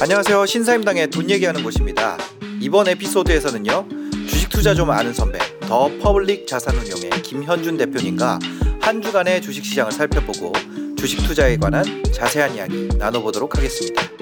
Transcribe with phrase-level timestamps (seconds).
[0.00, 0.46] 안녕하세요.
[0.46, 2.18] 신사임당의 돈 얘기하는 곳입니다.
[2.60, 3.86] 이번 에피소드에서는요.
[4.28, 8.40] 주식 투자 좀 아는 선배, 더 퍼블릭 자산운용의 김현준 대표님과
[8.80, 10.52] 한 주간의 주식 시장을 살펴보고
[10.96, 14.19] 주식 투자에 관한 자세한 이야기 나눠보도록 하겠습니다.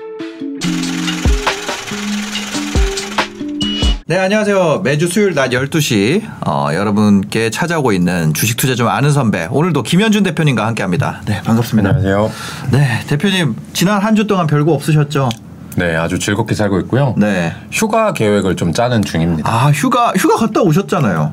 [4.08, 4.80] 네, 안녕하세요.
[4.84, 9.46] 매주 수요일 낮 12시 어, 여러분께 찾아오고 있는 주식 투자 좀 아는 선배.
[9.50, 11.20] 오늘도 김현준 대표님과 함께 합니다.
[11.26, 11.90] 네, 반갑습니다.
[11.90, 12.32] 안녕하세요.
[12.72, 15.28] 네, 대표님 지난 한 주 동안 별거 없으셨죠?
[15.76, 17.14] 네, 아주 즐겁게 살고 있고요.
[17.18, 17.54] 네.
[17.70, 19.48] 휴가 계획을 좀 짜는 중입니다.
[19.52, 21.32] 아, 휴가 휴가 갔다 오셨잖아요.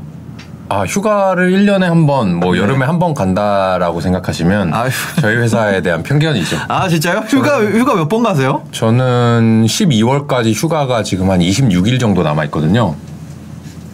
[0.67, 4.75] 아, 휴가를 1년에 한 번, 뭐 여름에 한 번 간다라고 생각하시면 네.
[4.75, 4.89] 아휴.
[5.21, 6.57] 저희 회사에 대한 편견이죠.
[6.67, 7.19] 아, 진짜요?
[7.27, 8.63] 휴가 휴가 몇 번 가세요?
[8.71, 12.95] 저는 12월까지 휴가가 지금 한 26일 정도 남아 있거든요.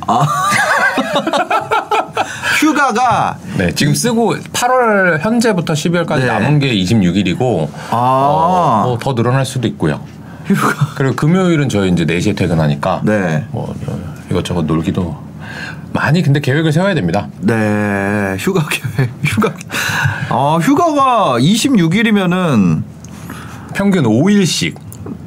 [2.59, 6.25] 휴가가 네, 지금 쓰고 8월 현재부터 12월까지 네.
[6.27, 8.83] 남은 게 26일이고 아.
[8.85, 9.99] 뭐더 늘어날 수도 있고요.
[10.45, 13.45] 휴가 그리고 금요일은 저희 이제 4시에 퇴근하니까 네.
[13.51, 13.73] 뭐
[14.29, 15.15] 이것저것 놀기도
[15.93, 17.27] 많이 근데 계획을 세워야 됩니다.
[17.41, 19.09] 네, 휴가 계획.
[19.23, 19.53] 휴가
[20.29, 22.83] 아, 휴가가 26일이면은
[23.75, 24.75] 평균 5일씩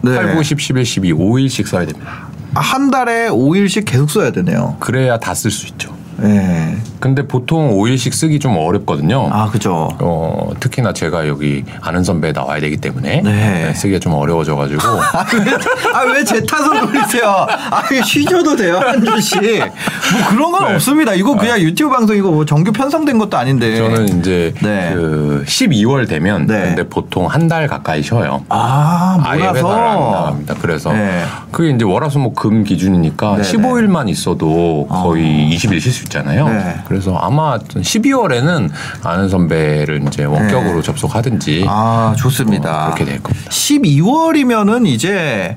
[0.03, 0.15] 네.
[0.15, 2.29] 8, 9, 10, 11, 12 5일씩 써야 됩니다.
[2.55, 4.77] 한 달에 5일씩 계속 써야 되네요.
[4.81, 5.94] 그래야 다 쓸 수 있죠.
[6.19, 6.77] 네.
[7.01, 9.29] 근데 보통 5일씩 쓰기 좀 어렵거든요.
[9.31, 9.91] 아, 그죠.
[10.01, 13.31] 어, 특히나 제가 여기 아는 선배 나와야 되기 때문에 네.
[13.65, 17.47] 네, 쓰기가 좀 어려워져 가지고 아, 왜, 아, 왜제 탓을 돌리세요?
[17.71, 19.41] 아, 왜 쉬셔도 돼요, 한 주씩.
[19.43, 20.75] 뭐 그런 건 네.
[20.75, 21.15] 없습니다.
[21.15, 23.77] 이거 그냥 유튜브 방송이고 뭐 정규 편성된 것도 아닌데.
[23.77, 24.93] 저는 이제 네.
[24.95, 26.61] 그 12월 되면 네.
[26.75, 28.43] 근데 보통 한 달 가까이 쉬어요.
[28.49, 30.01] 아, 아예 회사를 안.
[30.01, 30.55] 나갑니다.
[30.63, 31.25] 그래서 네.
[31.51, 36.49] 그게 이제 월화수목금 기준이니까 네, 15일만 있어도 거의 20일 쉴수 있잖아요.
[36.49, 36.77] 네.
[36.87, 38.71] 그래서 아마 12월에는
[39.03, 41.67] 아는 선배를 이제 원격으로 접속하든지 네.
[41.69, 42.83] 아, 좋습니다.
[42.83, 43.51] 어, 그렇게 될 겁니다.
[43.51, 45.57] 12월이면은 이제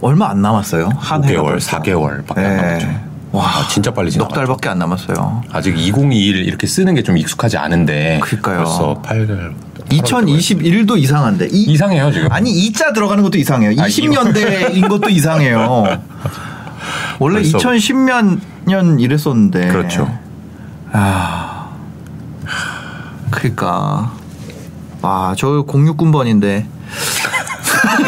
[0.00, 0.90] 얼마 안 남았어요.
[0.96, 1.78] 한 해가 5개월, 벌써.
[1.80, 2.56] 4개월밖에 안 네.
[2.56, 3.08] 남았죠.
[3.32, 4.34] 와, 아, 진짜 빨리 넉 지나갔죠.
[4.36, 5.42] 달밖에 안 남았어요.
[5.52, 8.58] 아직 2021 이렇게 쓰는 게 좀 익숙하지 않은데 그러니까요.
[8.58, 9.54] 벌써 8개월
[9.90, 11.48] 2021도 이상한데.
[11.50, 12.30] 이, 이상해요 지금.
[12.32, 13.70] 아니 2자 들어가는 것도 이상해요.
[13.82, 15.84] 아, 20년대인 것도 이상해요.
[17.18, 18.38] 원래 벌써- 2010년
[18.98, 19.68] 이랬었는데.
[19.68, 20.10] 그렇죠.
[20.92, 21.68] 아.
[23.30, 24.12] 그러니까
[25.02, 26.64] 아, 저 06군번인데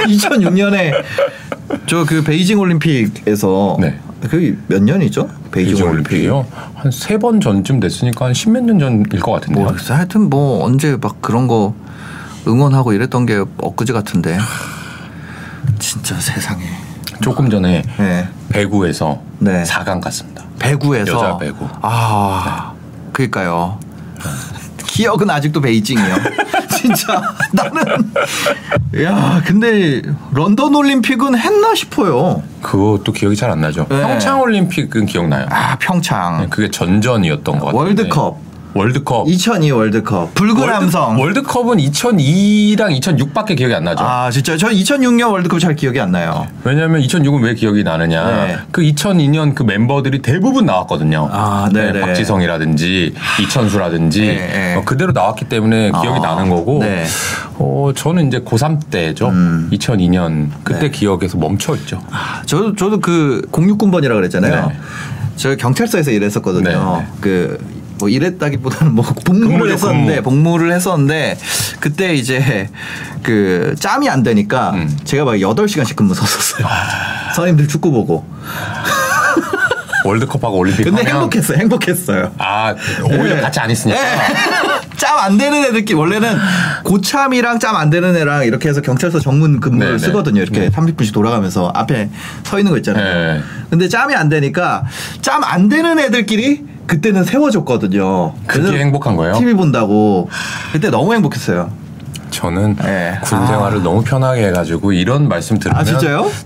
[0.09, 0.93] 2006년에
[1.87, 3.99] 저 그 베이징 올림픽에서 네.
[4.23, 5.29] 그게 몇 년이죠?
[5.53, 6.11] 베이징, 베이징 올림픽.
[6.13, 6.47] 올림픽이요.
[6.75, 9.65] 한 세 번 전쯤 됐으니까 한 십몇 년 전일 것 같은데요.
[9.65, 11.75] 뭐 하여튼 뭐 언제 막 그런 거
[12.49, 14.39] 응원하고 이랬던 게 엊그제 같은데
[15.79, 16.65] 진짜 세상에
[17.21, 18.29] 조금 전에 네.
[18.49, 19.63] 배구에서 네.
[19.65, 20.43] 4강 갔습니다.
[20.61, 21.67] 배구에서 여자 배구.
[21.83, 22.73] 아
[23.13, 23.79] 그러니까요
[24.87, 26.15] 기억은 아직도 베이징이요
[26.77, 27.21] 진짜
[27.53, 28.13] 나는
[29.03, 33.87] 야 근데 런던 올림픽은 했나 싶어요 그것도 기억이 잘 안 나죠.
[33.89, 34.01] 네.
[34.03, 35.47] 평창 올림픽은 기억나요.
[35.51, 37.81] 아 평창 그게 전전이었던 것 같아요.
[37.81, 38.39] 월드컵
[38.75, 39.29] 월드컵.
[39.29, 44.05] 2002 월드컵 붉은 함성 월드, 월드컵은 2002랑 2006밖에 기억이 안 나죠.
[44.05, 48.27] 아 진짜 저 2006년 월드컵 잘 기억이 안 나요 왜냐하면 2006은 왜 기억이 나느냐.
[48.27, 48.57] 네.
[48.71, 51.29] 그 2002년 그 멤버들이 대부분 나왔거든요.
[51.33, 52.01] 아, 네네.
[52.01, 54.75] 박지성이라든지 이천수라든지 네, 네.
[54.77, 56.81] 어, 그대로 나왔기 때문에 기억이 아, 나는 거고.
[56.81, 57.05] 네.
[57.59, 59.31] 어, 저는 이제 고3 때죠.
[59.73, 60.91] 2002년 그때 네.
[60.91, 62.03] 기억에서 멈춰 있죠.
[62.47, 64.69] 저도 저도 그 06군번이라 그랬잖아요.
[64.69, 64.77] 네.
[65.37, 66.69] 저 경찰서에서 일했었거든요.
[66.69, 67.07] 네, 네.
[67.21, 70.23] 그 뭐 일했다기보다는 뭐 복무를 했었는데.
[70.23, 71.39] 복무를 했었는데
[71.79, 72.69] 그때 이제
[73.23, 74.99] 그 짬이 안 되니까 음.
[75.05, 76.67] 제가 막 8시간씩 근무 섰었어요.
[77.37, 78.27] 선임들 축구 보고.
[80.03, 81.59] 월드컵하고 올림픽 근데 하면 행복했어요.
[81.59, 82.33] 행복했어요.
[82.39, 82.75] 아
[83.05, 83.41] 오히려 네.
[83.43, 84.01] 같이 안 있으니까.
[84.97, 86.39] 짬안 되는 애들끼리 원래는
[86.85, 90.07] 고참이랑 짬 안 되는 애랑 이렇게 해서 경찰서 정문 근무를 네, 네.
[90.07, 90.41] 쓰거든요.
[90.41, 92.09] 이렇게 30분씩 돌아가면서 앞에
[92.45, 93.35] 서 있는 거 있잖아요.
[93.37, 93.43] 네.
[93.69, 94.85] 근데 짬이 안 되니까
[95.21, 98.35] 짬 안 되는 애들끼리 그때는 세워줬거든요.
[98.49, 99.35] 그게 행복한 거예요?
[99.35, 100.29] TV 본다고.
[100.73, 101.71] 그때 너무 행복했어요.
[102.31, 103.19] 저는 네.
[103.23, 103.47] 군 아.
[103.47, 105.85] 생활을 너무 편하게 해가지고 이런 말씀 들으면 아?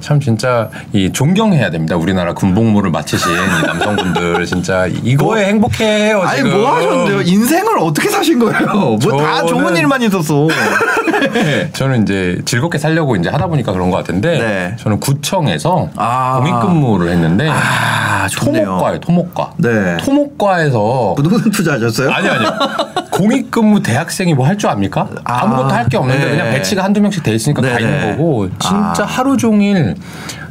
[0.01, 1.97] 참 진짜 이 존경해야 됩니다.
[1.97, 6.23] 우리나라 군복무를 마치신 이 남성분들 진짜 이거에 행복해요.
[6.23, 6.53] 아니 지금.
[6.61, 7.23] 뭐 하셨는데요?
[7.23, 8.67] 인생을 어떻게 사신 거예요?
[8.67, 10.49] 뭐 다 좋은 일만 있었어.
[11.73, 14.77] 저는 이제 즐겁게 살려고 이제 하다 보니까 그런 것 같은데 네.
[14.79, 16.39] 저는 구청에서 아.
[16.41, 18.27] 공익근무를 했는데 아.
[18.39, 19.97] 토목과에 토목과 네.
[19.99, 22.11] 토목과에서 부동산 투자하셨어요?
[22.11, 22.45] 아니 아니
[23.19, 25.09] 공익근무 대학생이 뭐 할 줄 압니까?
[25.25, 26.31] 아, 아, 무것도 할 게 없는데 네.
[26.31, 27.81] 그냥 배치가 한두 명씩 돼 있으니까 가 네네.
[27.83, 29.07] 있는 거고 진짜 아.
[29.07, 29.95] 하루 종일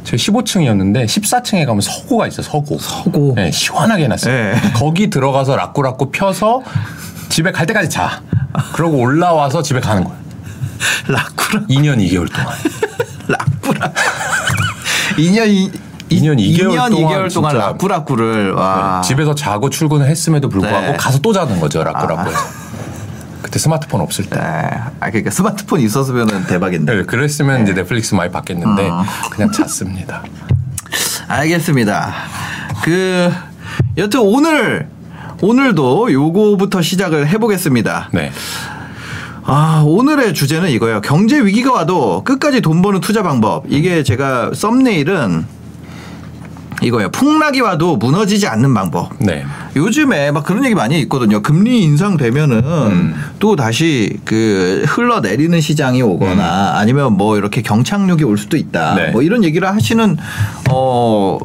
[0.04, 2.44] 저희 15층이었는데 14층에 가면 서고가 있어요.
[2.44, 2.78] 서고.
[2.78, 3.34] 서고.
[3.36, 4.34] 네, 시원하게 해놨어요.
[4.34, 4.62] 네.
[4.74, 6.62] 거기 들어가서 라꾸라꾸 펴서
[7.30, 8.22] 집에 갈 때까지 자.
[8.74, 10.18] 그러고 올라와서 집에 가는 거예요.
[11.08, 12.54] 라쿠라 2년 2개월 동안.
[13.28, 13.92] 라쿠라
[15.18, 15.72] 2년 이
[16.22, 19.02] 2년 2개월 2년 동안 2개월 동안 라쿠라쿠를 와.
[19.02, 20.98] 집에서 자고 출근을 했음에도 불구하고 네.
[20.98, 21.84] 가서 또 자는 거죠.
[21.84, 22.40] 라꾸라꾸에서.
[23.42, 24.40] 그때 스마트폰 없을 때.
[24.40, 24.42] 네.
[24.42, 26.96] 아 그러니까 스마트폰 있었으면 대박인데.
[26.96, 29.04] 네, 그랬으면 이제 넷플릭스 많이 봤겠는데 어.
[29.30, 30.24] 그냥 잤습니다.
[31.28, 32.14] 알겠습니다.
[32.84, 33.32] 그
[33.98, 34.88] 여튼 오늘
[35.42, 38.10] 오늘도 요거부터 시작을 해보겠습니다.
[38.14, 38.32] 네.
[39.46, 41.02] 아 오늘의 주제는 이거예요.
[41.02, 43.66] 경제 위기가 와도 끝까지 돈 버는 투자 방법.
[43.68, 45.46] 이게 제가 썸네일은
[46.84, 47.10] 이거예요.
[47.12, 49.12] 폭락이 와도 무너지지 않는 방법.
[49.20, 49.46] 네.
[49.76, 51.42] 요즘에 막 그런 얘기 많이 있거든요.
[51.42, 58.96] 금리 인상되면은 또 다시 그 흘러내리는 시장이 오거나 아니면 뭐 이렇게 경착륙이 올 수도 있다.
[58.96, 59.12] 네.
[59.12, 60.18] 뭐 이런 얘기를 하시는
[60.70, 61.40] 어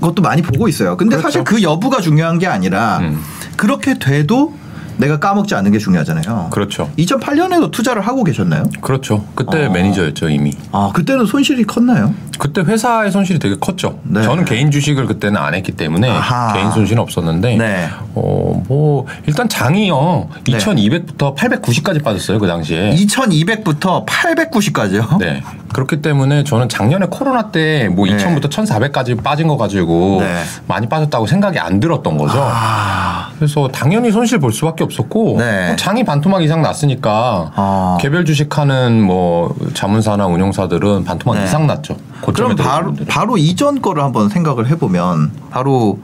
[0.00, 0.96] 것도 많이 보고 있어요.
[0.96, 1.28] 근데 그렇죠.
[1.28, 3.20] 사실 그 여부가 중요한 게 아니라 음.
[3.56, 4.54] 그렇게 돼도
[4.96, 6.50] 내가 까먹지 않는 게 중요하잖아요.
[6.52, 6.90] 그렇죠.
[6.98, 8.64] 2008년에도 투자를 하고 계셨나요?
[8.80, 9.24] 그렇죠.
[9.34, 9.70] 그때 어.
[9.70, 10.52] 매니저였죠, 이미.
[10.72, 12.14] 아, 그때는 손실이 컸나요?
[12.38, 13.98] 그때 회사의 손실이 되게 컸죠.
[14.02, 14.22] 네.
[14.22, 16.52] 저는 개인 주식을 그때는 안 했기 때문에 아하.
[16.52, 17.88] 개인 손실은 없었는데, 네.
[18.14, 20.28] 어, 뭐, 일단 장이요.
[20.46, 20.58] 네.
[20.58, 22.90] 2200부터 890까지 빠졌어요, 그 당시에.
[22.94, 25.18] 2200부터 890까지요?
[25.20, 25.42] 네.
[25.74, 28.16] 그렇기 때문에 저는 작년에 코로나 때뭐 네.
[28.16, 30.42] 2000부터 1400까지 빠진 거 가지고 네.
[30.68, 32.38] 많이 빠졌다고 생각이 안 들었던 거죠.
[32.40, 35.74] 아, 그래서 당연히 손실 볼 수밖에 없었고 네.
[35.76, 37.98] 장이 반토막 이상 났으니까 아.
[38.00, 41.44] 개별 주식하는 뭐 자문사나 운용사들은 반토막 네.
[41.44, 41.96] 이상 났죠.
[42.32, 43.06] 그럼 바로 분들은.
[43.06, 45.98] 바로 이전 거를 한번 생각을 해보면 바로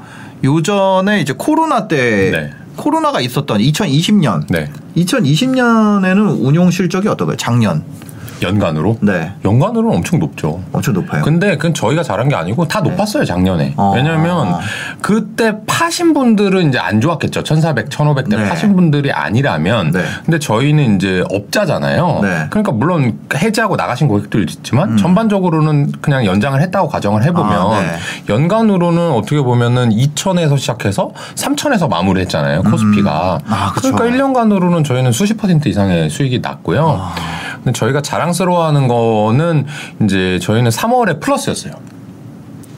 [0.44, 2.50] 요전에 이제 코로나 때 네.
[2.76, 4.70] 코로나가 있었던 2020년 네.
[4.96, 7.36] 2020년에는 운용 실적이 어떤가요?
[7.36, 7.84] 작년
[8.42, 10.60] 연간으로 네 연간으로는 엄청 높죠.
[10.72, 11.22] 엄청 높아요.
[11.22, 13.74] 근데 그건 저희가 잘한 게 아니고 다 높았어요 작년에.
[13.76, 13.92] 어.
[13.94, 14.56] 왜냐하면
[15.00, 17.42] 그때 파신 분들은 이제 안 좋았겠죠.
[17.42, 18.48] 1,400, 1,500대 네.
[18.48, 19.90] 파신 분들이 아니라면.
[19.92, 20.04] 네.
[20.24, 22.20] 근데 저희는 이제 업자잖아요.
[22.22, 22.46] 네.
[22.50, 27.72] 그러니까 물론 해지하고 나가신 고객들 있지만 전반적으로는 그냥 연장을 했다고 가정을 해보면 음.
[27.72, 27.96] 아, 네.
[28.28, 32.62] 연간으로는 어떻게 보면은 2,000에서 시작해서 3,000에서 마무리했잖아요.
[32.62, 33.40] 코스피가.
[33.48, 33.92] 아, 그쵸.
[33.92, 37.00] 그러니까 1년간으로는 저희는 수십 퍼센트 이상의 수익이 났고요.
[37.00, 37.14] 아.
[37.56, 39.66] 근데 저희가 자랑 스러워하는 거는
[40.02, 41.72] 이제 저희는 3월에 플러스였어요.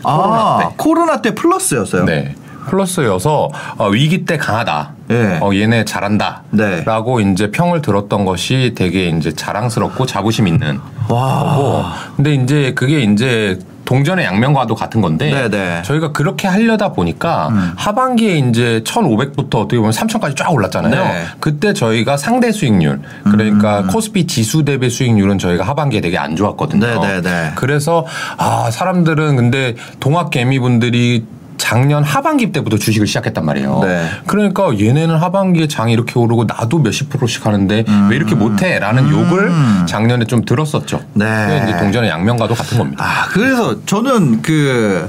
[0.05, 0.75] 아 코로나 때.
[0.77, 2.05] 코로나 때 플러스였어요.
[2.05, 2.35] 네.
[2.67, 4.93] 플러스여서 어, 위기 때 강하다.
[5.11, 5.39] 예.
[5.43, 6.43] 어, 얘네 잘한다.
[6.51, 6.83] 네.
[6.85, 11.57] 라고 이제 평을 들었던 것이 되게 이제 자랑스럽고 자부심 있는 와.
[11.57, 11.85] 거고.
[12.17, 15.79] 근데 이제 그게 이제 동전의 양면과도 같은 건데 네네.
[15.79, 15.83] 음.
[15.85, 20.91] 저희가 그렇게 하려다 보니까 하반기에 이제 1,500부터 어떻게 보면 3,000까지 쫙 올랐잖아요.
[20.91, 21.21] 네.
[21.21, 21.27] 음.
[21.41, 26.87] 그때 저희가 상대 수익률 그러니까 코스피 지수 대비 수익률은 저희가 하반기에 되게 안 좋았거든요.
[26.87, 27.53] 네네네.
[27.57, 28.07] 그래서
[28.37, 31.25] 아 사람들은 근데 동학 개미분들이
[31.63, 33.81] 작년 하반기 때부터 주식을 시작했단 말이에요.
[33.85, 34.05] 네.
[34.27, 39.53] 그러니까 얘네는 하반기에 장이 이렇게 오르고 나도 몇십 프로씩 하는데 왜 이렇게 못해?라는 욕을
[39.87, 40.97] 작년에 좀 들었었죠.
[40.97, 41.21] 음.
[41.21, 41.63] 네.
[41.65, 43.05] 이제 동전의 양면과도 같은 겁니다.
[43.05, 45.09] 아 그래서 저는 그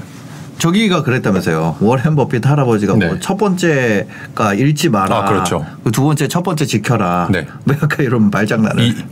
[0.57, 1.77] 저기가 그랬다면서요.
[1.81, 3.07] 워렌 버핏 할아버지가 네.
[3.07, 5.17] 뭐첫 번째가 잃지 마라.
[5.17, 5.65] 아, 그렇죠.
[5.83, 7.27] 그 두 번째 첫 번째 지켜라.
[7.31, 7.45] 네.
[7.65, 8.83] 왜 아까 이런 말장난을?
[8.83, 8.95] 이-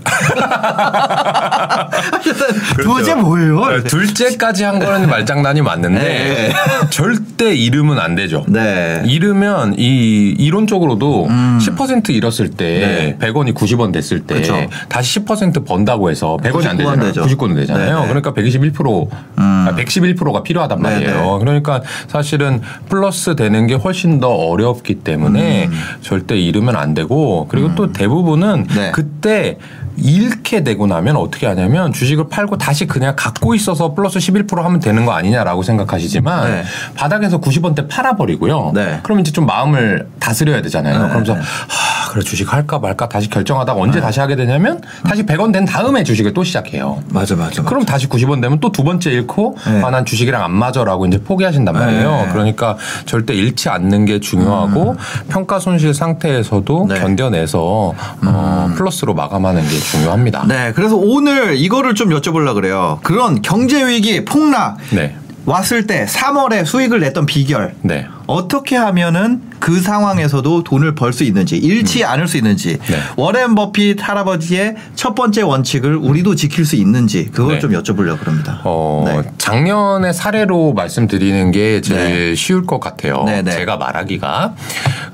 [2.82, 3.66] 두 번째 뭐예요?
[3.68, 6.54] 네, 둘째까지 한 거는 말장난이 맞는데 네.
[6.90, 8.44] 절대 잃으면 안 되죠.
[8.48, 9.02] 네.
[9.06, 13.28] 잃으면 이 이론적으로도 10% 잃었을 때 네.
[13.28, 14.56] 100원이 90원 됐을 때 그쵸.
[14.90, 17.00] 다시 10% 번다고 해서 100원이 안 99원 되잖아요.
[17.14, 17.26] 되죠.
[17.26, 17.96] 99원 되잖아요.
[17.96, 18.08] 네, 네.
[18.08, 21.31] 그러니까 121% 아, 111%가 필요하단 네, 말이에요.
[21.40, 25.70] 그러니까 사실은 플러스 되는 게 훨씬 더 어렵기 때문에
[26.02, 28.92] 절대 잃으면 안 되고 그리고 또 대부분은 네.
[28.92, 29.58] 그때
[29.98, 35.06] 잃게 되고 나면 어떻게 하냐면 주식을 팔고 다시 그냥 갖고 있어서 플러스 11% 하면 되는
[35.06, 36.64] 거 아니냐라고 생각하시지만 네.
[36.96, 38.72] 바닥에서 90원대 팔아버리고요.
[38.74, 39.00] 네.
[39.04, 41.00] 그럼 이제 좀 마음을 다스려야 되잖아요.
[41.02, 41.40] 네, 그러면서 네.
[41.40, 46.04] 하, 그래 주식 할까 말까 다시 결정하다가 언제 다시 하게 되냐면 다시 100원 된 다음에
[46.04, 47.02] 주식을 또 시작해요.
[47.10, 47.64] 맞아 맞아.
[47.64, 49.84] 그럼 다시 90원 되면 또 두 번째 잃고 네.
[49.84, 52.12] 아난 주식이랑 안 맞아라고 이제 포기하신단 말이에요.
[52.12, 52.28] 네.
[52.32, 54.96] 그러니까 절대 잃지 않는 게 중요하고
[55.30, 57.00] 평가 손실 상태에서도 네.
[57.00, 57.94] 견뎌내서
[58.26, 60.46] 어, 플러스로 마감하는 게 중요합니다.
[60.48, 63.00] 네, 그래서 오늘 이거를 좀 여쭤보려고 그래요.
[63.04, 65.16] 그런 경제 위기 폭락 네.
[65.46, 67.74] 왔을 때 3월에 수익을 냈던 비결.
[67.82, 68.06] 네.
[68.28, 72.98] 어떻게 하면은 그 상황에서도 돈을 벌 수 있는지 잃지 않을 수 있는지 네.
[73.18, 77.60] 워렌 버핏 할아버지의 첫 번째 원칙을 우리도 지킬 수 있는지 그걸 네.
[77.60, 78.62] 좀 여쭤보려고 합니다.
[78.64, 79.32] 어, 네.
[79.38, 83.24] 작년의 사례로 말씀드리는 게 제일 쉬울 것 같아요.
[83.26, 83.52] 네, 네.
[83.52, 84.54] 제가 말하기가.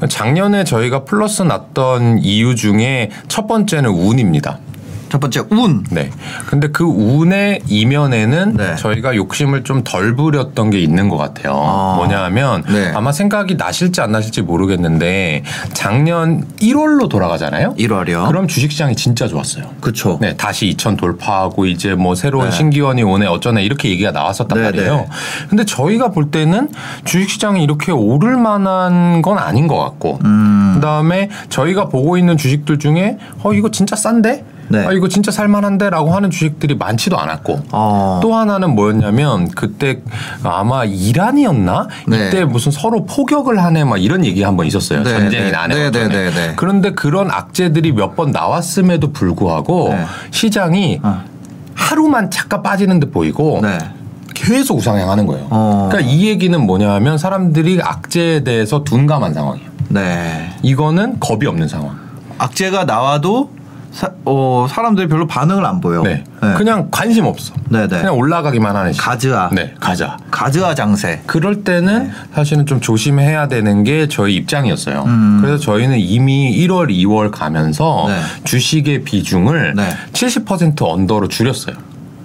[0.09, 4.59] 작년에 저희가 플러스 났던 이유 중에 첫 번째는 운입니다.
[5.09, 5.83] 첫 번째 운.
[5.89, 6.09] 네.
[6.47, 8.75] 근데 그 운의 이면에는 네.
[8.75, 11.53] 저희가 욕심을 좀 덜 부렸던 게 있는 것 같아요.
[11.55, 11.93] 아.
[11.97, 12.91] 뭐냐 하면 네.
[12.93, 17.75] 아마 생각이 나실지 안 나실지 모르겠는데 작년 1월로 돌아가잖아요.
[17.77, 18.27] 1월이요.
[18.27, 19.65] 그럼 주식시장이 진짜 좋았어요.
[19.79, 20.17] 그쵸.
[20.19, 22.51] 네, 다시 2천 돌파하고 이제 뭐 새로운 네.
[22.51, 24.95] 신기원이 오네 어쩌네 이렇게 얘기가 나왔었단 네, 말이에요.
[24.97, 25.07] 네.
[25.49, 26.69] 근데 저희가 볼 때는
[27.05, 30.71] 주식시장이 이렇게 오를 만한 건 아닌 것 같고, 음.
[30.75, 34.85] 그다음에 저희가 보고 있는 주식들 중에 어 이거 진짜 싼데, 네.
[34.85, 37.61] 아 이거 진짜 살만한데라고 하는 주식들이 많지도 않았고.
[37.71, 38.19] 어.
[38.21, 40.01] 또 하나는 뭐였냐면 그때
[40.43, 42.27] 아마 이란이었나 네.
[42.27, 45.51] 이때 무슨 서로 포격을 하네 막 이런 얘기 한번 있었어요 네, 전쟁이 네.
[45.51, 45.91] 나네 네.
[45.91, 46.53] 네, 네, 네.
[46.55, 50.05] 그런데 그런 악재들이 몇 번 나왔음에도 불구하고 네.
[50.31, 51.21] 시장이 어.
[51.75, 53.77] 하루만 잠깐 빠지는 듯 보이고 네.
[54.33, 55.45] 계속 우상향하는 거예요.
[55.51, 55.87] 어.
[55.91, 59.69] 그러니까 이 얘기는 뭐냐 하면 사람들이 악재에 대해서 둔감한 상황이에요.
[59.89, 60.51] 네.
[60.63, 61.95] 이거는 겁이 없는 상황.
[62.39, 63.51] 악재가 나와도
[63.91, 66.01] 사, 어, 사람들이 별로 반응을 안 보여.
[66.03, 66.23] 네.
[66.57, 67.53] 그냥 관심 없어.
[67.69, 67.97] 네, 네.
[67.99, 69.49] 그냥 올라가기만 하는 시 가즈아.
[69.53, 70.17] 네, 가자.
[70.29, 71.21] 가즈아 장세.
[71.25, 75.03] 그럴 때는 사실은 좀 조심해야 되는 게 저희 입장이었어요.
[75.05, 75.39] 음.
[75.41, 78.19] 그래서 저희는 이미 1월, 2월 가면서 네.
[78.43, 79.89] 주식의 비중을 네.
[80.13, 81.75] 70% 언더로 줄였어요.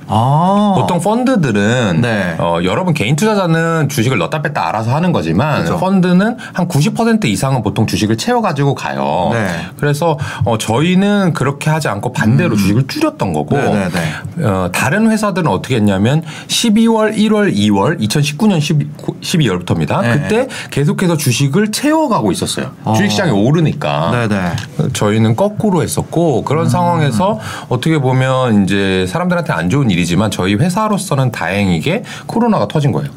[0.08, 0.74] 아.
[0.76, 2.36] 보통 펀드들은 네.
[2.38, 5.78] 어, 여러분 개인 투자자는 주식을 넣다 뺐다 알아서 하는 거지만 그죠.
[5.78, 9.30] 펀드는 한 90% 이상은 보통 주식을 채워가지고 가요.
[9.32, 9.48] 네.
[9.76, 13.62] 그래서 어, 저희는 그렇게 하지 않고 반대로 주식을 줄였던 거고 음.
[13.72, 14.00] 네, 네,
[14.36, 14.44] 네.
[14.46, 18.88] 어, 다른 회사들은 어떻게 했냐면 12월, 1월, 2월 2019년 12,
[19.20, 20.00] 12 월부터입니다.
[20.02, 20.12] 네.
[20.12, 22.70] 그때 계속해서 주식을 채워가고 있었어요.
[22.84, 22.94] 어.
[22.94, 24.26] 주식시장이 오르니까.
[24.28, 24.90] 네네.
[24.92, 32.02] 저희는 거꾸로 했었고 그런 상황에서 어떻게 보면 이제 사람들한테 안 좋은 일이지만 저희 회사로서는 다행이게
[32.26, 33.10] 코로나가 터진 거예요.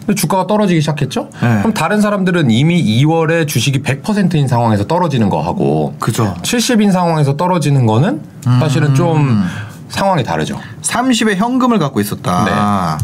[0.00, 1.28] 근데 주가가 떨어지기 시작했죠?
[1.40, 1.58] 네.
[1.58, 6.34] 그럼 다른 사람들은 이미 2월에 주식이 100%인 상황에서 떨어지는 거 하고 그죠.
[6.42, 8.20] 70인 상황에서 떨어지는 거는
[8.60, 9.44] 사실은 좀
[9.88, 10.58] 상황이 다르죠.
[10.82, 12.98] 30의 현금을 갖고 있었다.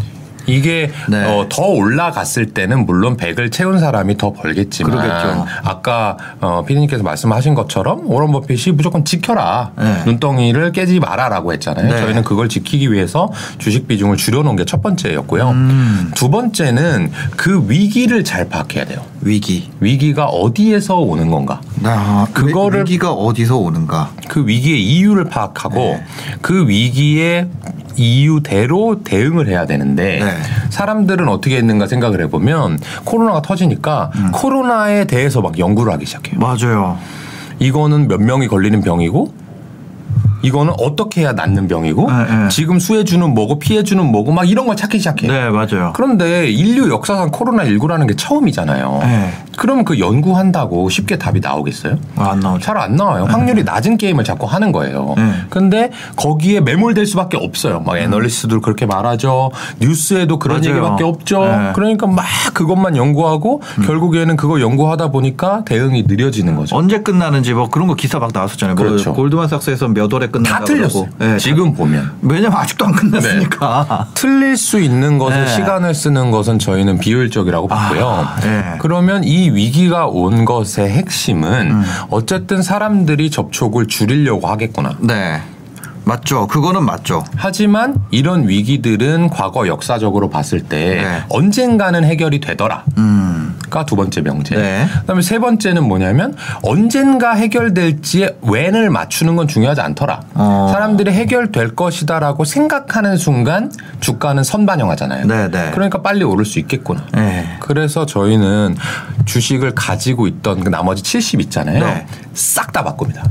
[0.48, 1.24] 이게 네.
[1.24, 5.46] 어, 더 올라갔을 때는 물론 100을 채운 사람이 더 벌겠지만 그러겠죠.
[5.64, 10.02] 아까 어, 피디님께서 말씀하신 것처럼 오런 버핏이 무조건 지켜라 네.
[10.06, 11.88] 눈덩이를 깨지 마라라고 했잖아요.
[11.92, 12.00] 네.
[12.00, 15.48] 저희는 그걸 지키기 위해서 주식 비중을 줄여놓은 게 첫 번째였고요.
[15.50, 16.10] 음.
[16.14, 19.00] 두 번째는 그 위기를 잘 파악해야 돼요.
[19.20, 19.70] 위기.
[19.80, 21.60] 위기가 어디에서 오는 건가?
[21.82, 24.10] 나 그거를- 위기가 어디서 오는가?
[24.28, 26.04] 그 위기의 이유를 파악하고 네.
[26.40, 27.48] 그 위기의
[27.96, 30.36] 이유대로 대응을 해야 되는데 네.
[30.70, 34.30] 사람들은 어떻게 했는가 생각을 해보면 코로나가 터지니까 음.
[34.32, 36.38] 코로나에 대해서 막 연구를 하기 시작해요.
[36.38, 36.96] 맞아요.
[37.58, 39.32] 이거는 몇 명이 걸리는 병이고
[40.42, 42.48] 이거는 어떻게 해야 낫는 병이고 네, 네.
[42.48, 45.32] 지금 수혜주는 뭐고 피해주는 뭐고 막 이런 걸 찾기 시작해요.
[45.32, 45.92] 네 맞아요.
[45.94, 49.00] 그런데 인류 역사상 코로나19라는 게 처음이잖아요.
[49.58, 49.60] 네.
[49.60, 51.98] 그러면 그 연구한다고 쉽게 답이 나오겠어요?
[52.16, 52.64] 아, 안 나오죠.
[52.64, 53.24] 잘 안 나와요.
[53.28, 55.14] 확률이 낮은 게임을 자꾸 하는 거예요.
[55.16, 55.32] 네.
[55.50, 57.80] 근데 거기에 매몰될 수밖에 없어요.
[57.80, 59.50] 막 애널리스트들 그렇게 말하죠.
[59.80, 60.70] 뉴스에도 그런 맞아요.
[60.76, 61.40] 얘기밖에 없죠.
[61.44, 61.72] 네.
[61.74, 62.24] 그러니까 막
[62.54, 66.76] 그것만 연구하고 결국에는 그거 연구하다 보니까 대응이 느려지는 거죠.
[66.76, 68.76] 언제 끝나는지 뭐 그런 거 기사 막 나왔었잖아요.
[68.76, 69.12] 뭐 그렇죠.
[69.12, 71.06] 골드만삭스에서 몇 월에 끝난다 다 틀렸어요.
[71.06, 71.16] 그러고.
[71.18, 72.12] 네, 지금 보면.
[72.22, 74.06] 왜냐면 아직도 안 끝났으니까.
[74.14, 75.46] 틀릴 수 있는 것에 네.
[75.48, 78.08] 시간을 쓰는 것은 저희는 비효율적이라고 봤고요.
[78.08, 78.76] 아, 네.
[78.78, 81.82] 그러면 이 위기가 온 것의 핵심은 음.
[82.10, 84.96] 어쨌든 사람들이 접촉을 줄이려고 하겠구나.
[85.00, 85.40] 네.
[86.08, 86.46] 맞죠.
[86.46, 87.22] 그거는 맞죠.
[87.36, 91.22] 하지만 이런 위기들은 과거 역사적으로 봤을 때 네.
[91.28, 92.84] 언젠가는 해결이 되더라.
[92.96, 93.58] 음.
[93.68, 94.56] 가두 번째 명제.
[94.56, 94.88] 네.
[95.00, 100.22] 그다음에 세 번째는 뭐냐면 언젠가 해결될지에 웬을 맞추는 건 중요하지 않더라.
[100.32, 100.70] 어.
[100.72, 105.26] 사람들이 해결될 것이다라고 생각하는 순간 주가는 선반영하잖아요.
[105.26, 105.70] 네, 네.
[105.74, 107.04] 그러니까 빨리 오를 수 있겠구나.
[107.12, 107.58] 네.
[107.60, 108.76] 그래서 저희는
[109.26, 111.84] 주식을 가지고 있던 그 나머지 70 있잖아요.
[111.84, 112.06] 네.
[112.32, 113.24] 싹다 바꿉니다.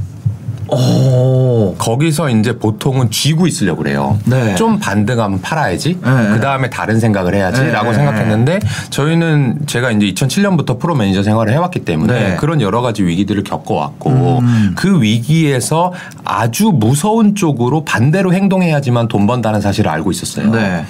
[0.69, 1.75] 오.
[1.77, 4.19] 거기서 이제 보통은 쥐고 있으려고 그래요.
[4.25, 4.55] 네.
[4.55, 5.99] 좀 반등하면 팔아야지.
[6.03, 6.29] 네.
[6.33, 7.95] 그 다음에 다른 생각을 해야지라고 네.
[7.95, 8.59] 생각했는데
[8.89, 12.35] 저희는 제가 이제 2007년부터 프로 매니저 생활을 해왔기 때문에 네.
[12.37, 14.73] 그런 여러 가지 위기들을 겪어왔고 음.
[14.75, 15.93] 그 위기에서
[16.23, 20.51] 아주 무서운 쪽으로 반대로 행동해야지만 돈 번다는 사실을 알고 있었어요.
[20.51, 20.85] 네.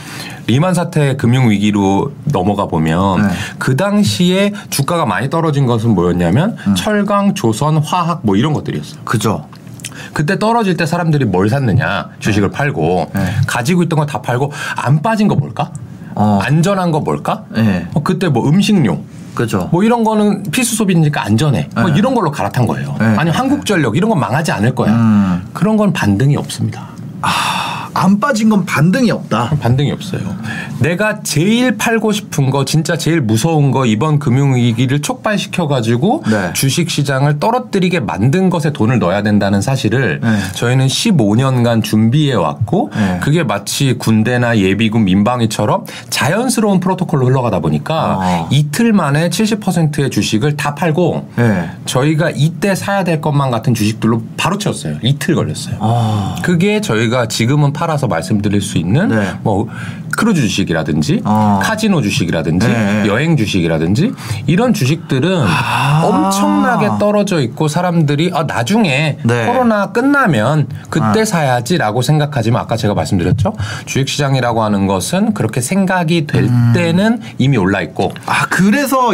[0.48, 3.34] 리만 사태 금융 위기로 넘어가 보면 네.
[3.60, 6.76] 그 당시에 주가가 많이 떨어진 것은 뭐였냐면 음.
[6.76, 9.02] 철강, 조선, 화학 뭐 이런 것들이었어요.
[9.04, 9.46] 그죠.
[10.14, 13.26] 그때 떨어질 때 사람들이 뭘 샀느냐 주식을 팔고 네.
[13.48, 15.72] 가지고 있던 거 다 팔고 안 빠진 거 뭘까?
[16.16, 16.40] 어.
[16.42, 17.44] 안전한 거 뭘까?
[17.50, 17.88] 네.
[17.94, 19.00] 어, 그때 뭐 음식료
[19.36, 19.70] 그죠.
[19.72, 21.70] 뭐 이런 거는 필수 소비니까 안전해.
[21.76, 21.96] 뭐 네.
[21.98, 22.96] 이런 걸로 갈아탄 거예요.
[23.00, 23.06] 네.
[23.18, 24.94] 아니 한국전력 이런 건 망하지 않을 거야.
[24.94, 25.46] 음.
[25.54, 26.88] 그런 건 반등이 없습니다.
[27.98, 29.50] 안 빠진 건 반등이 없다.
[29.60, 30.22] 반등이 없어요.
[30.80, 36.54] 내가 제일 팔고 싶은 거, 진짜 제일 무서운 거 이번 금융위기를 촉발시켜 가지고 네.
[36.54, 40.30] 주식 시장을 떨어뜨리게 만든 것에 돈을 넣어야 된다는 사실을 네.
[40.54, 43.20] 저희는 15년간 준비해 왔고 네.
[43.24, 48.48] 그게 마치 군대나 예비군 민방위처럼 자연스러운 프로토콜로 흘러가다 보니까 아.
[48.52, 51.72] 이틀 만에 70%의 주식을 다 팔고 네.
[51.86, 54.98] 저희가 이때 사야 될 것만 같은 주식들로 바로 채웠어요.
[55.02, 55.78] 이틀 걸렸어요.
[55.80, 56.36] 아.
[56.44, 59.34] 그게 저희가 지금은 팔 아서 말씀드릴 수 있는 네.
[59.44, 59.68] 뭐
[60.18, 61.60] 크루즈 주식이라든지 어.
[61.64, 63.04] 카지노 주식이라든지 네.
[63.08, 64.14] 여행 주식이라든지
[64.48, 66.02] 이런 주식들은 아.
[66.04, 69.46] 엄청나게 떨어져 있고 사람들이 아 나중에 네.
[69.46, 71.26] 코로나 끝나면 그때 아.
[71.26, 73.54] 사야지라고 생각하지만 아까 제가 말씀드렸죠
[73.86, 76.72] 주식 시장이라고 하는 것은 그렇게 생각이 될 음.
[76.74, 79.14] 때는 이미 올라 있고 아 그래서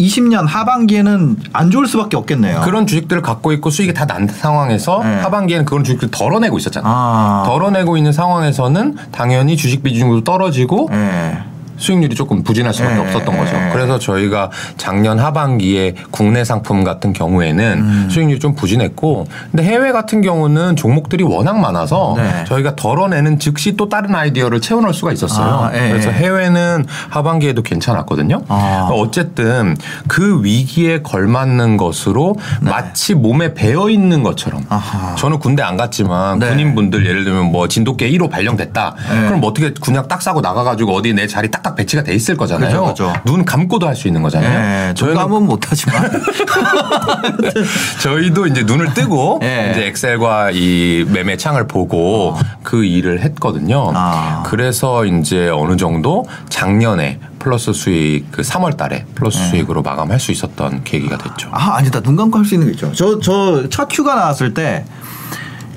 [0.00, 2.60] 2020년 하반기에는 안 좋을 수밖에 없겠네요.
[2.62, 5.16] 그런 주식들을 갖고 있고 수익이 다 난 상황에서 네.
[5.20, 6.92] 하반기에는 그런 주식들 덜어내고 있었잖아요.
[6.94, 7.42] 아.
[7.46, 11.38] 덜어내고 있는 상황에서는 당연히 주식 비중도 떨어지고 네.
[11.76, 13.00] 수익률이 조금 부진할 수밖에 네.
[13.00, 13.56] 없었던 거죠.
[13.72, 18.08] 그래서 저희가 작년 하반기에 국내 상품 같은 경우에는 음.
[18.10, 22.44] 수익률이 좀 부진했고 근데 해외 같은 경우는 종목들이 워낙 많아서 네.
[22.46, 25.46] 저희가 덜어내는 즉시 또 다른 아이디어를 채워넣을 수가 있었어요.
[25.46, 26.14] 아, 예, 그래서 예.
[26.14, 28.42] 해외는 하반기에도 괜찮았거든요.
[28.48, 28.88] 아.
[28.92, 29.76] 어쨌든
[30.08, 34.66] 그 위기에 걸맞는 것으로 마치 몸에 배어 있는 것처럼 네.
[34.70, 35.14] 아하.
[35.16, 36.48] 저는 군대 안 갔지만 네.
[36.48, 38.94] 군인분들 예를 들면 뭐 진돗개 1호 발령됐다.
[39.10, 39.26] 네.
[39.26, 42.84] 그럼 뭐 어떻게 그냥 딱 싸고 나가가지고 어디 내 자리 딱딱 배치가 돼 있을 거잖아요.
[42.84, 43.20] 그죠, 그죠.
[43.24, 44.50] 눈 감고도 할 수 있는 거잖아요.
[44.88, 44.94] 네.
[44.94, 46.08] 저희는 저희는 못하지만
[48.02, 49.70] 저희도 이제 눈을 뜨고 네.
[49.72, 53.90] 이제 엑셀과 이 매매 창을 보고 그 일을 했거든요.
[53.96, 54.44] 아.
[54.46, 60.84] 그래서 이제 어느 정도 작년에 플러스 수익 그 3월 달에 플러스 수익으로 마감할 수 있었던
[60.84, 61.48] 계기가 됐죠.
[61.52, 62.92] 아 아니다 눈 감고 할 수 있는 게 있죠.
[62.92, 64.84] 저 저 첫 휴가 나왔을 때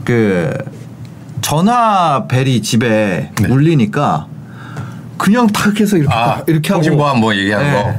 [0.05, 0.51] 그
[1.41, 3.47] 전화 벨이 집에 네.
[3.49, 4.27] 울리니까
[5.19, 7.83] 그냥 탁 해서 이렇게 아, 이렇게 하고 통신보안 뭐 얘기하는 네.
[7.83, 7.93] 거.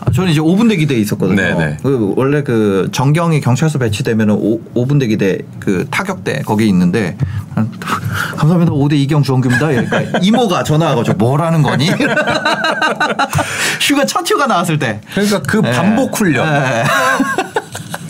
[0.00, 1.36] 아, 저는 이제 5분 대 기대에 있었거든요.
[1.36, 1.76] 네네.
[1.82, 4.34] 그 원래 그 정경이 경찰서 배치되면은
[4.74, 7.16] 5, 분 대 기대 그 타격대 거기 있는데
[7.54, 7.70] 한,
[8.38, 8.72] 감사합니다.
[8.72, 9.66] 5대 이경 주원규입니다.
[9.66, 11.90] 그러니까 이모가 전화 와가지고 뭐라는 거니?
[13.82, 15.00] 휴가 첫 휴가 나왔을 때.
[15.12, 15.70] 그러니까 그 네.
[15.72, 16.46] 반복 훈련.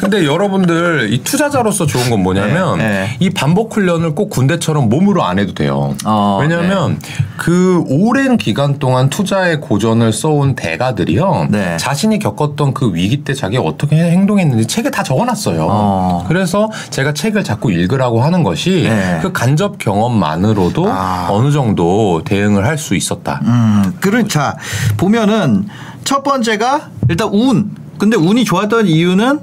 [0.01, 0.11] 네.
[0.11, 3.17] 근데 여러분들 이 투자자로서 좋은 건 뭐냐면 네, 네.
[3.21, 5.95] 이 반복 훈련을 꼭 군대처럼 몸으로 안 해도 돼요.
[6.05, 6.99] 어, 왜냐하면
[7.37, 11.49] 그 오랜 기간 동안 투자의 고전을 써온 대가들이요.
[11.51, 11.77] 네.
[11.77, 15.67] 자신이 겪었던 그 위기 때 자기가 어떻게 행동했는지 책에 다 적어놨어요.
[15.71, 16.25] 어.
[16.29, 19.19] 그래서 제가 책을 자꾸 읽으라고 하는 것이 네.
[19.23, 21.29] 그 간접 경험만으로도 아.
[21.31, 23.41] 어느 정도 대응을 할 수 있었다.
[23.45, 24.57] 음, 그렇자
[24.97, 25.67] 보면은
[26.05, 27.71] 첫 번째가 일단 운.
[28.01, 29.39] 근데 운이 좋았던 이유는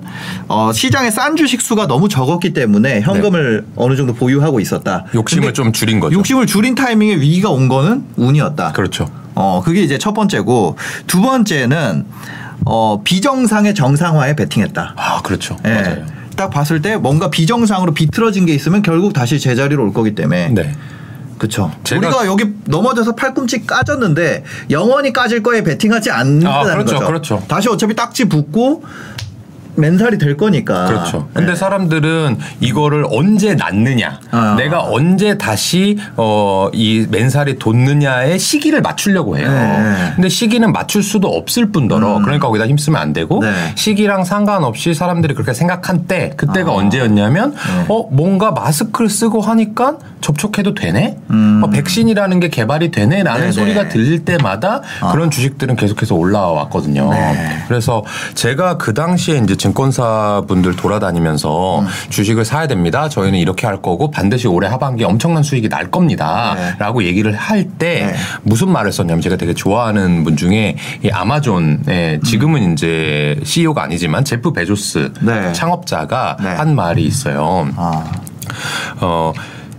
[0.50, 5.06] 어, 시장에 싼 주식 수가 너무 적었기 때문에 현금을 어느 정도 보유하고 있었다.
[5.06, 5.12] 네.
[5.13, 6.17] 욕심을 좀 줄인 거죠.
[6.17, 8.74] 욕심을 줄인 타이밍에 위기가 온 거는 운이었다.
[8.74, 9.08] 그렇죠.
[9.36, 12.06] 어, 그게 이제 첫 번째고 두 번째는
[12.65, 14.96] 어, 비정상의 정상화에 베팅했다.
[14.98, 15.56] 아 그렇죠.
[15.65, 15.70] 예.
[15.70, 16.06] 맞아요.
[16.36, 20.74] 딱 봤을 때 뭔가 비정상으로 비틀어진 게 있으면 결국 다시 제자리로 올 거기 때문에 네.
[21.38, 21.71] 그쵸.
[21.84, 27.06] 제가- 우리가 여기 넘어져서 팔꿈치 까졌는데 영원히 까질 거에 베팅하지 않는다는 아, 그렇죠, 거죠.
[27.08, 27.43] 그렇죠.
[27.47, 28.84] 다시 어차피 딱지 붙고
[29.78, 30.86] 맨살이 될 거니까.
[30.86, 31.30] 그렇죠.
[31.34, 31.56] 근데 네.
[31.56, 34.56] 사람들은 이거를 언제 낳느냐, 아.
[34.58, 39.50] 내가 언제 다시 어, 이 맨살이 돋느냐의 시기를 맞추려고 해요.
[39.50, 40.13] 네.
[40.16, 43.52] 근데 시기는 맞출 수도 없을 뿐더러 그러니까 거기다 힘쓰면 안 되고 네.
[43.76, 46.76] 시기랑 상관없이 사람들이 그렇게 생각한 때 그때가 아.
[46.76, 47.86] 언제였냐면 네.
[47.88, 51.62] 어 뭔가 마스크를 쓰고 하니까 접촉해도 되네, 음.
[51.63, 53.52] 어, 백신이라는 게 개발이 되네라는 네네.
[53.52, 57.12] 소리가 들릴 때마다 그런 주식들은 계속해서 올라왔거든요.
[57.12, 57.16] 아.
[57.16, 57.63] 네.
[57.68, 61.88] 그래서 제가 그 당시에 이제 증권사 분들 돌아다니면서 음.
[62.10, 63.10] 주식을 사야 됩니다.
[63.10, 66.56] 저희는 이렇게 할 거고 반드시 올해 하반기에 엄청난 수익이 날 겁니다.
[66.56, 66.76] 네.
[66.80, 68.16] 라고 얘기를 할때 네.
[68.44, 74.54] 무슨 말을 썼냐면 제가 되게 좋아하는 분 중에 이 아마존의 지금은 이제 CEO가 아니지만 제프
[74.54, 75.52] 베조스 네.
[75.52, 76.48] 창업자가 네.
[76.50, 77.68] 한 말이 있어요.
[77.76, 78.10] 아.
[79.02, 79.34] 어,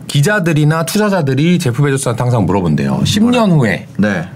[0.06, 3.00] 기자들이나 투자자들이 제프 베조스한테 항상 물어본대요.
[3.04, 4.28] 10년 후에 네.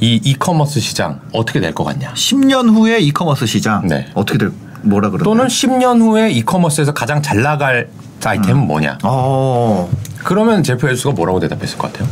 [0.00, 2.12] 이 이커머스 시장 어떻게 될 것 같냐?
[2.14, 4.06] 10년 후에 이커머스 시장 네.
[4.14, 4.50] 어떻게 될
[4.82, 5.24] 뭐라 그러나요?
[5.24, 7.88] 또는 10년 후에 이커머스에서 가장 잘 나갈
[8.24, 8.66] 아이템은 음.
[8.66, 8.98] 뭐냐?
[9.04, 9.88] 어.
[10.24, 12.08] 그러면 제프 베조스가 뭐라고 대답했을 것 같아요?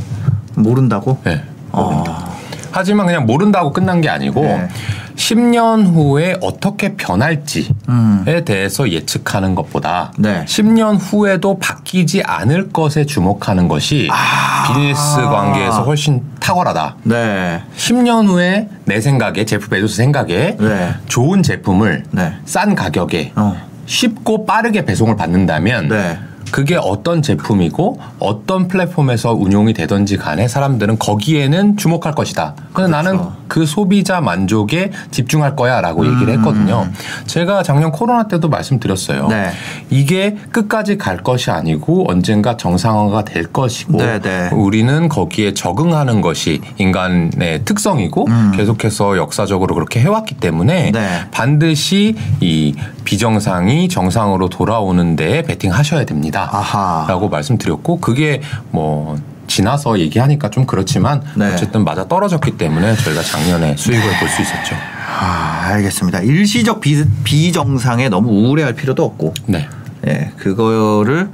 [0.54, 1.18] 모른다고?
[1.24, 1.42] 네.
[1.72, 2.33] 어.
[2.74, 4.68] 하지만 그냥 모른다고 끝난 게 아니고 네.
[5.14, 8.24] 10년 후에 어떻게 변할지에 음.
[8.44, 10.44] 대해서 예측하는 것보다 네.
[10.46, 14.66] 10년 후에도 바뀌지 않을 것에 주목하는 것이 아.
[14.66, 16.96] 비즈니스 관계에서 훨씬 탁월하다.
[17.04, 17.62] 네.
[17.76, 20.94] 10년 후에 내 생각에 제프 베조스 생각에 네.
[21.06, 22.34] 좋은 제품을 네.
[22.44, 23.56] 싼 가격에 어.
[23.86, 26.18] 쉽고 빠르게 배송을 받는다면 네.
[26.54, 32.54] 그게 어떤 제품이고 어떤 플랫폼에서 운용이 되든지 간에 사람들은 거기에는 주목할 것이다.
[32.72, 36.88] 그래서 나는 그 소비자 만족에 집중할 거야라고 얘기를 했거든요.
[37.26, 39.26] 제가 작년 코로나 때도 말씀드렸어요.
[39.26, 39.50] 네.
[39.90, 44.48] 이게 끝까지 갈 것이 아니고 언젠가 정상화가 될 것이고 네, 네.
[44.52, 50.92] 우리는 거기에 적응하는 것이 인간의 특성이고 계속해서 역사적으로 그렇게 해왔기 때문에 음.
[50.92, 51.20] 네.
[51.32, 56.43] 반드시 이 비정상이 정상으로 돌아오는 데에 베팅하셔야 됩니다.
[56.50, 57.06] 아하.
[57.08, 61.52] 라고 말씀드렸고 그게 뭐 지나서 얘기하니까 좀 그렇지만 네.
[61.52, 64.74] 어쨌든 맞아 떨어졌기 때문에 저희가 작년에 수익을 볼수 있었죠.
[65.20, 66.20] 아, 알겠습니다.
[66.20, 69.68] 일시적 비, 비정상에 너무 우울해할 필요도 없고, 네.
[70.06, 71.30] 예, 그거를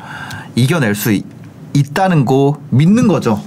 [0.54, 1.24] 이겨낼 수 있,
[1.72, 3.42] 있다는 거 믿는 거죠.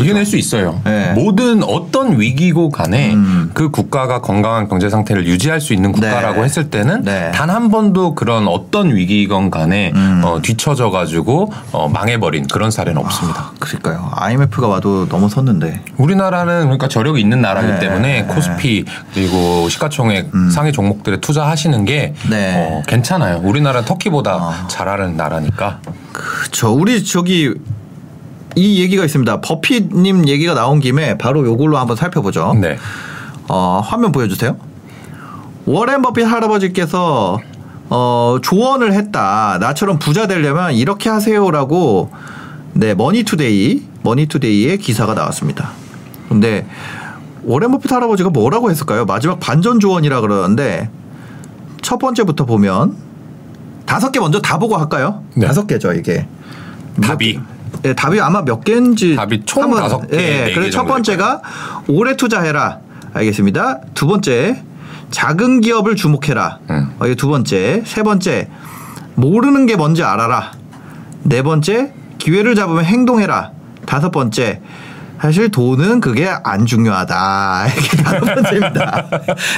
[0.00, 0.80] 이겨낼 수 있어요.
[0.84, 1.12] 네.
[1.12, 3.50] 모든 어떤 위기고 간에 음.
[3.54, 6.44] 그 국가가 건강한 경제 상태를 유지할 수 있는 국가라고 네.
[6.44, 7.30] 했을 때는 네.
[7.32, 10.22] 단한 번도 그런 어떤 위기건 간에 음.
[10.24, 13.52] 어, 뒤처져 가지고 어, 망해버린 그런 사례는 없습니다.
[13.58, 14.10] 그러니까요.
[14.14, 15.80] IMF가 와도 넘어섰는데.
[15.96, 17.76] 우리나라는 그러니까 저력이 있는 나라이기 네.
[17.76, 17.80] 음.
[17.80, 18.84] 때문에 코스피
[19.14, 22.54] 그리고 시가총액 상위 종목들에 투자하시는 게 네.
[22.56, 23.40] 어, 괜찮아요.
[23.42, 24.66] 우리나라 는 터키보다 아.
[24.68, 25.80] 잘하는 나라니까.
[26.12, 26.72] 그쵸.
[26.72, 27.54] 우리 저기
[28.56, 29.40] 이 얘기가 있습니다.
[29.40, 32.54] 버핏님 얘기가 나온 김에 바로 요걸로 한번 살펴보죠.
[32.60, 32.76] 네.
[33.48, 34.56] 어, 화면 보여주세요.
[35.66, 37.38] 워렌 버핏 할아버지께서
[37.90, 39.58] 어, 조언을 했다.
[39.60, 42.10] 나처럼 부자 되려면 이렇게 하세요라고
[42.74, 45.70] 네 머니투데이 머니투데이의 기사가 나왔습니다.
[46.28, 46.66] 근데
[47.44, 49.06] 워렌 버핏 할아버지가 뭐라고 했을까요?
[49.06, 50.90] 마지막 반전 조언이라 그러는데
[51.80, 52.96] 첫 번째부터 보면
[53.86, 55.22] 다섯 개 먼저 다 보고 할까요?
[55.34, 55.46] 네.
[55.46, 56.26] 다섯 개죠 이게.
[57.02, 57.40] 답이
[57.84, 60.84] 예, 답이 아마 몇 개인지 답이 총 한번- 다섯 개, 네 예, 개 그래서 첫
[60.86, 61.40] 번째가
[61.88, 62.78] 오래 투자해라.
[63.14, 63.80] 알겠습니다.
[63.94, 64.62] 두 번째
[65.10, 66.58] 작은 기업을 주목해라.
[66.70, 66.94] 음.
[66.98, 67.82] 어, 이게 두 번째.
[67.86, 68.48] 세 번째
[69.14, 70.52] 모르는 게 뭔지 알아라.
[71.22, 73.50] 네 번째 기회를 잡으면 행동해라.
[73.86, 74.60] 다섯 번째
[75.20, 77.66] 사실 돈은 그게 안 중요하다.
[77.76, 79.06] 이게 다섯 번째입니다.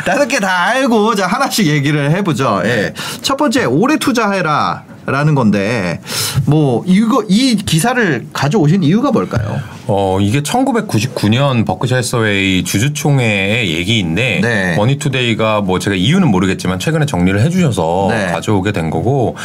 [0.07, 2.63] 다섯 개 다 알고 자 하나씩 얘기를 해보죠.
[2.65, 2.95] 예.
[3.23, 4.85] 첫 번째 오래 투자해라.
[5.07, 6.01] 라는 건데
[6.47, 9.59] 뭐 이거 이 기사를 가져오신 이유가 뭘까요?
[9.87, 14.77] 어, 이게 1999년 버크셔 해서웨이 주주총회의 얘기인데 네.
[14.77, 18.27] 머니투데이가 뭐 제가 이유는 모르겠지만 최근에 정리를 해주셔서 네.
[18.29, 19.37] 가져오게 된 거고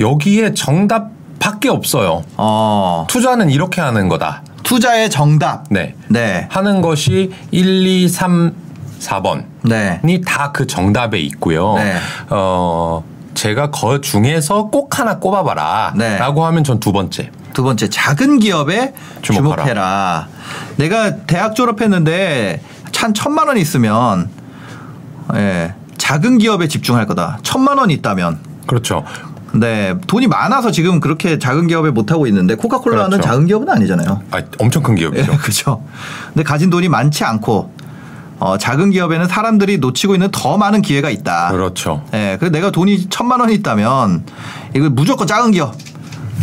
[0.00, 2.24] 여기에 정답 밖에 없어요.
[2.36, 4.42] 어 투자는 이렇게 하는 거다.
[4.62, 5.64] 투자의 정답.
[5.70, 5.94] 네.
[6.08, 6.46] 네.
[6.50, 8.54] 하는 것이 1, 2, 3,
[9.00, 10.00] 4번이 네.
[10.26, 11.74] 다그 정답에 있고요.
[11.74, 11.94] 네.
[12.30, 15.94] 어, 제가 그 중에서 꼭 하나 꼽아봐라.
[15.96, 16.16] 네.
[16.18, 17.30] 라고 하면 전 두 번째.
[17.52, 19.62] 두 번째 작은 기업에 주목하라.
[19.64, 20.28] 주목해라.
[20.76, 22.60] 내가 대학 졸업했는데
[22.96, 24.28] 한 천만 원 있으면
[25.34, 27.38] 예, 작은 기업에 집중할 거다.
[27.42, 29.04] 천만 원 있다면 그렇죠.
[29.52, 33.22] 네 돈이 많아서 지금 그렇게 작은 기업에 못 하고 있는데 코카콜라는 그렇죠.
[33.28, 34.22] 작은 기업은 아니잖아요.
[34.32, 35.36] 아, 엄청 큰 예, 기업이죠.
[35.38, 35.82] 그렇죠.
[36.28, 37.70] 근데 가진 돈이 많지 않고
[38.44, 41.48] 어, 작은 기업에는 사람들이 놓치고 있는 더 많은 기회가 있다.
[41.50, 42.04] 그렇죠.
[42.12, 44.26] 예, 그래서 내가 돈이 천만 원이 있다면
[44.76, 45.74] 이거 무조건 작은 기업.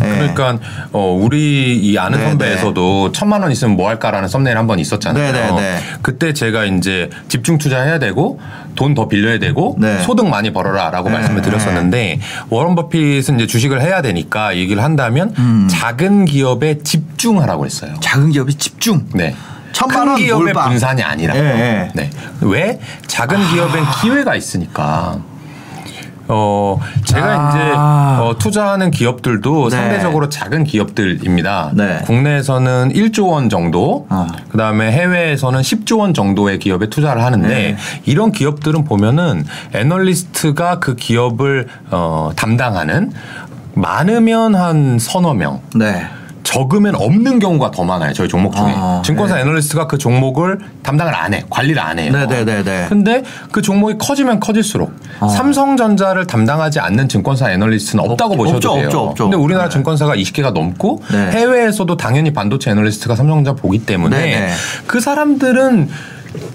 [0.04, 0.08] 예.
[0.34, 0.58] 그러니까
[0.94, 5.32] 어 우리 이 아는 네, 선배에서도 천만 원 있으면 뭐 할까라는 썸네일 한 번 있었잖아요.
[5.32, 5.80] 네, 네, 네.
[6.02, 8.40] 그때 제가 이제 집중 투자해야 되고
[8.76, 10.00] 돈 더 빌려야 되고 네.
[10.00, 15.68] 소득 많이 벌어라라고 네, 말씀을 드렸었는데 워런 버핏은 이제 주식을 해야 되니까 얘기를 한다면 음.
[15.70, 17.94] 작은 기업에 집중하라고 했어요.
[18.00, 19.06] 작은 기업이 집중.
[19.14, 19.36] 네.
[19.72, 20.70] 천만 큰원 기업의 몰빵.
[20.70, 21.36] 분산이 아니라.
[21.36, 21.92] 예, 예.
[21.94, 22.10] 네.
[22.42, 22.80] 왜?
[23.08, 25.20] 작은 기업엔 기회가 있으니까.
[26.34, 27.50] 어, 제가 아.
[27.50, 29.76] 이제 어, 투자하는 기업들도 네.
[29.76, 31.72] 상대적으로 작은 기업들입니다.
[31.74, 32.00] 네.
[32.06, 34.28] 국내에서는 1조 원 정도, 어.
[34.50, 37.78] 그다음에 해외에서는 10조 원 정도의 기업에 투자를 하는데 네.
[38.06, 43.12] 이런 기업들은 보면은 애널리스트가 그 기업을 어, 담당하는
[43.74, 46.08] 많으면 한 서너 명, 네.
[46.44, 48.14] 적으면 없는 경우가 더 많아요.
[48.14, 48.66] 저희 종목 중에.
[48.76, 49.42] 아, 증권사 네.
[49.42, 51.44] 애널리스트가 그 종목을 담당을 안 해.
[51.50, 52.12] 관리를 안 해요.
[52.12, 52.88] 네네네네.
[52.90, 58.86] 근데 그 종목이 커지면 커질수록 삼성전자를 담당하지 않는 증권사 애널리스트는 없다고 없- 보셔도 없죠, 돼요.
[58.88, 59.24] 없죠, 없죠.
[59.26, 59.74] 근데 우리나라 네.
[59.74, 61.32] 증권사가 20개가 넘고 네.
[61.32, 64.50] 해외에서도 당연히 반도체 애널리스트가 삼성전자 보기 때문에 네네.
[64.88, 65.90] 그 사람들은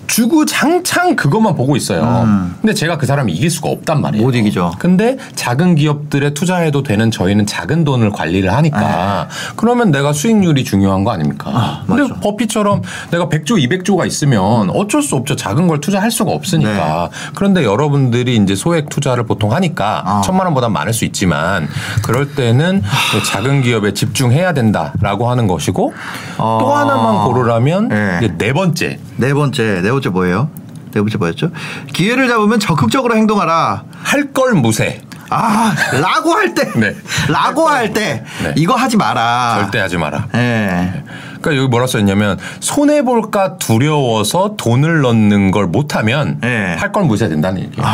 [0.06, 2.22] 주구장창 그것만 보고 있어요.
[2.24, 2.56] 음.
[2.60, 4.24] 근데 제가 그 사람을 이길 수가 없단 말이에요.
[4.24, 4.72] 못 이기죠.
[4.78, 11.10] 근데 작은 기업들에 투자해도 되는 저희는 작은 돈을 관리를 하니까 그러면 내가 수익률이 중요한 거
[11.10, 11.50] 아닙니까?
[11.50, 11.56] 네.
[11.56, 12.14] 아, 근데 맞죠.
[12.20, 15.36] 버핏처럼 내가 100조, 200조가 있으면 어쩔 수 없죠.
[15.36, 17.10] 작은 걸 투자할 수가 없으니까.
[17.34, 20.10] 그런데 여러분들이 이제 소액 투자를 보통 하니까 네.
[20.10, 20.20] 아.
[20.24, 21.68] 천만 원보다 많을 수 있지만
[22.02, 22.82] 그럴 때는
[23.26, 25.94] 작은 기업에 집중해야 된다라고 하는 것이고
[26.38, 26.58] 아.
[26.60, 28.36] 또 하나만 고르라면 네.
[28.38, 30.50] 네 번째 네 번째, 네 번째 뭐예요?
[30.92, 31.50] 네 번째 뭐였죠?
[31.92, 33.84] 기회를 잡으면 적극적으로 행동하라.
[34.02, 35.02] 할 걸 무세.
[35.28, 36.70] 아, 라고 할 때.
[36.76, 36.94] 네.
[37.28, 38.24] 라고 할 때.
[38.44, 38.52] 네.
[38.56, 39.58] 이거 하지 마라.
[39.62, 40.28] 절대 하지 마라.
[40.34, 41.02] 예.
[41.40, 46.76] 그러니까 여기 뭐라 써있냐면 손해 볼까 두려워서 돈을 넣는 걸 못하면 네.
[46.78, 47.86] 할걸 무시된다는 얘기예요.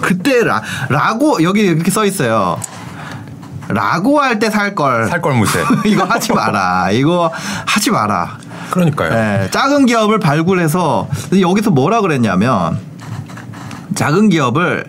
[0.00, 2.58] 그때 라, 라고 여기 이렇게 써 있어요.
[3.68, 5.08] 라고 할 때 살 걸.
[5.08, 5.58] 살 걸 무시.
[5.86, 6.90] 이거 하지 마라.
[6.92, 7.30] 이거
[7.66, 8.38] 하지 마라.
[8.76, 9.12] 그러니까요.
[9.12, 11.08] 예, 작은 기업을 발굴해서
[11.40, 12.78] 여기서 뭐라 그랬냐면
[13.94, 14.84] 작은 기업을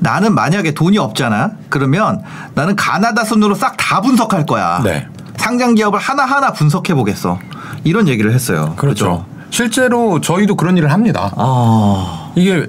[0.00, 1.52] 나는 만약에 돈이 없잖아.
[1.68, 2.22] 그러면
[2.54, 4.80] 나는 가나다 순으로 싹 다 분석할 거야.
[4.84, 5.06] 네.
[5.36, 7.38] 상장 기업을 하나하나 분석해 보겠어.
[7.84, 8.74] 이런 얘기를 했어요.
[8.76, 9.24] 그렇죠.
[9.50, 11.32] 실제로 저희도 그런 일을 합니다.
[11.36, 12.30] 아.
[12.34, 12.66] 이게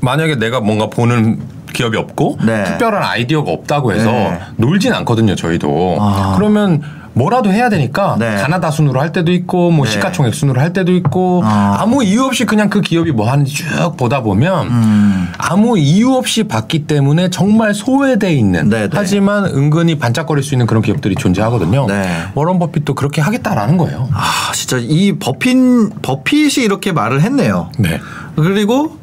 [0.00, 1.40] 만약에 내가 뭔가 보는
[1.72, 2.64] 기업이 없고 네.
[2.64, 4.40] 특별한 아이디어가 없다고 해서 네.
[4.56, 5.96] 놀진 않거든요, 저희도.
[6.00, 6.34] 아.
[6.36, 6.82] 그러면
[7.14, 8.36] 뭐라도 해야 되니까 네.
[8.36, 9.92] 가나다 순으로 할 때도 있고 뭐 네.
[9.92, 11.78] 시가총액 순으로 할 때도 있고 아.
[11.80, 15.32] 아무 이유 없이 그냥 그 기업이 뭐 하는지 쭉 보다 보면 음.
[15.38, 18.90] 아무 이유 없이 봤기 때문에 정말 소외돼 있는 네, 네.
[18.92, 21.86] 하지만 은근히 반짝거릴 수 있는 그런 기업들이 존재하거든요.
[21.86, 22.24] 네.
[22.34, 24.08] 워런 버핏도 그렇게 하겠다라는 거예요.
[24.12, 27.70] 아, 진짜 이 버핏 버핏이 이렇게 말을 했네요.
[27.78, 28.00] 네.
[28.34, 28.98] 그리고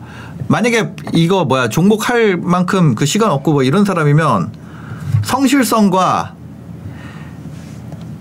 [0.47, 4.51] 만약에 이거 뭐야 종목할 만큼 그 시간 없고 뭐 이런 사람이면
[5.23, 6.33] 성실성과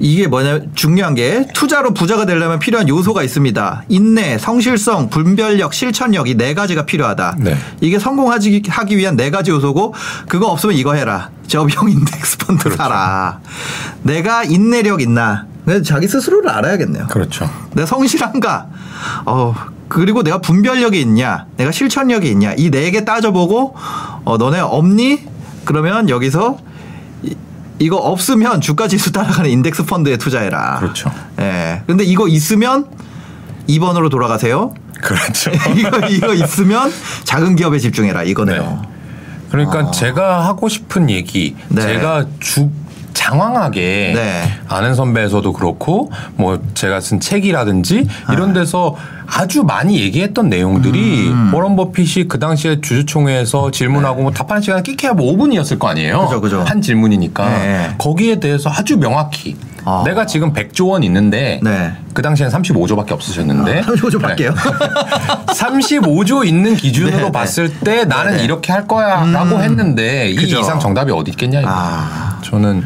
[0.00, 3.84] 이게 뭐냐 중요한 게 투자로 부자가 되려면 필요한 요소가 있습니다.
[3.88, 7.36] 인내, 성실성, 분별력, 실천력 이 네 가지가 필요하다.
[7.38, 7.56] 네.
[7.82, 9.94] 이게 성공하기 하기 위한 네 가지 요소고
[10.26, 11.30] 그거 없으면 이거 해라.
[11.46, 12.76] 저비용 인덱스 펀드 그렇죠.
[12.78, 13.40] 사라.
[14.02, 15.46] 내가 인내력 있나?
[15.66, 17.06] 그래서 자기 스스로를 알아야겠네요.
[17.08, 17.48] 그렇죠.
[17.74, 18.66] 내가 성실한가?
[19.26, 19.54] 어,
[19.88, 21.46] 그리고 내가 분별력이 있냐?
[21.58, 22.54] 내가 실천력이 있냐?
[22.56, 23.74] 이 네 개 따져보고,
[24.24, 25.24] 어, 너네 없니?
[25.66, 26.56] 그러면 여기서
[27.80, 30.78] 이, 이거 없으면 주가 지수 따라가는 인덱스 펀드에 투자해라.
[30.80, 31.10] 그렇죠.
[31.40, 31.82] 예.
[31.86, 32.86] 근데 이거 있으면
[33.68, 34.74] 2번으로 돌아가세요.
[35.00, 35.50] 그렇죠.
[35.76, 36.92] 이거, 이거 있으면
[37.24, 38.24] 작은 기업에 집중해라.
[38.24, 38.82] 이거네요.
[39.50, 41.82] 그러니까 제가 하고 싶은 얘기, 네.
[41.82, 42.70] 제가 주
[43.20, 44.42] 장황하게 네.
[44.66, 48.32] 아는 선배에서도 그렇고 뭐 제가 쓴 책이라든지 아.
[48.32, 51.54] 이런 데서 아주 많이 얘기했던 내용들이 음.
[51.54, 56.18] 워런 버핏이 그 당시에 주주총회에서 질문하고 뭐 답하는 시간 끼케야 뭐 5분이었을 거 아니에요.
[56.18, 56.24] 네.
[56.24, 56.62] 그죠, 그죠.
[56.62, 57.94] 한 질문이니까 네.
[57.98, 60.02] 거기에 대해서 아주 명확히 아.
[60.04, 61.92] 내가 지금 100조 원 있는데 네.
[62.14, 64.54] 그 당시엔 35조밖에 없으셨는데 아, 35조 밖에요?
[65.46, 67.32] 35조 있는 기준으로 네.
[67.32, 68.40] 봤을 때 나는.
[68.40, 70.58] 이렇게 할 거야라고 했는데 이 그죠.
[70.60, 71.62] 이상 정답이 어디 있겠냐.
[71.64, 72.40] 아.
[72.42, 72.82] 저는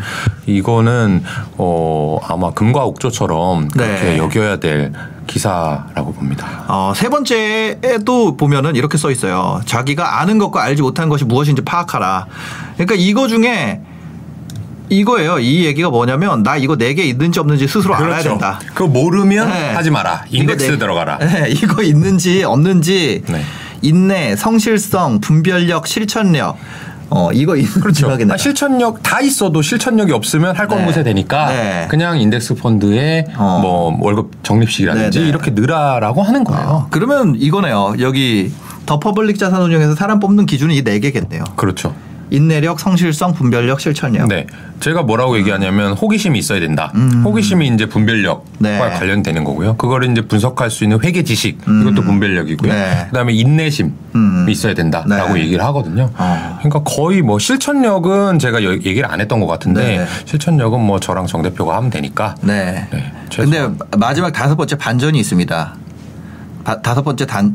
[0.46, 1.22] 이거는
[1.56, 4.18] 어 아마 금과 옥조처럼 그렇게 네.
[4.18, 4.92] 여겨야 될
[5.26, 6.64] 기사라고 봅니다.
[6.68, 9.60] 어, 세 번째에도 보면은 이렇게 써 있어요.
[9.64, 12.26] 자기가 아는 것과 알지 못하는 것이 무엇인지 파악하라.
[12.74, 13.80] 그러니까 이거 중에
[14.88, 15.38] 이거예요.
[15.38, 18.60] 이 얘기가 뭐냐면 나 이거 네 개 있는지 없는지 스스로 알아야 된다.
[18.74, 19.72] 그거 모르면 네.
[19.72, 20.24] 하지 마라.
[20.30, 21.18] 인덱스 이거 네- 들어가라.
[21.18, 23.42] 네, 이거 있는지 없는지 네.
[23.82, 26.56] 인내, 성실성, 분별력, 실천력.
[27.10, 28.10] 어, 이거 있는지 그렇죠.
[28.30, 30.84] 아, 실천력 다 있어도 실천력이 없으면 할건 네.
[30.86, 31.86] 무세 되니까 네.
[31.90, 33.58] 그냥 인덱스 펀드에 어.
[33.62, 35.28] 뭐 월급 적립식이라든지 네, 네.
[35.28, 36.66] 이렇게 넣으라라고 하는 거예요.
[36.66, 37.94] 어, 그러면 이거네요.
[38.00, 38.52] 여기
[38.86, 41.44] 더 퍼블릭 자산 운용에서 사람 뽑는 기준이 이 네 개겠네요.
[41.56, 41.94] 그렇죠.
[42.38, 44.28] 인내력, 성실성, 분별력, 실천력.
[44.28, 44.46] 네.
[44.80, 46.92] 제가 뭐라고 얘기하냐면 호기심이 있어야 된다.
[47.24, 48.54] 호기심이 이제 분별력과 음.
[48.58, 48.78] 네.
[48.78, 49.76] 관련되는 거고요.
[49.76, 52.72] 그거를 이제 분석할 수 있는 회계 지식 이것도 분별력이고요.
[52.72, 53.06] 네.
[53.10, 54.46] 그다음에 인내심이 음.
[54.48, 55.42] 있어야 된다라고 네.
[55.42, 56.10] 얘기를 하거든요.
[56.16, 56.58] 어.
[56.58, 60.06] 그러니까 거의 뭐 실천력은 제가 여- 얘기를 안 했던 것 같은데 네.
[60.24, 62.34] 실천력은 뭐 저랑 정 대표가 하면 되니까.
[62.40, 62.88] 네.
[62.90, 65.74] 네, 근데 마지막 다섯 번째 반전이 있습니다.
[66.64, 67.54] 바- 다섯 번째 단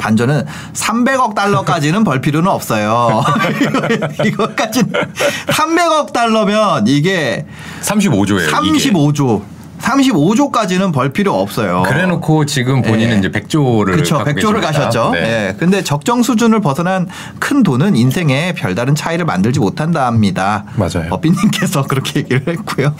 [0.00, 3.22] 반전은 300억 달러까지는 벌 필요는 없어요.
[4.24, 7.46] 이거까지 300억 달러면 이게
[7.82, 8.48] 35조예요.
[8.48, 9.42] 35조.
[9.80, 11.82] 35조까지는 벌 필요 없어요.
[11.86, 13.28] 그래놓고 지금 본인은 네.
[13.28, 14.18] 이제 100조를 그렇죠.
[14.18, 14.60] 갖고 100조를 계십니다.
[14.60, 15.10] 가셨죠.
[15.12, 15.20] 네.
[15.20, 15.56] 네.
[15.58, 17.08] 근데 적정 수준을 벗어난
[17.38, 20.64] 큰 돈은 인생에 별다른 차이를 만들지 못한다 합니다.
[20.76, 21.08] 맞아요.
[21.10, 22.94] 어빈님께서 그렇게 얘기를 했고요.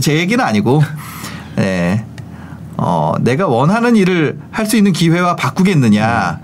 [0.00, 0.82] 제 얘기는 아니고,
[1.56, 2.04] 네.
[2.76, 6.38] 어, 내가 원하는 일을 할 수 있는 기회와 바꾸겠느냐.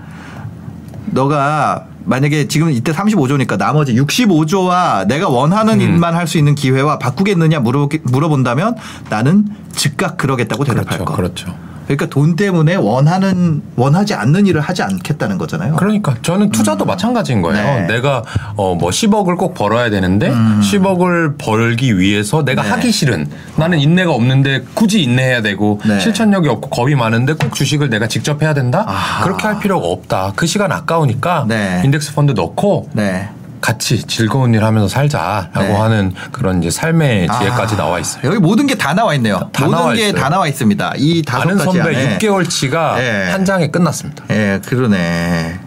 [1.07, 7.59] 너가 만약에 지금 이때 35조니까 나머지 65조와 내가 원하는 일만 할 수 있는 기회와 바꾸겠느냐
[7.59, 8.75] 물어, 물어본다면
[9.09, 11.05] 나는 즉각 그러겠다고 대답할 그렇죠.
[11.05, 11.15] 거.
[11.15, 11.55] 그렇죠.
[11.85, 15.75] 그러니까 돈 때문에 원하는 원하지 않는 일을 하지 않겠다는 거잖아요.
[15.75, 17.63] 그러니까 저는 투자도 마찬가지인 거예요.
[17.81, 17.87] 네.
[17.87, 18.23] 내가
[18.55, 22.69] 어 뭐 10억을 꼭 벌어야 되는데 10억을 벌기 위해서 내가 네.
[22.69, 25.99] 하기 싫은 나는 인내가 없는데 굳이 인내해야 되고 네.
[25.99, 28.83] 실천력이 없고 겁이 많은데 꼭 주식을 내가 직접 해야 된다?
[28.87, 29.23] 아하.
[29.23, 30.33] 그렇게 할 필요가 없다.
[30.35, 31.81] 그 시간 아까우니까 네.
[31.85, 33.29] 인덱스 펀드 넣고 네.
[33.63, 35.71] 같이 즐거운 일 하면서 살자라고 네.
[35.73, 38.23] 하는 그런 이제 삶의 지혜까지 아, 나와 있어요.
[38.25, 39.49] 여기 모든 게 다 나와 있네요.
[39.53, 40.11] 다 모든 게.
[40.11, 40.93] 다 나와 있습니다.
[40.97, 42.17] 이 다섯 가지 선배 안에.
[42.17, 43.31] 6개월치가 네.
[43.31, 44.25] 한 장에 끝났습니다.
[44.31, 45.59] 예, 그러네.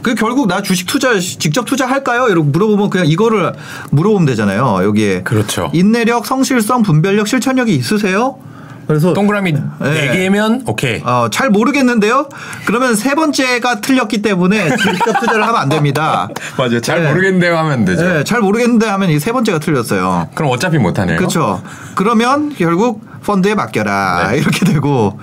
[0.00, 2.28] 그 결국 나 주식 투자 직접 투자할까요?
[2.28, 3.52] 이렇게 물어보면 그냥 이거를
[3.90, 4.82] 물어보면 되잖아요.
[4.84, 5.70] 여기에 그렇죠.
[5.74, 8.38] 인내력, 성실성, 분별력, 실천력이 있으세요?
[8.86, 9.60] 그래서 동그라미 네.
[9.80, 11.02] 네 개면 오케이.
[11.04, 12.28] 어, 잘 모르겠는데요.
[12.66, 16.28] 그러면 세 번째가 틀렸기 때문에 직접 투자를 하면 안 됩니다.
[16.56, 16.80] 맞아요.
[16.80, 17.08] 잘 네.
[17.10, 18.02] 모르겠는데요 하면 되죠.
[18.08, 20.28] 네, 잘 모르겠는데 하면 이 세 번째가 틀렸어요.
[20.34, 21.16] 그럼 어차피 못 하네요.
[21.18, 21.60] 그렇죠.
[21.96, 24.38] 그러면 결국 펀드에 맡겨라 네.
[24.38, 25.18] 이렇게 되고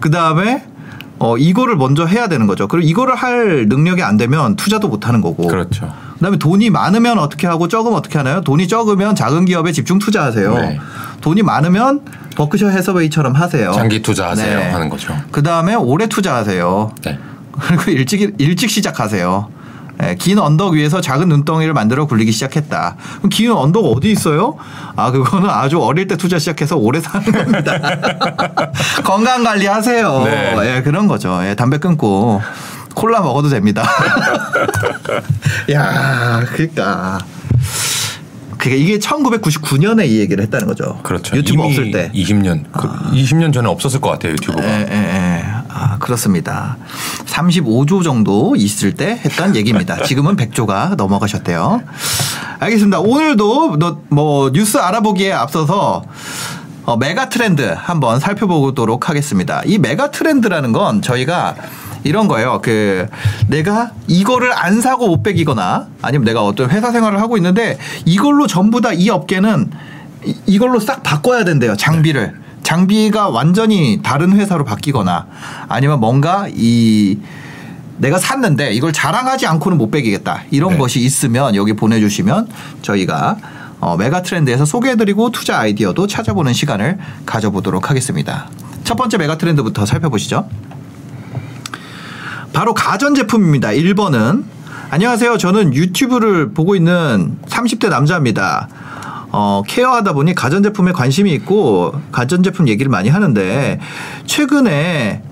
[0.00, 0.64] 그 다음에
[1.20, 2.66] 어 이거를 먼저 해야 되는 거죠.
[2.68, 5.46] 그리고 이거를 할 능력이 안 되면 투자도 못 하는 거고.
[5.46, 5.92] 그렇죠.
[6.14, 8.40] 그다음에 돈이 많으면 어떻게 하고 적으면 어떻게 하나요?
[8.40, 10.54] 돈이 적으면 작은 기업에 집중 투자하세요.
[10.54, 10.80] 네.
[11.20, 12.00] 돈이 많으면
[12.38, 13.72] 버크셔 해서웨이처럼 하세요.
[13.72, 14.70] 장기 투자하세요 네.
[14.70, 15.14] 하는 거죠.
[15.32, 16.92] 그 다음에 오래 투자하세요.
[17.04, 17.18] 네.
[17.58, 19.48] 그리고 일찍 일찍 시작하세요.
[20.00, 22.94] 예, 긴 언덕 위에서 작은 눈덩이를 만들어 굴리기 시작했다.
[23.16, 24.56] 그럼 긴 언덕 어디 있어요?
[24.94, 27.72] 아 그거는 아주 어릴 때 투자 시작해서 오래 사는 겁니다.
[29.02, 30.22] 건강 관리하세요.
[30.24, 30.76] 네.
[30.76, 31.40] 예, 그런 거죠.
[31.42, 32.40] 예, 담배 끊고
[32.94, 33.82] 콜라 먹어도 됩니다.
[35.72, 37.18] 야, 그러니까.
[38.58, 40.98] 그게 이게 1999년에 이 얘기를 했다는 거죠.
[41.02, 41.36] 그렇죠.
[41.36, 42.10] 유튜브 없을 때.
[42.14, 42.64] 20년.
[42.72, 44.64] 그 20년 전에 없었을 것 같아요 유튜브가.
[44.64, 45.44] 예, 예, 예.
[45.68, 46.76] 아, 그렇습니다.
[47.26, 50.02] 35조 정도 있을 때 했던 얘기입니다.
[50.04, 51.82] 지금은 100조가 넘어가셨대요.
[52.58, 52.98] 알겠습니다.
[53.00, 56.02] 오늘도 너- 뭐 뉴스 알아보기에 앞서서
[56.84, 59.62] 어, 메가 트렌드 한번 살펴보도록 하겠습니다.
[59.66, 61.54] 이 메가 트렌드라는 건 저희가
[62.04, 62.60] 이런 거예요.
[62.62, 63.06] 그
[63.48, 68.80] 내가 이거를 안 사고 못 빼기거나 아니면 내가 어떤 회사 생활을 하고 있는데 이걸로 전부
[68.80, 69.70] 다 이 업계는
[70.24, 71.76] 이- 이걸로 싹 바꿔야 된대요.
[71.76, 72.34] 장비를.
[72.62, 75.26] 장비가 완전히 다른 회사로 바뀌거나
[75.68, 77.18] 아니면 뭔가 이
[77.98, 80.42] 내가 샀는데 이걸 자랑하지 않고는 못 빼기겠다.
[80.50, 80.78] 이런 네.
[80.78, 82.48] 것이 있으면 여기 보내주시면
[82.82, 83.36] 저희가
[83.80, 88.48] 어, 메가 트렌드에서 소개해드리고 투자 아이디어도 찾아보는 시간을 가져보도록 하겠습니다.
[88.84, 90.48] 첫 번째 메가 트렌드부터 살펴보시죠.
[92.58, 93.68] 바로 가전제품입니다.
[93.68, 94.42] 1번은
[94.90, 95.38] 안녕하세요.
[95.38, 98.68] 저는 유튜브를 보고 있는 30대 남자입니다.
[99.30, 103.78] 어, 케어하다 보니 가전제품에 관심이 있고 가전제품 얘기를 많이 하는데
[104.26, 105.22] 최근에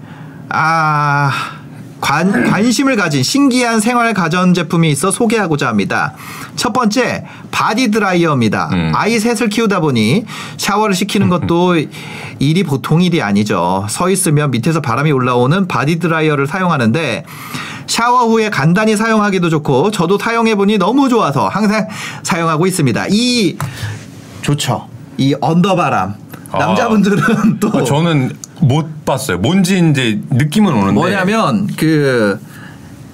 [0.50, 1.55] 아
[2.00, 6.14] 관, 관심을 가진 신기한 생활 가전 제품이 있어 소개하고자 합니다.
[6.54, 8.68] 첫 번째 바디 드라이어입니다.
[8.72, 8.92] 음.
[8.94, 10.24] 아이 셋을 키우다 보니
[10.56, 11.76] 샤워를 시키는 것도
[12.38, 13.86] 일이 보통 일이 아니죠.
[13.88, 17.24] 서 있으면 밑에서 바람이 올라오는 바디 드라이어를 사용하는데
[17.86, 21.88] 샤워 후에 간단히 사용하기도 좋고 저도 사용해 보니 너무 좋아서 항상
[22.22, 23.06] 사용하고 있습니다.
[23.10, 23.56] 이
[24.42, 24.88] 좋죠.
[25.18, 26.14] 이 언더바람
[26.52, 26.58] 아.
[26.58, 29.38] 남자분들은 또 어, 저는 못 봤어요.
[29.38, 30.92] 뭔지 이제 느낌은 오는데.
[30.92, 32.38] 뭐냐면 그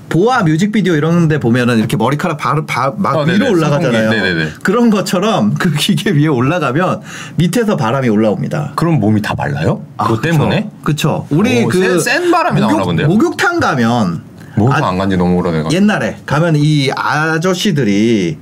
[0.08, 3.50] 보아 뮤직비디오 이런 데 보면은 이렇게 머리카락 바로 바, 막 어, 위로 네네.
[3.50, 4.10] 올라가잖아요.
[4.10, 4.48] 네네네.
[4.62, 7.00] 그런 것처럼 그 기계 위에 올라가면
[7.36, 8.72] 밑에서 바람이 올라옵니다.
[8.76, 9.82] 그럼 몸이 다 말라요?
[9.96, 10.68] 그것 때문에?
[10.84, 11.26] 그렇죠.
[11.30, 13.08] 우리 오, 그 센- 바람이 나오나 본데요?
[13.08, 14.20] 목욕탕 가면
[14.56, 15.70] 목욕탕 아, 안 간지 너무 오래돼가.
[15.72, 18.36] 옛날에 가면 이 아저씨들이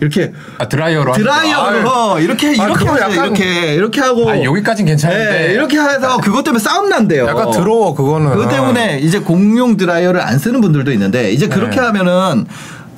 [0.00, 1.12] 이렇게 아 드라이어로.
[1.12, 3.12] 드라이어로 이렇게 아, 이렇게 하죠.
[3.12, 5.30] 이렇게 이렇게 하고 아, 여기까진 괜찮은데.
[5.48, 7.26] 네, 이렇게 해서 그것 때문에 싸움 난대요.
[7.26, 8.30] 약간 더러워 그거는.
[8.30, 11.86] 그것 때문에 이제 공용 드라이어를 안 쓰는 분들도 있는데 이제 그렇게 네.
[11.86, 12.46] 하면은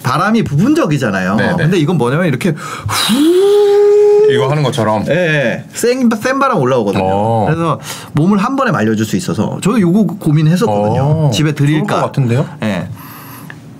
[0.02, 1.36] 바람이 부분적이잖아요.
[1.36, 1.56] 네, 네.
[1.56, 5.04] 근데 이건 뭐냐면 이렇게 후 이거 하는 것처럼.
[5.08, 7.04] 예, 센, 센 바람 올라오거든요.
[7.04, 7.46] 어.
[7.46, 7.80] 그래서
[8.12, 11.02] 몸을 한 번에 말려줄 수 있어서 저도 요거 고민했었거든요.
[11.02, 12.00] 어, 집에 드릴까.
[12.02, 12.48] 같은데요?
[12.62, 12.88] 예.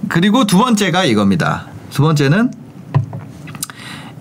[0.09, 1.67] 그리고 두 번째가 이겁니다.
[1.91, 2.51] 두 번째는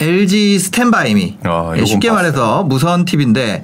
[0.01, 1.37] LG 스탠바이미.
[1.43, 2.23] 아, 예, 쉽게 봤어요.
[2.23, 3.63] 말해서 무선 TV인데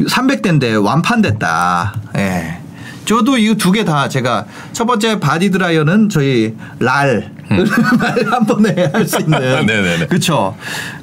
[0.00, 1.94] 300대인데 완판됐다.
[2.16, 2.58] 예.
[3.04, 7.30] 저도 이 두 개 다 제가 첫 번째 body dryer는 저희 랄.
[7.48, 9.38] 말한 번에 할 수 있는.
[9.40, 9.66] 음.
[9.66, 10.06] 네네네.
[10.06, 10.56] 그렇죠.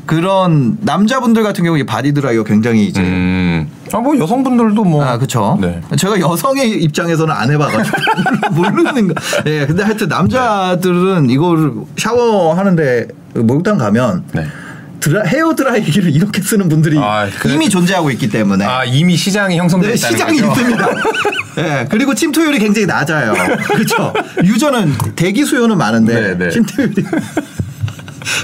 [0.06, 3.70] 그런 남자분들 같은 경우에 body dryer 굉장히 이제 음.
[3.94, 5.06] 아 뭐 여성분들도 뭐.
[5.06, 5.58] 아, 그쵸.
[5.62, 5.80] 네.
[5.98, 7.98] 제가 여성의 입장에서는 안 해봐가지고
[8.52, 9.14] 모르는 거.
[9.46, 14.46] 예, 근데 하여튼 남자들은 이거를 샤워하는데 목욕탕 가면 네.
[15.04, 17.54] 드라, 헤어 드라이기를 이렇게 쓰는 분들이 아, 그래.
[17.54, 18.64] 이미 존재하고 있기 때문에.
[18.64, 20.62] 아 이미 시장이 형성돼 네, 시장이 거죠.
[20.62, 20.90] 있습니다.
[21.58, 23.34] 예, 그리고 침투율이 굉장히 낮아요.
[23.68, 24.14] 그렇죠.
[24.42, 26.50] 유저는 대기 수요는 많은데 네, 네.
[26.50, 26.94] 침투율이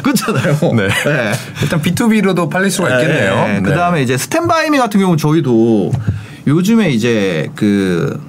[0.04, 0.58] 그렇잖아요.
[0.76, 0.84] 네.
[1.08, 1.32] 예.
[1.62, 3.46] 일단 B2B로도 팔릴 수가 있겠네요.
[3.48, 3.60] 예, 예.
[3.60, 3.62] 네.
[3.62, 5.94] 그 다음에 이제 스탠바이미 같은 경우 저희도
[6.46, 8.22] 요즘에 이제 그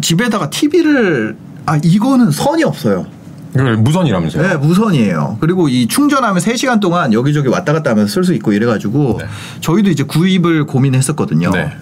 [0.00, 3.06] 집에다가 TV를 아 이거는 선이 없어요.
[3.54, 4.46] 이걸 무선이라면서요?
[4.48, 5.38] 네, 무선이에요.
[5.40, 9.26] 그리고 이 충전하면 3시간 동안 여기저기 왔다 갔다 하면서 쓸 수 있고 이래가지고 네.
[9.60, 11.50] 저희도 이제 구입을 고민했었거든요.
[11.50, 11.72] 네.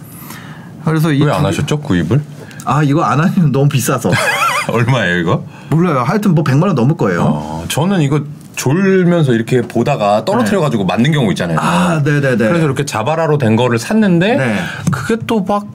[0.84, 2.20] 그래서 이왜안 두- 하셨죠 구입을?
[2.64, 4.10] 아 이거 안 하면 너무 비싸서
[4.70, 5.44] 얼마예요 이거?
[5.70, 6.02] 몰라요.
[6.06, 7.22] 하여튼 뭐 100만 원 넘을 거예요.
[7.24, 8.22] 어, 저는 이거
[8.54, 11.58] 졸면서 이렇게 보다가 떨어뜨려 가지고 맞는 경우 있잖아요.
[11.60, 12.48] 아, 네 네 네.
[12.48, 14.56] 그래서 이렇게 자바라로 된 거를 샀는데 네.
[14.90, 15.66] 그게 또막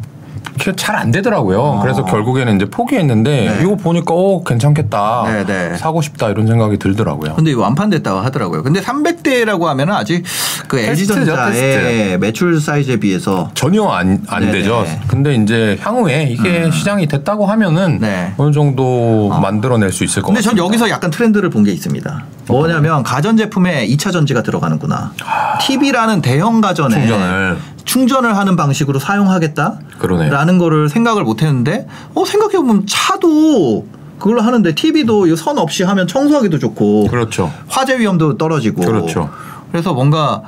[0.75, 1.79] 잘 안 되더라고요.
[1.81, 3.53] 그래서 결국에는 이제 포기했는데 아.
[3.55, 3.61] 네.
[3.63, 5.23] 이거 보니까 어 괜찮겠다.
[5.25, 5.77] 네, 네.
[5.77, 7.33] 사고 싶다 이런 생각이 들더라고요.
[7.35, 8.61] 근데 완판됐다고 하더라고요.
[8.61, 10.23] 근데 300대라고 하면은 아직
[10.67, 14.51] 그 테스트죠, LG전자의 매출 사이즈에 비해서 전혀 안, 안 네네.
[14.51, 14.85] 되죠.
[15.07, 18.33] 근데 이제 향후에 이게 시장이 됐다고 하면은 네.
[18.37, 20.65] 어느 정도 만들어낼 수 있을 것 근데 전 같아요.
[20.67, 22.23] 여기서 약간 트렌드를 본 게 있습니다.
[22.47, 25.13] 뭐냐면 가전제품에 2차 전지가 들어가는구나.
[25.61, 27.57] TV라는 대형 가전에 충전을.
[27.95, 29.79] 충전을 하는 방식으로 사용하겠다.
[29.99, 30.31] 그러네요.
[30.31, 33.85] 라는 거를 생각을 못 했는데 어 생각해 보면 차도
[34.17, 37.51] 그걸로 하는데 TV도 이 선 없이 하면 청소하기도 좋고 그렇죠.
[37.67, 39.29] 화재 위험도 떨어지고 그렇죠.
[39.71, 40.41] 그래서 뭔가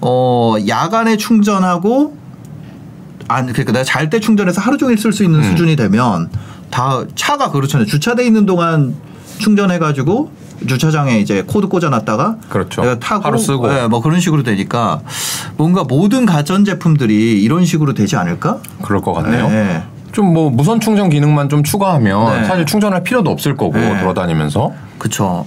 [0.00, 2.16] 어 야간에 충전하고
[3.28, 5.44] 안 그러니까 내가 잘 때 충전해서 하루 종일 쓸 수 있는 음.
[5.44, 6.28] 수준이 되면
[6.70, 7.86] 다 차가 그렇잖아요.
[7.86, 8.96] 주차돼 있는 동안
[9.38, 10.32] 충전해 가지고
[10.66, 12.82] 주차장에 이제 코드 꽂아놨다가 그렇죠.
[12.82, 13.72] 내가 타고 하루 쓰고.
[13.72, 15.00] 예, 뭐 그런 식으로 되니까
[15.56, 18.58] 뭔가 모든 가전 제품들이 이런 식으로 되지 않을까?
[18.82, 19.48] 그럴 것 같네요.
[19.48, 19.82] 네.
[20.12, 22.44] 좀뭐 무선 충전 기능만 좀 추가하면 네.
[22.46, 24.00] 사실 충전할 필요도 없을 거고 네.
[24.00, 24.72] 돌아다니면서.
[24.72, 24.90] 네.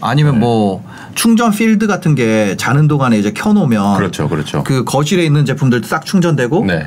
[0.01, 0.83] 아니면 뭐
[1.13, 4.63] 충전 필드 같은 게 자는 동안에 이제 켜놓으면 그렇죠, 그렇죠.
[4.63, 6.85] 그 거실에 있는 제품들 싹 충전되고 네.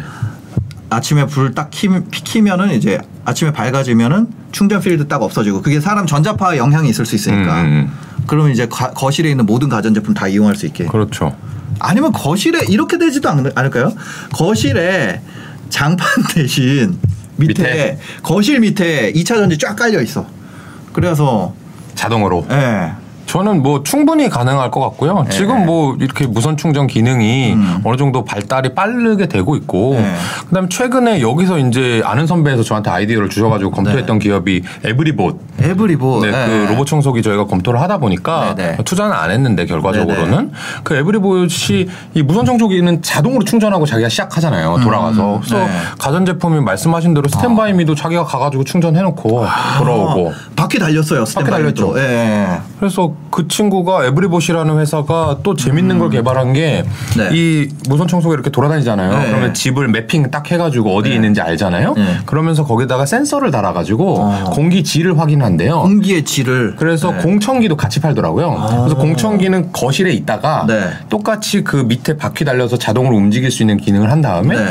[0.91, 6.89] 아침에 불 딱 키면은 이제 아침에 밝아지면은 충전 필드 딱 없어지고 그게 사람 전자파 영향이
[6.89, 7.93] 있을 수 있으니까 음, 음,
[8.27, 11.37] 그러면 이제 가- 거실에 있는 모든 가전 제품 다 이용할 수 있게 그렇죠.
[11.81, 13.93] 아니면 거실에 이렇게 되지도 않, 않을까요?
[14.33, 15.21] 거실에
[15.69, 16.97] 장판 대신
[17.37, 17.99] 밑에, 밑에?
[18.23, 20.27] 거실 밑에 2차 전지 쫙 깔려 있어.
[20.93, 21.55] 그래서
[21.95, 22.47] 자동으로.
[22.51, 22.93] 예.
[23.27, 25.25] 저는 뭐 충분히 가능할 것 같고요.
[25.25, 25.31] 네.
[25.31, 27.81] 지금 뭐 이렇게 무선 충전 기능이 음.
[27.85, 30.15] 어느 정도 발달이 빠르게 되고 있고, 네.
[30.49, 35.41] 그다음에 최근에 여기서 이제 아는 선배에서 저한테 아이디어를 주셔가지고 검토했던 기업이 에브리봇.
[35.61, 36.47] 에브리보 네, 예.
[36.47, 38.85] 그 로봇 청소기 저희가 검토를 하다 보니까 네, 네.
[38.85, 40.53] 투자는 안 했는데 결과적으로는
[40.85, 44.79] 그 에브리봇이 이 무선 청소기는 자동으로 충전하고 자기가 시작하잖아요.
[44.83, 45.41] 돌아가서.
[45.43, 45.71] 그래서 네.
[45.99, 49.45] 가전 제품이 말씀하신 대로 스탠바이미도 자기가 가가지고 충전해놓고
[49.79, 50.31] 돌아오고.
[50.31, 51.25] 아, 바퀴 달렸어요.
[51.25, 51.93] 스탠바이 달렸죠.
[51.95, 51.99] 또.
[51.99, 52.61] 예.
[52.79, 56.83] 그래서 그 친구가 에브리봇이라는 회사가 또 재밌는 걸 개발한 게이
[57.19, 57.69] 네.
[57.89, 59.19] 무선 청소기 이렇게 돌아다니잖아요.
[59.19, 59.27] 네.
[59.27, 61.95] 그러면 집을 매핑 딱 해가지고 어디 에 있는지 알잖아요.
[61.95, 62.19] 네.
[62.25, 64.51] 그러면서 거기다가 센서를 달아가지고 어.
[64.53, 65.83] 공기 질을 확인한대요.
[65.83, 67.19] 공기의 질을 그래서 네.
[67.19, 68.69] 공청기도 같이 팔더라고요.
[68.85, 70.89] 그래서 공청기는 거실에 있다가 네.
[71.09, 74.65] 똑같이 그 밑에 바퀴 달려서 자동으로 움직일 수 있는 기능을 한 다음에 네.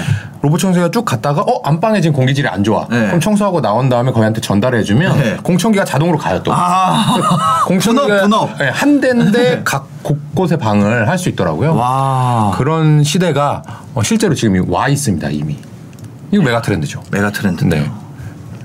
[0.45, 2.85] 로봇 청소기가 쭉 갔다가 어 안방에 지금 공기질이 안 좋아.
[2.87, 3.07] 네.
[3.07, 5.37] 그럼 청소하고 나온 다음에 거기한테 전달해 주면 네.
[5.41, 6.53] 공청기가 자동으로 가요 또.
[6.53, 7.15] 아.
[7.65, 8.57] 공청기가 분업, 분업.
[8.59, 11.73] 네, 한 대인데 각 곳곳에 방을 할 수 있더라고요.
[11.75, 12.53] 와.
[12.57, 13.63] 그런 시대가
[13.95, 15.57] 어, 실제로 지금 와 있습니다 이미.
[16.31, 17.01] 이거 mega trend죠.
[17.09, 17.81] mega trend네요.
[17.81, 17.91] 네.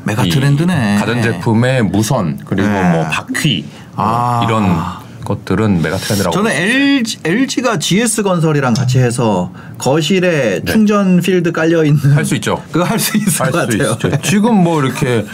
[0.04, 0.96] 메가 이 trend네.
[0.98, 2.90] 가전제품의 무선 그리고 네.
[2.92, 3.64] 뭐 바퀴
[3.94, 4.40] 뭐 아.
[4.44, 4.76] 이런
[5.24, 6.34] 것들은 mega trend라고.
[6.34, 12.14] 저는 LG, LG가 GS 건설이랑 같이 해서 거실에 충전 필드 깔려 있는 네.
[12.14, 12.62] 할수 있죠.
[12.72, 13.92] 그거 할 수 있을 것할수 같아요.
[13.92, 14.22] 있죠.
[14.22, 15.24] 지금 뭐 이렇게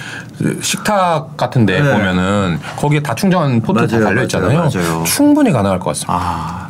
[0.60, 1.92] 식탁 같은데 네.
[1.92, 5.04] 보면은 거기에 다 충전 port 다 맞아요, 달려 있잖아요.
[5.04, 6.12] 충분히 가능할 것 같습니다.
[6.14, 6.68] 아,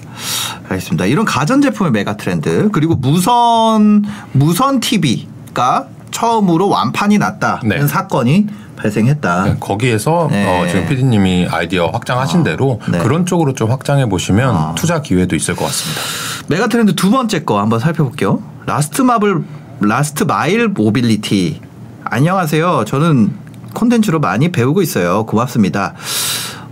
[0.68, 1.06] 알겠습니다.
[1.06, 7.86] 이런 가전 제품의 mega trend 그리고 무선 무선 TV가 처음으로 완판이 났다는 네.
[7.86, 8.46] 사건이
[8.76, 9.44] 발생했다.
[9.44, 10.46] 네, 거기에서 네.
[10.46, 12.98] 어, 지금 PD님이 아이디어 확장하신 대로 네.
[12.98, 14.74] 그런 쪽으로 좀 확장해 보시면 아.
[14.76, 16.00] 투자 기회도 있을 것 같습니다.
[16.48, 18.42] mega trend 두 번째 거 한번 살펴볼게요.
[18.66, 19.44] last 마블
[19.80, 21.60] last mile mobility.
[22.04, 22.84] 안녕하세요.
[22.86, 23.32] 저는
[23.74, 25.26] 콘텐츠로 많이 배우고 있어요.
[25.26, 25.94] 고맙습니다.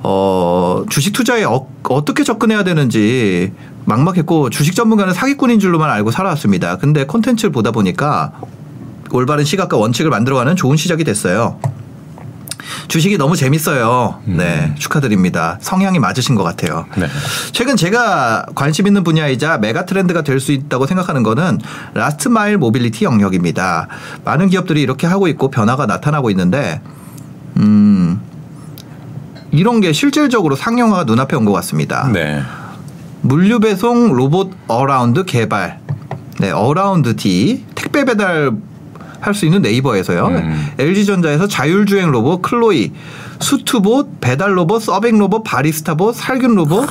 [0.02, 3.52] 어, 주식 투자에 어, 어떻게 접근해야 되는지
[3.86, 6.78] 막막했고 주식 전문가는 사기꾼인 줄로만 알고 살아왔습니다.
[6.78, 8.32] 근데 콘텐츠를 보다 보니까
[9.11, 11.59] 올바른 시각과 원칙을 만들어가는 좋은 시작이 됐어요.
[12.88, 14.20] 주식이 너무 재밌어요.
[14.24, 15.58] 네, 축하드립니다.
[15.60, 16.86] 성향이 맞으신 것 같아요.
[16.96, 17.06] 네.
[17.52, 21.58] 최근 제가 관심 있는 분야이자 mega trend가 될 수 있다고 생각하는 거는
[21.95, 23.88] last mile mobility 영역입니다.
[24.24, 26.80] 많은 기업들이 이렇게 하고 있고 변화가 나타나고 있는데
[27.56, 28.20] 음
[29.52, 32.08] 이런 게 실질적으로 상용화가 눈앞에 온 것 같습니다.
[32.12, 32.42] 네.
[33.22, 35.78] 물류 배송 로봇 어라운드 개발.
[36.40, 38.50] 네, 어라운드 D 택배 배달
[39.25, 40.27] 할수 있는 네이버에서요.
[40.27, 40.68] 음.
[40.79, 42.93] LG전자에서 자율주행 로봇 클로이,
[43.41, 46.89] 수트봇, 배달 로봇, 서빙 로봇, 바리스타봇, 살균 로봇,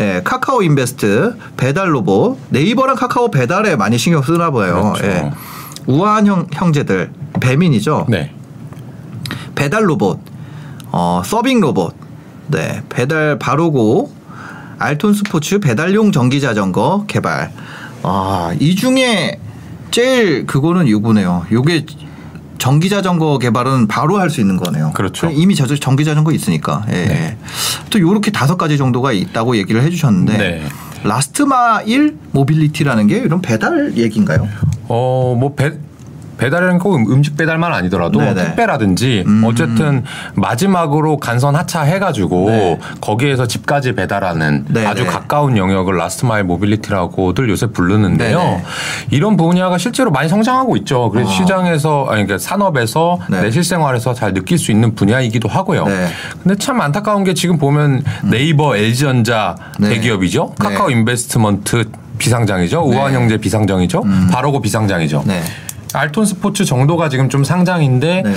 [0.00, 4.92] 예, 카카오 인베스트, 배달 로봇, 네이버랑 카카오 배달에 많이 신경 쓰나 봐요.
[4.94, 5.06] 그렇죠.
[5.06, 5.30] 예.
[5.86, 7.10] 우아한 형, 형제들,
[7.40, 8.06] 배민이죠.
[8.08, 8.32] 네.
[9.54, 10.18] 배달 로봇,
[10.92, 11.94] 어, 서빙 로봇,
[12.48, 14.12] 네, 배달 바로고,
[14.78, 17.52] 알톤 스포츠 배달용 전기 자전거 개발.
[18.02, 19.38] 아, 이 중에
[19.90, 21.46] 제일 그거는 요거네요.
[21.52, 21.86] 요게
[22.58, 24.92] 전기 자전거 개발은 바로 할 수 있는 거네요.
[24.94, 25.30] 그렇죠.
[25.30, 26.84] 이미 저 전기 자전거 있으니까.
[26.88, 26.92] 예.
[26.92, 27.36] 네.
[27.90, 30.62] 또 요렇게 다섯 가지 정도가 있다고 얘기를 해 주셨는데 네.
[31.02, 34.46] last mile mobility라는 게 이런 배달 얘기인가요?
[34.88, 35.72] 어, 뭐 배,
[36.40, 38.34] 배달은 꼭 음- 음식 배달만 아니더라도 네네.
[38.34, 39.44] 택배라든지 음.
[39.46, 42.78] 어쨌든 마지막으로 간선 하차 해가지고 네.
[43.00, 44.86] 거기에서 집까지 배달하는 네네.
[44.86, 48.38] 아주 가까운 영역을 last mile mobility라고들 요새 부르는데요.
[48.38, 48.62] 네네.
[49.10, 51.10] 이런 분야가 실제로 많이 성장하고 있죠.
[51.10, 51.34] 그래서 아.
[51.34, 53.42] 시장에서 아니 그러니까 산업에서 네.
[53.42, 55.84] 내 실생활에서 잘 느낄 수 있는 분야이기도 하고요.
[55.86, 56.08] 네.
[56.42, 59.90] 근데 참 안타까운 게 지금 보면 네이버, LG전자 네.
[59.90, 60.54] 대기업이죠.
[60.58, 60.68] 네.
[60.68, 61.84] 카카오 인베스트먼트
[62.18, 62.86] 비상장이죠.
[62.86, 62.96] 네.
[62.96, 64.04] 우아한형제 비상장이죠.
[64.30, 65.24] 바로고 비상장이죠.
[65.92, 65.98] 네.
[65.98, 68.34] 알톤 스포츠 정도가 지금 좀 상장인데 네.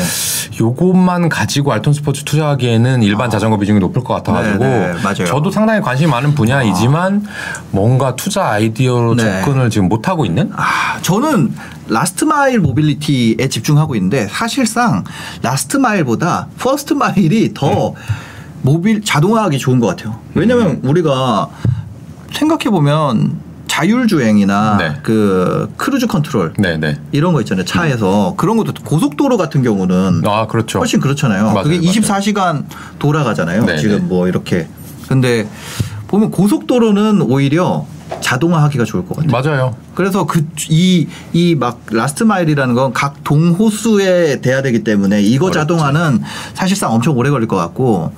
[0.60, 4.68] 요것만 가지고 알톤 스포츠 투자하기에는 일반 자전거 비중이 높을 것 같아가지고 아.
[4.68, 5.26] 네, 네.
[5.26, 7.26] 저도 상당히 관심이 많은 분야이지만
[7.72, 9.42] 뭔가 투자 아이디어로 네.
[9.42, 11.54] 접근을 지금 못 하고 있는 아, 저는
[11.88, 15.04] last mile mobility에 집중하고 있는데 사실상
[15.42, 17.96] last mile보다 first mile이 더 음.
[18.62, 20.18] 모빌 자동화하기 좋은 것 같아요.
[20.34, 21.50] 왜냐면 우리가
[22.32, 23.38] 생각해 보면
[23.74, 24.94] 자율주행이나 네.
[25.02, 26.96] 그 cruise control 네 네.
[27.12, 30.78] 이런 거 있잖아요 차에서 그런 것도 고속도로 같은 경우는 아 그렇죠.
[30.80, 31.46] 훨씬 그렇잖아요.
[31.46, 31.90] 맞아요, 그게 맞아요.
[31.90, 32.66] 24시간
[33.00, 33.66] 돌아가잖아요.
[33.66, 34.04] 네, 지금 네.
[34.04, 34.68] 뭐 이렇게.
[35.08, 35.48] 근데
[36.08, 37.86] 보면 고속도로는 오히려
[38.22, 39.32] 자동화하기가 좋을 것 같아요.
[39.32, 39.76] 맞아요.
[39.96, 45.60] 그래서 그 이 이 막 last mile이라는 건 각 동호수에 돼야 되기 때문에 이거 어렵지.
[45.60, 46.22] 자동화는
[46.54, 48.12] 사실상 엄청 오래 걸릴 것 같고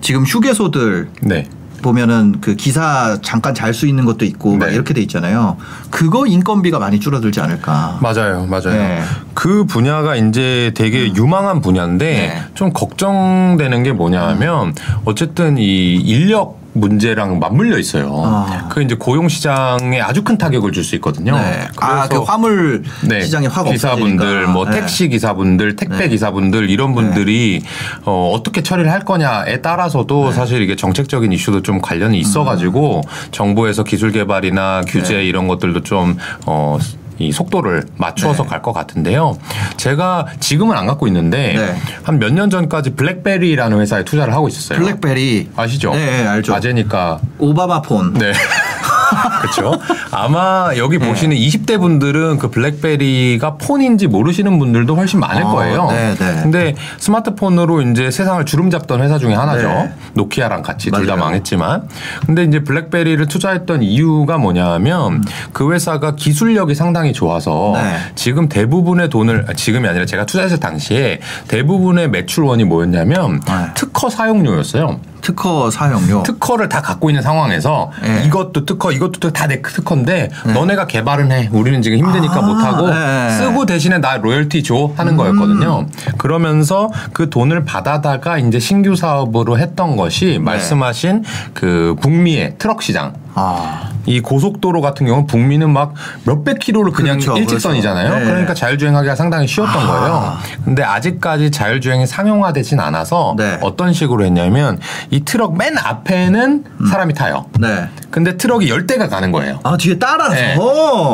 [0.00, 1.46] 지금 휴게소들 네.
[1.82, 4.74] 보면은 그 기사 잠깐 잘 수 있는 것도 있고 막 네.
[4.74, 5.56] 이렇게 돼 있잖아요.
[5.90, 7.98] 그거 인건비가 많이 줄어들지 않을까.
[8.00, 8.72] 맞아요, 맞아요.
[8.72, 9.02] 네.
[9.34, 12.42] 그 분야가 이제 되게 유망한 분야인데 네.
[12.54, 14.74] 좀 걱정되는 게 뭐냐하면
[15.04, 18.22] 어쨌든 이 인력 문제랑 맞물려 있어요.
[18.24, 18.68] 아.
[18.68, 21.36] 그 이제 고용 시장에 아주 큰 타격을 줄 수 있거든요.
[21.36, 21.68] 네.
[21.76, 23.20] 아, 그 화물 네.
[23.22, 24.52] 시장이 확 기사분들, 없어지니까.
[24.52, 24.80] 뭐 네.
[24.80, 26.08] 택시 기사분들, 택배 네.
[26.08, 27.62] 기사분들 이런 분들이
[28.04, 30.32] 어, 어떻게 처리를 할 거냐에 따라서도 네.
[30.32, 33.28] 사실 이게 정책적인 이슈도 좀 관련이 있어가지고 음.
[33.32, 35.24] 정부에서 기술 개발이나 규제 네.
[35.24, 36.16] 이런 것들도 좀
[36.46, 36.78] 어.
[37.18, 38.48] 이 속도를 맞추어서 네.
[38.48, 39.38] 갈것 같은데요.
[39.76, 41.76] 제가 지금은 안 갖고 있는데 네.
[42.04, 44.78] 한몇 년 전까지 블랙베리라는 회사에 투자를 하고 있었어요.
[44.78, 45.92] 블랙베리 아시죠?
[45.92, 46.54] 네, 네, 알죠.
[46.54, 48.14] 아재니까 오바마 폰.
[48.14, 48.32] 네.
[49.40, 49.78] 그렇죠.
[50.10, 51.08] 아마 여기 네.
[51.08, 55.86] 보시는 20대 분들은 그 블랙베리가 폰인지 모르시는 분들도 훨씬 많을 어, 거예요.
[55.90, 56.40] 네, 네.
[56.42, 59.68] 근데 스마트폰으로 이제 세상을 주름 잡던 회사 중에 하나죠.
[59.68, 59.92] 네.
[60.14, 61.16] 노키아랑 같이 둘 다.
[61.16, 61.88] 망했지만.
[62.26, 67.98] 근데 이제 블랙베리를 투자했던 이유가 뭐냐하면 그 회사가 기술력이 상당히 좋아서 네.
[68.14, 73.52] 지금 대부분의 돈을 아, 지금이 아니라 제가 투자했을 당시에 대부분의 매출원이 뭐였냐면 네.
[73.74, 75.00] 특허 사용료였어요.
[75.20, 76.22] 특허 사용료.
[76.22, 78.24] 특허를 다 갖고 있는 상황에서 네.
[78.26, 83.30] 이것도 특허 이것도 다내 특허인데 너네가 개발은 해 우리는 지금 힘드니까 아, 못하고 네.
[83.38, 89.90] 쓰고 대신에 나 로열티 줘 하는 거였거든요 그러면서 그 돈을 받아다가 이제 신규 사업으로 했던
[89.90, 89.96] 네.
[89.96, 93.90] 것이 말씀하신 그 북미의 트럭 시장 아.
[94.06, 95.94] 이 고속도로 같은 경우는 북미는 막
[96.24, 98.08] 몇백 킬로를 그냥 그렇죠, 일직선이잖아요.
[98.08, 98.24] 그렇죠.
[98.24, 98.30] 네.
[98.30, 99.86] 그러니까 자율주행하기가 상당히 쉬웠던 아.
[99.86, 100.36] 거예요.
[100.64, 103.58] 근데 아직까지 자율주행이 상용화되진 않아서 네.
[103.62, 107.46] 어떤 식으로 했냐면 이 트럭 맨 앞에는 사람이 타요.
[107.58, 107.88] 네.
[108.10, 109.60] 근데 트럭이 열 대가 가는 거예요.
[109.62, 110.34] 아 뒤에 따라서.
[110.34, 110.56] 네.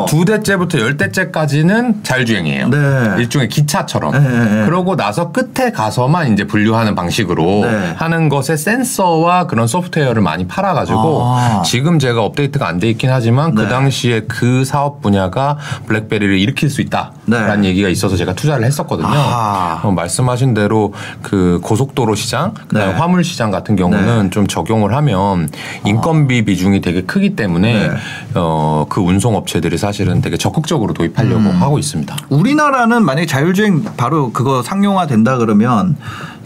[0.07, 2.69] 두 대째부터 열 대째까지는 자율주행이에요.
[2.69, 2.77] 네.
[3.19, 4.11] 일종의 기차처럼.
[4.11, 4.65] 네, 네, 네.
[4.65, 7.93] 그러고 나서 끝에 가서만 이제 분류하는 방식으로 네.
[7.97, 11.61] 하는 것에 센서와 그런 소프트웨어를 많이 팔아가지고 아.
[11.63, 13.69] 지금 제가 업데이트가 안 돼 있긴 하지만 그 네.
[13.69, 17.69] 당시에 그 사업 분야가 블랙베리를 일으킬 수 있다라는 네.
[17.69, 19.07] 얘기가 있어서 제가 투자를 했었거든요.
[19.09, 19.79] 아.
[19.83, 22.99] 어, 말씀하신 대로 그 고속도로 시장, 그다음에 네.
[22.99, 25.49] 화물 시장 같은 경우 는좀 적용을 하면
[25.85, 27.95] 인건비 비중이 되게 크기 때문에 네.
[28.35, 31.61] 어, 그 운송 업체들이 사실은 되게 적극적으로 도입하려고 음.
[31.61, 32.15] 하고 있습니다.
[32.29, 35.95] 우리나라는 만약에 자율주행 바로 그거 상용화 된다 그러면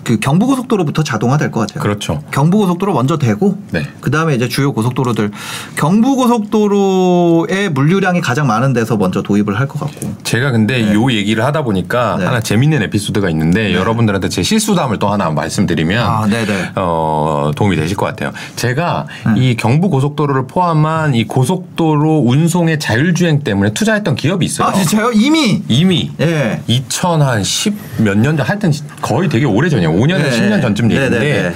[0.09, 1.83] 그 경부고속도로부터 자동화 될 것 같아요.
[1.83, 2.23] 그렇죠.
[2.31, 3.83] 경부고속도로 먼저 되고 네.
[4.01, 5.29] 그 다음에 이제 주요 고속도로들
[5.75, 11.63] 경부고속도로의 물류량이 가장 많은 데서 먼저 도입을 할 것 같고 제가 근데 요 얘기를 하다
[11.63, 12.25] 보니까 네.
[12.25, 16.71] 하나 재밌는 에피소드가 있는데 여러분들한테 제 실수담을 또 하나 말씀드리면 아, 네네.
[16.75, 18.31] 어, 도움이 되실 것 같아요.
[18.55, 19.37] 제가 음.
[19.37, 24.67] 이 경부 고속도로를 포함한 이 고속도로 운송의 자율주행 때문에 투자했던 기업이 있어요.
[24.69, 25.11] 아 진짜요?
[25.13, 26.61] 이미 이미 예.
[26.67, 29.91] 2010 몇 년 전, 하여튼 거의 되게 오래 전이에요.
[29.99, 30.29] 5년, 네.
[30.29, 31.53] 10년 전쯤 네, 얘기인데 네, 네.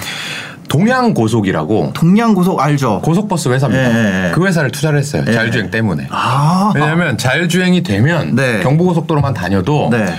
[0.68, 3.02] 동양 고속이라고 동양고속 알죠?
[3.02, 3.84] 고속버스 회사입니다.
[3.84, 4.32] 예, 예.
[4.32, 5.24] 그 회사를 투자를 했어요.
[5.26, 6.08] 자율주행 때문에.
[6.10, 8.62] 아 왜냐하면 자율주행이 되면 네.
[8.62, 10.14] 경부고속도로만 다녀도 네.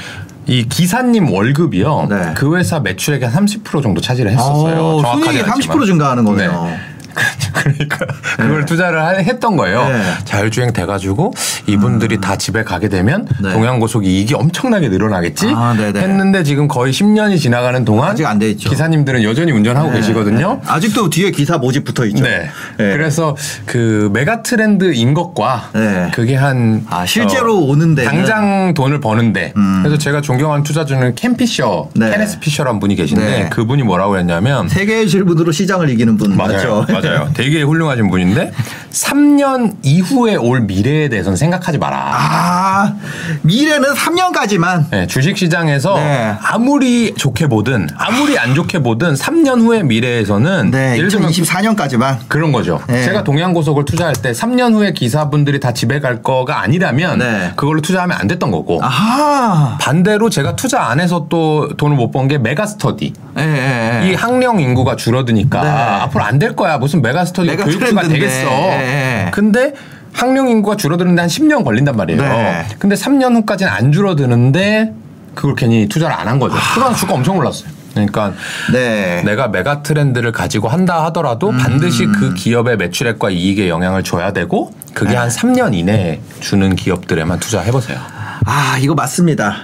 [0.46, 2.06] 이 기사님 월급이요.
[2.10, 2.34] 네.
[2.36, 4.76] 그 회사 매출액의 30% 정도 차지를 했었어요.
[4.78, 5.78] 어, 정확하게 알지만.
[5.78, 6.76] 30% 증가하는 거네요.
[7.16, 7.24] 네.
[7.64, 7.98] 그러니까
[8.36, 9.88] 그걸 투자를 하- 했던 거예요.
[9.88, 10.02] 네.
[10.24, 11.32] 자율주행 돼가지고
[11.66, 13.52] 이분들이 다 집에 가게 되면 네.
[13.52, 15.98] 동양고속 이익이 엄청나게 늘어나겠지 아, 네네.
[16.00, 18.68] 했는데 지금 거의 10년이 지나가는 동안 아직 안 돼 있죠.
[18.68, 19.96] 기사님들은 여전히 운전하고 네.
[19.98, 20.60] 계시거든요.
[20.66, 22.24] 아직도 뒤에 기사 모집 붙어 있죠.
[22.24, 22.50] 네.
[22.76, 22.92] 네.
[22.96, 26.10] 그래서 그 메가 trend인 것과 네.
[26.12, 28.10] 그게 한 아, 실제로 오는 데는?
[28.10, 29.80] 당장 돈을 버는데 음.
[29.82, 32.10] 그래서 제가 존경하는 투자자는 켄 피셔, 네.
[32.10, 33.48] 케네스 피셔라는 분이 계신데 네.
[33.50, 36.52] 그분이 뭐라고 했냐면 세계의 질문으로 시장을 이기는 분 맞아요.
[36.80, 36.86] 맞죠?
[36.92, 37.02] 맞아요.
[37.34, 38.52] 되게 훌륭하신 분인데
[38.90, 41.96] 3년 이후에 올 미래에 대해서는 생각하지 마라.
[42.14, 42.94] 아
[43.42, 46.34] 미래는 3년까지만 네, 주식 시장에서 네.
[46.42, 52.52] 아무리 좋게 보든 아무리 안 좋게 보든 3년 후의 미래에서는 네 예를 들면 2024년까지만 그런
[52.52, 52.80] 거죠.
[52.88, 53.02] 네.
[53.04, 57.52] 제가 동양고속을 투자할 때 3년 후에 기사분들이 다 집에 갈 거가 아니라면 네.
[57.56, 62.28] 그걸로 투자하면 안 됐던 거고 아하 반대로 제가 투자 안 해서 또 돈을 못 번
[62.28, 63.12] 게 메가스터디.
[63.38, 64.08] 예, 예, 예.
[64.10, 65.68] 이 학령 인구가 줄어드니까 네.
[65.68, 66.78] 앞으로 안 될 거야.
[66.78, 68.18] 무슨 메가스터디 메가 교육주가 트렌드인데.
[68.28, 68.50] 되겠어.
[68.50, 69.30] 예, 예.
[69.30, 69.72] 근데
[70.12, 72.22] 학령 인구가 줄어드는데 한 10년 걸린단 말이에요.
[72.22, 72.66] 네.
[72.78, 74.92] 근데 3년 후까지는 안 줄어드는데
[75.34, 76.54] 그걸 괜히 투자를 안 한 거죠.
[76.74, 77.68] 그러나 주가 엄청 올랐어요.
[77.92, 78.32] 그러니까
[78.72, 79.22] 네.
[79.24, 81.58] 내가 메가 트렌드를 가지고 한다 하더라도 음.
[81.58, 85.16] 반드시 그 기업의 매출액과 이익에 영향을 줘야 되고 그게 네.
[85.16, 87.98] 한 3년 이내에 주는 기업들에만 투자해 보세요.
[88.46, 89.56] 아 이거 맞습니다.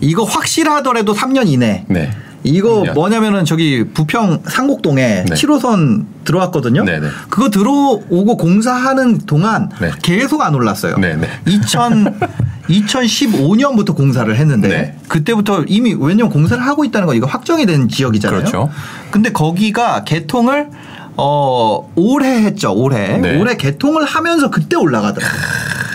[0.00, 1.84] 이거 확실하더라도 3년 이내.
[1.88, 2.10] 네.
[2.44, 2.94] 이거 3년.
[2.94, 5.34] 뭐냐면은 저기 부평 상곡동에 네.
[5.34, 6.84] 7호선 들어왔거든요.
[6.84, 7.08] 네네.
[7.28, 9.90] 그거 들어오고 공사하는 동안 네.
[10.02, 10.96] 계속 안 올랐어요.
[10.96, 11.28] 네네.
[11.46, 12.20] 2000
[12.68, 14.96] 2015년부터 공사를 했는데 네.
[15.08, 18.38] 그때부터 이미 왜냐면 공사를 하고 있다는 건 이거 확정이 된 지역이잖아요.
[18.38, 18.70] 그렇죠.
[19.10, 20.68] 근데 거기가 개통을
[21.16, 22.72] 어 올해 했죠.
[22.72, 23.38] 올해 네.
[23.38, 25.40] 올해 개통을 하면서 그때 올라가더라고요.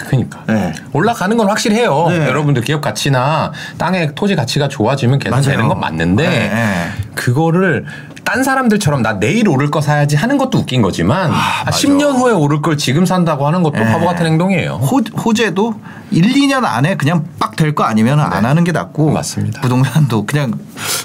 [0.07, 0.73] 그러니까 네.
[0.93, 2.07] 올라가는 건 확실해요.
[2.09, 2.27] 네.
[2.27, 5.45] 여러분들 기업 가치나 땅의 토지 가치가 좋아지면 계속 맞아요.
[5.45, 6.87] 되는 건 맞는데 네, 네.
[7.15, 7.85] 그거를
[8.23, 11.77] 딴 사람들처럼 나 내일 오를 거 사야지 하는 것도 웃긴 거지만 아, 맞아.
[11.77, 13.85] 10년 후에 오를 걸 지금 산다고 하는 것도 네.
[13.85, 14.73] 바보 같은 행동이에요.
[14.73, 15.73] 호, 호재도
[16.11, 19.13] 1, 2년 안에 그냥 빡 될 거 아니면 안 하는 게 낫고 네.
[19.13, 19.61] 맞습니다.
[19.61, 20.53] 부동산도 그냥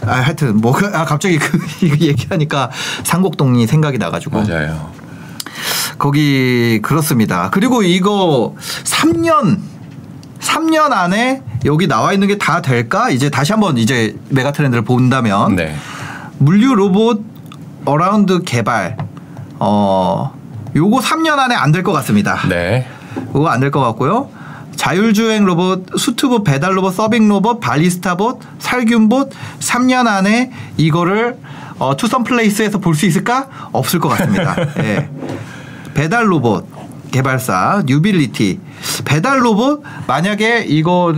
[0.06, 2.70] 아, 하여튼 뭐 그- 아, 갑자기 그 얘기하니까
[3.04, 4.90] 상곡동이 생각이 나가지고 맞아요.
[6.06, 7.48] 거기 그렇습니다.
[7.52, 9.58] 그리고 이거 3년
[10.40, 13.08] 3년 안에 여기 나와 있는 게 다 될까?
[13.08, 15.76] 이제 다시 한번 이제 메가 트렌드를 본다면 네.
[16.38, 17.22] 물류 로봇
[17.84, 18.96] 어라운드 개발
[19.60, 20.34] 어
[20.74, 22.48] 요거 3년 안에 안 될 것 같습니다.
[22.48, 22.84] 네.
[23.32, 24.28] 그거 안 될 것 같고요.
[24.74, 29.30] 자율주행 로봇, 수트봇, 배달 로봇, 서빙 로봇, 바리스타봇, 살균봇
[29.60, 31.36] 3년 안에 이거를
[31.78, 33.46] 어, 투썸 플레이스에서 볼 수 있을까?
[33.70, 34.56] 없을 것 같습니다.
[34.82, 35.08] 예.
[35.94, 36.66] 배달 로봇
[37.10, 38.60] 개발사 뉴빌리티
[39.04, 41.14] 배달 로봇 만약에 이거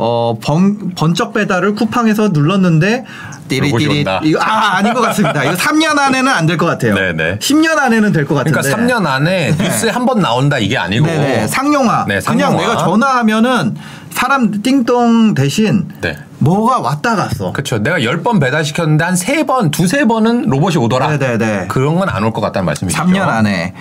[0.00, 3.04] 어 번, 번쩍 배달을 쿠팡에서 눌렀는데
[3.48, 4.04] 띠리띠리.
[4.22, 5.42] 이거 아 아닌 것 같습니다.
[5.42, 6.94] 이거 3년 안에는 안 될 것 같아요.
[6.94, 7.38] 네네.
[7.40, 8.60] 10년 안에는 될 것 같은데.
[8.60, 12.04] 그러니까 3년 안에 뉴스에 한 번 나온다 이게 아니고 네네 상용화.
[12.06, 12.60] 네, 그냥 상용화.
[12.60, 13.74] 내가 전화하면은
[14.10, 16.16] 사람 띵동 대신 네.
[16.38, 17.52] 뭐가 왔다 갔어.
[17.52, 17.78] 그렇죠.
[17.78, 21.16] 내가 10번 배달시켰는데 한 3번, 두세 번은 로봇이 오더라.
[21.16, 21.66] 네네네.
[21.68, 23.02] 그런 건 안 올 것 같다는 말씀이시죠.
[23.02, 23.74] 3년 안에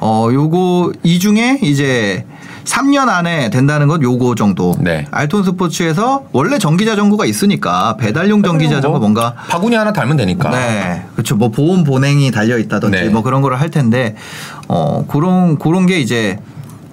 [0.00, 2.24] 어 요거 이 중에 이제
[2.64, 4.74] 3년 안에 된다는 건 요거 정도.
[4.78, 5.06] 네.
[5.10, 10.50] 알톤 스포츠에서 원래 전기 자전거가 있으니까 배달용 전기 자전거 뭐 뭔가 바구니 하나 달면 되니까.
[10.50, 11.34] 네, 그렇죠.
[11.34, 13.08] 뭐 보온 보냉이 달려 있다든지 네.
[13.08, 14.14] 뭐 그런 거를 할 텐데
[14.68, 16.38] 어 그런 그런 게 이제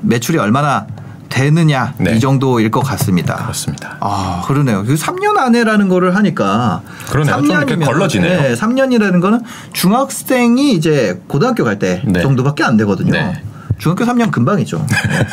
[0.02, 0.88] 매출이 얼마나
[1.36, 2.16] 되느냐 네.
[2.16, 3.36] 이 정도일 것 같습니다.
[3.36, 3.98] 그렇습니다.
[4.00, 4.86] 아, 그러네요.
[4.86, 7.36] 그 3년 안에라는 거를 하니까 그러네요.
[7.36, 8.42] 좀 이렇게 걸러지네요.
[8.42, 9.42] 네, 3년이라는 거는
[9.74, 12.22] 중학생이 이제 고등학교 갈때 네.
[12.22, 13.12] 정도밖에 안 되거든요.
[13.12, 13.42] 네.
[13.80, 14.86] 중학교 3년 금방이죠.
[14.90, 15.28] 네.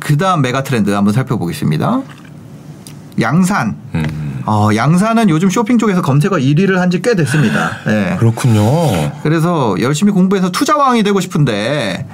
[0.00, 2.02] 그다음 메가 트렌드 한번 살펴보겠습니다.
[3.22, 3.76] 양산.
[3.94, 4.42] 음.
[4.44, 7.78] 어, 양산은 요즘 쇼핑 쪽에서 검색어 1위를 한 지 꽤 됐습니다.
[7.86, 8.16] 네.
[8.18, 8.62] 그렇군요.
[9.22, 12.06] 그래서 열심히 공부해서 투자왕이 되고 싶은데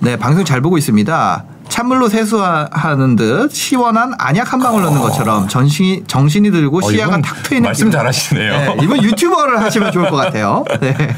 [0.00, 1.44] 네 방송 잘 보고 있습니다.
[1.76, 7.42] 찬물로 세수하는 듯 시원한 안약 한 방울 넣는 것처럼 정신이 정신이 들고 어, 시야가 탁
[7.42, 7.92] 트이는 말씀 기분.
[7.92, 8.50] 잘하시네요.
[8.50, 10.64] 네, 이번 유튜버를 하시면 좋을 것 같아요.
[10.80, 10.96] 네.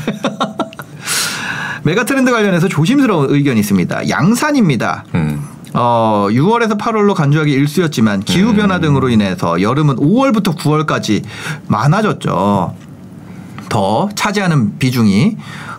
[1.85, 4.09] 메가 트렌드 관련해서 조심스러운 의견이 있습니다.
[4.09, 5.05] 양산입니다.
[5.15, 5.47] 음.
[5.75, 11.23] 어, 6월에서 8월로 간주하기 일쑤였지만 기후 변화 등으로 인해서 여름은 5월부터 9월까지
[11.69, 12.75] 많아졌죠.
[13.69, 15.37] 더 차지하는 비중이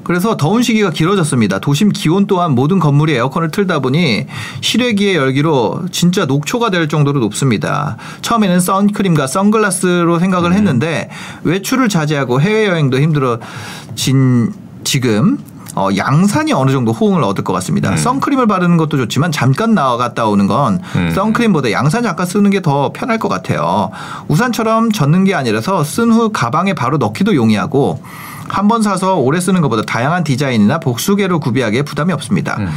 [0.10, 1.60] 그래서 더운 시기가 길어졌습니다.
[1.60, 4.26] 도심 기온 또한 모든 건물이 에어컨을 틀다 보니
[4.60, 7.96] 실외기의 열기로 진짜 녹초가 될 정도로 높습니다.
[8.24, 11.12] 처음에는 선크림과 선글라스로 생각을 했는데
[11.44, 14.52] 외출을 자제하고 해외여행도 힘들어진
[14.84, 15.38] 지금
[15.76, 17.96] 어, 양산이 어느 정도 호응을 얻을 것 같습니다.
[17.96, 21.12] 선크림을 바르는 것도 좋지만 잠깐 나갔다 오는 건 음.
[21.14, 23.92] 선크림보다 양산 잠깐 쓰는 게 더 편할 것 같아요.
[24.28, 28.02] 우산처럼 젖는 게 아니라서 쓴 후 가방에 바로 넣기도 용이하고
[28.50, 32.58] 한 번 사서 오래 쓰는 것보다 다양한 디자인이나 복수개로 구비하기에 부담이 없습니다.
[32.60, 32.68] 음.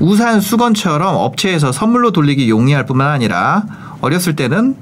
[0.00, 3.62] 우산 수건처럼 업체에서 선물로 돌리기 용이할 뿐만 아니라
[4.00, 4.74] 어렸을 때는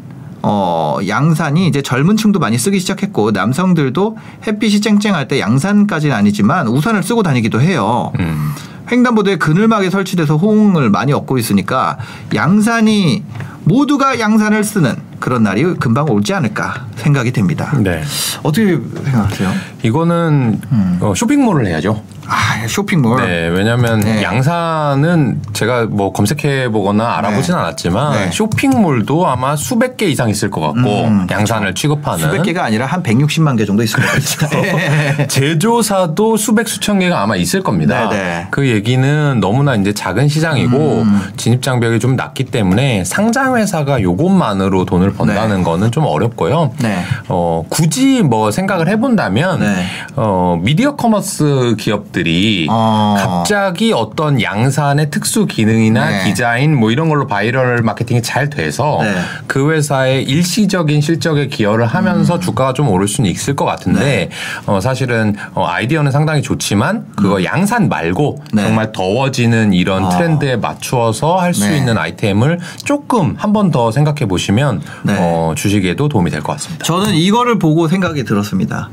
[0.43, 7.03] 어, 양산이 이제 젊은 층도 많이 쓰기 시작했고 남성들도 햇빛이 쨍쨍할 때 양산까지는 아니지만 우산을
[7.03, 8.13] 쓰고 다니기도 해요.
[8.19, 8.51] 음.
[8.91, 11.99] 횡단보도에 그늘막에 설치돼서 호응을 많이 얻고 있으니까
[12.35, 13.25] 양산이
[13.65, 17.77] 모두가 양산을 쓰는 그런 날이 금방 올지 않을까 생각이 됩니다.
[17.79, 18.03] 네.
[18.43, 18.67] 어떻게
[19.05, 19.53] 생각하세요?
[19.83, 20.61] 이거는
[21.01, 22.03] 어, 쇼핑몰을 해야죠.
[22.31, 23.27] 아, 쇼핑몰.
[23.27, 24.23] 네, 왜냐하면 네.
[24.23, 27.61] 양산은 제가 뭐 검색해 보거나 알아보진 네.
[27.61, 28.31] 않았지만 네.
[28.31, 33.03] 쇼핑몰도 아마 수백 개 이상 있을 것 같고 음, 양산을 취급하는 수백 개가 아니라 한
[33.03, 34.47] 160만 개 정도 있을 그렇죠.
[34.47, 35.27] 거예요.
[35.27, 38.09] 제조사도 수백 수천 개가 아마 있을 겁니다.
[38.09, 38.47] 네네.
[38.53, 41.33] 그 얘기는 너무나 이제 작은 시장이고 음.
[41.37, 46.73] 진입 장벽이 좀 낮기 때문에 상장 회사가 요것만으로 돈을 번다는 거는 좀 어렵고요.
[46.79, 47.03] 네.
[47.29, 49.87] 어, 굳이 뭐 생각을 해본다면 네.
[50.15, 53.15] 어, 미디어 commerce 기업들 이 어.
[53.19, 56.25] 갑자기 어떤 양산의 특수 기능이나 네.
[56.25, 59.15] 디자인 뭐 이런 걸로 바이럴 마케팅이 잘 돼서 네.
[59.47, 62.41] 그 회사의 일시적인 실적에 기여를 하면서 음.
[62.41, 64.31] 주가가 좀 오를 수는 있을 것 같은데 네.
[64.67, 68.47] 어, 사실은 어, 아이디어는 상당히 좋지만 그거 양산 말고 음.
[68.57, 68.63] 네.
[68.63, 70.09] 정말 더워지는 이런 어.
[70.11, 71.77] 트렌드에 맞추어서 할수 네.
[71.77, 75.17] 있는 아이템을 조금 한 번 더 생각해 보시면 네.
[75.19, 76.85] 어, 주식에도 도움이 될 것 같습니다.
[76.85, 78.89] 저는 이거를 보고 생각이 들었습니다.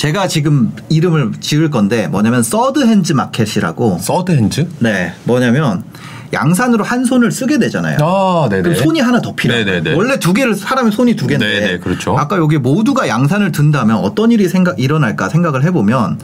[0.00, 3.98] 제가 지금 이름을 지을 건데 뭐냐면 서드 핸즈 마켓이라고.
[4.00, 4.66] 서드 핸즈?
[4.78, 5.84] 네, 뭐냐면
[6.32, 7.98] 양산으로 한 손을 쓰게 되잖아요.
[8.00, 8.62] 아, 네네.
[8.62, 9.62] 그럼 손이 하나 더 필요해요.
[9.62, 9.94] 네네네.
[9.94, 12.16] 원래 두 개를 사람이 손이 두 개인데 네네, 그렇죠.
[12.16, 16.18] 아까 여기 모두가 양산을 든다면 어떤 일이 생각 일어날까 생각을 해보면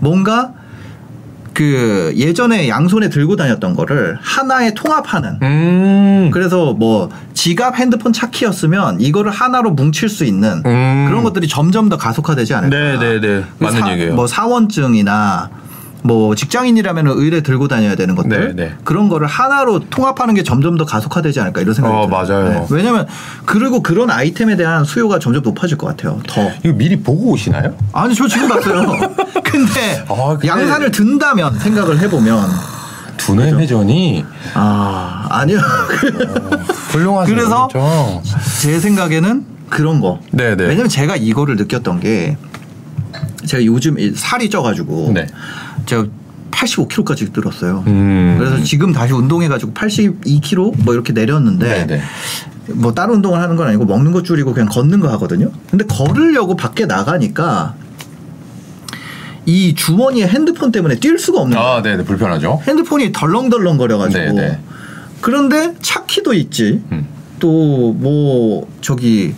[0.00, 0.52] 뭔가
[1.54, 6.30] 그 예전에 양손에 들고 다녔던 거를 하나에 통합하는 음.
[6.32, 11.06] 그래서 뭐 지갑 핸드폰 차키였으면 이거를 하나로 뭉칠 수 있는 음.
[11.08, 12.76] 그런 것들이 점점 더 가속화되지 않을까.
[12.76, 13.20] 네네네.
[13.20, 14.14] 그 맞는 사- 얘기예요.
[14.14, 15.50] 뭐 사원증이나
[16.04, 18.74] 뭐 직장인이라면 의뢰 들고 다녀야 되는 것들 네, 네.
[18.84, 22.42] 그런 거를 하나로 통합하는 게 점점 더 가속화되지 않을까 이런 생각이 어, 들어요.
[22.50, 22.66] 맞아요.
[22.70, 23.06] 왜냐하면
[23.44, 26.20] 그리고 그런 아이템에 대한 수요가 점점 높아질 것 같아요.
[26.26, 26.50] 더.
[26.64, 27.74] 이거 미리 보고 오시나요?
[27.92, 28.82] 아니 저 지금 봤어요.
[29.44, 32.48] 근데, 아, 근데- 양산을 든다면 생각을 해보면
[33.18, 34.24] 두뇌 회전이
[34.54, 35.58] 아 아니요.
[36.90, 37.34] 훌륭하세요.
[37.34, 38.22] 그래서 그렇죠?
[38.60, 40.18] 제 생각에는 그런 거.
[40.32, 40.64] 네네.
[40.64, 42.36] 왜냐면 제가 이거를 느꼈던 게
[43.46, 45.26] 제가 요즘 이 살이 쪄가지고 네.
[45.86, 46.06] 제가
[46.50, 47.84] 85kg까지 들었어요.
[47.86, 48.36] 음.
[48.38, 52.02] 그래서 지금 다시 운동해가지고 82kg 뭐 이렇게 내렸는데 네네.
[52.74, 55.50] 뭐 다른 운동을 하는 건 아니고 먹는 거 줄이고 그냥 걷는 거 하거든요.
[55.70, 57.74] 근데 걸으려고 밖에 나가니까
[59.44, 61.70] 이 주머니에 핸드폰 때문에 뛸 수가 없는 거예요.
[61.70, 62.04] 아, 네네.
[62.04, 62.60] 불편하죠.
[62.66, 64.58] 핸드폰이 덜렁덜렁 거려가지고 네, 네.
[65.20, 67.06] 그런데 차키도 있지 음.
[67.40, 69.34] 또뭐 저기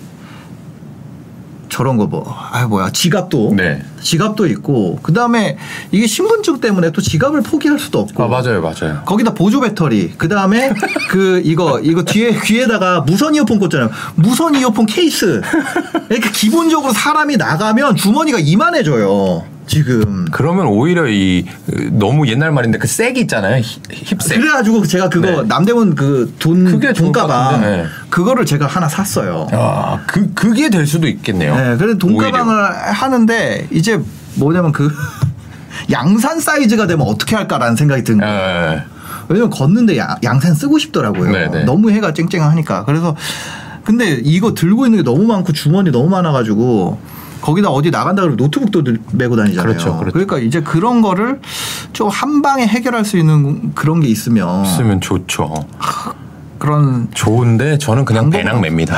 [1.74, 2.22] 저런 거 뭐
[2.52, 3.82] 아 뭐야 지갑도 네.
[4.00, 5.56] 지갑도 있고 그 다음에
[5.90, 8.62] 이게 신분증 때문에 또 지갑을 포기할 수도 없고 아, 맞아요.
[8.62, 9.02] 맞아요.
[9.04, 10.72] 거기다 보조 배터리 그 다음에
[11.10, 15.40] 그 이거 이거 뒤에 귀에다가 무선 이어폰 꽂잖아요 무선 이어폰 케이스
[16.10, 23.16] 이렇게 기본적으로 사람이 나가면 주머니가 이만해져요 지금 그러면 오히려 이 으, 너무 옛날 말인데 그색
[23.16, 23.62] 있잖아요.
[23.62, 23.80] 힙-
[24.20, 24.38] 힙색.
[24.38, 25.48] 그래가지고 제가 그거 네.
[25.48, 27.86] 남대문 그 돈 돈가방.
[28.14, 29.48] 그거를 제가 하나 샀어요.
[29.50, 31.56] 아, 그 그게 될 수도 있겠네요.
[31.56, 32.54] 네, 그래서 돈가방을
[32.94, 34.00] 하는데 이제
[34.36, 34.88] 뭐냐면 그
[35.90, 38.32] 양산 사이즈가 되면 어떻게 할까라는 생각이 든 거예요.
[38.32, 38.84] 예.
[39.28, 41.32] 왜냐면 걷는데 야- 양산 쓰고 싶더라고요.
[41.32, 41.64] 네네.
[41.64, 42.84] 너무 해가 쨍쨍하니까.
[42.84, 43.16] 그래서
[43.82, 47.00] 근데 이거 들고 있는 게 너무 많고 주머니 너무 많아가지고
[47.40, 49.66] 거기다 어디 나간다 그러면 노트북도 들- 메고 다니잖아요.
[49.66, 50.16] 그렇죠, 그렇죠.
[50.16, 51.40] 러니까 이제 그런 거를
[51.92, 55.52] 좀 한 방에 해결할 수 있는 그런 게 있으면 쓰면 좋죠.
[56.68, 58.96] 그런 좋은데 저는 그냥 방법은 배낭 맵니다.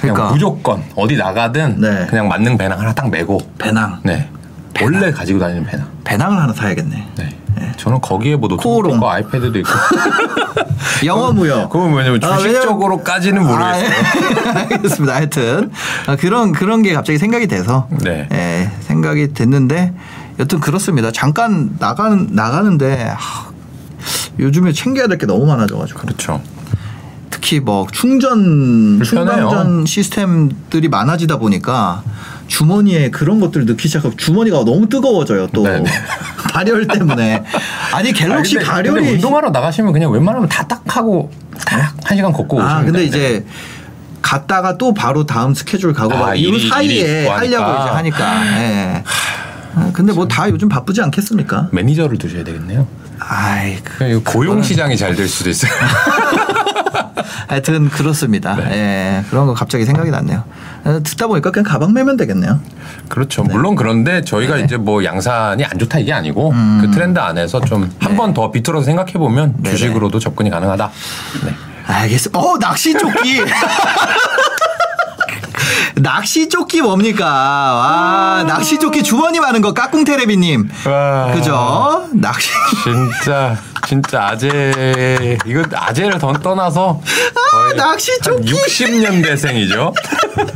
[0.00, 0.32] 그냥 그러니까.
[0.32, 2.06] 무조건 어디 나가든 네.
[2.08, 4.28] 그냥 맞는 배낭 하나 딱 메고 배낭 네.
[4.80, 5.86] 원래 가지고 다니는 배낭.
[6.04, 7.06] 배낭을 하나 사야겠네.
[7.18, 7.38] 네.
[7.76, 8.94] 저는 거기에 뭐 노트북도 코오롱.
[8.96, 9.68] 있고 아이패드도 있고.
[11.04, 11.68] 영어 무역.
[11.70, 13.86] 그건 뭐냐면 아, 주식적으로까지는 모르겠어요.
[13.86, 14.58] 아, 예.
[14.74, 15.14] 알겠습니다.
[15.14, 15.70] 하여튼
[16.06, 18.26] 아, 그런 그런 게 갑자기 생각이 돼서 네.
[18.32, 19.92] 예, 생각이 됐는데
[20.40, 21.12] 여튼 그렇습니다.
[21.12, 23.50] 잠깐 나가는 나가는데 하,
[24.38, 26.40] 요즘에 챙겨야 될 게 너무 많아져가지고 그렇죠.
[27.44, 29.48] 특히 뭐 충전 불편해요.
[29.50, 32.02] 충전전 시스템들이 많아지다 보니까
[32.48, 35.84] 주머니에 그런 것들을 넣기 시작하고 주머니가 너무 뜨거워져요 또 네네.
[36.54, 37.44] 발열 때문에
[37.92, 41.30] 아니 갤럭시 아니, 근데- 가열이 근데 운동하러 나가시면 그냥 웬만하면 다 딱 하고
[41.66, 43.04] 딱 한 시간 걷고 아, 근데 돼.
[43.04, 43.46] 이제
[44.22, 47.82] 갔다가 또 바로 다음 스케줄 가고 아, 막이 사이에 하려고 하니까.
[47.84, 48.62] 이제 하니까.
[48.62, 49.04] 예.
[49.92, 51.68] 근데 뭐 다 요즘 바쁘지 않겠습니까?
[51.72, 52.86] 매니저를 두셔야 되겠네요.
[53.20, 55.70] 아이, 그, 고용 시장이 잘 될 수도 있어요.
[57.48, 58.56] 하여튼 그렇습니다.
[58.72, 60.44] 예, 그런 거 갑자기 생각이 났네요.
[60.84, 62.60] 어, 듣다 보니까 그냥 가방 매면 되겠네요.
[63.08, 63.42] 그렇죠.
[63.44, 64.62] 물론 그런데 저희가 네.
[64.64, 66.78] 이제 뭐 양산이 안 좋다 이게 아니고 음.
[66.80, 69.70] 그 트렌드 안에서 좀 한 번 더 비틀어서 생각해 보면 네네.
[69.76, 70.90] 주식으로도 접근이 가능하다.
[71.44, 71.54] 네.
[71.86, 72.30] 알겠어.
[72.32, 73.42] 어, 낚시 조끼.
[75.96, 77.24] 낚시 조끼 뭡니까?
[77.26, 80.68] 와, 낚시 조끼 주머니 많은 거 까꿍 테레비님.
[80.86, 81.32] 와.
[81.32, 82.08] 그죠?
[82.12, 82.50] 낚시.
[82.82, 83.56] 진짜
[83.86, 87.00] 진짜 아재 이거 아재를 더 떠나서
[87.52, 88.52] 거의 낚시 조끼.
[88.52, 89.92] 60년대생이죠.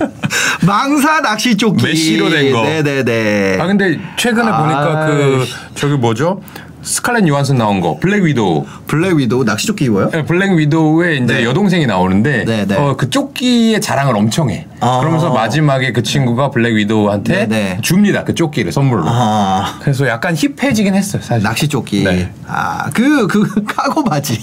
[0.67, 1.85] 망사 낚시 조끼.
[1.85, 2.63] 메쉬로 된 거.
[2.63, 3.59] 네네네.
[3.61, 5.47] 아 근데 최근에 보니까 그.
[5.75, 6.41] 저기 뭐죠?
[6.83, 8.65] 스칼렛 요한슨 나온 거 블랙 위도우.
[8.87, 10.11] 블랙 위도우 낚시 조끼 입어요?
[10.11, 11.45] 네, 블랙 위도우의 이제 네.
[11.45, 12.77] 여동생이 나오는데 네, 네.
[12.77, 14.67] 어, 그 조끼의 자랑을 엄청 해.
[14.81, 15.01] 아.
[15.01, 17.79] 그러면서 마지막에 그 친구가 블랙 위도우한테 네, 네.
[17.83, 18.25] 줍니다.
[18.25, 19.03] 그 조끼를 선물로.
[19.07, 19.79] 아.
[19.81, 21.21] 그래서 약간 힙해지긴 했어요.
[21.23, 21.43] 사실.
[21.43, 22.05] 낚시 조끼.
[22.05, 22.33] 네.
[22.47, 24.41] 아, 그, 그, 카고 바지.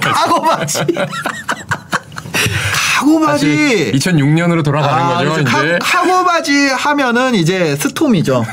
[0.00, 0.78] 카고 바지.
[2.96, 3.92] 카고 바지.
[3.94, 5.44] 2006년으로 돌아가는 아, 거죠.
[5.44, 5.58] 그렇죠.
[5.66, 8.44] 이제 카, 카고 바지 하면은 이제 스톰이죠.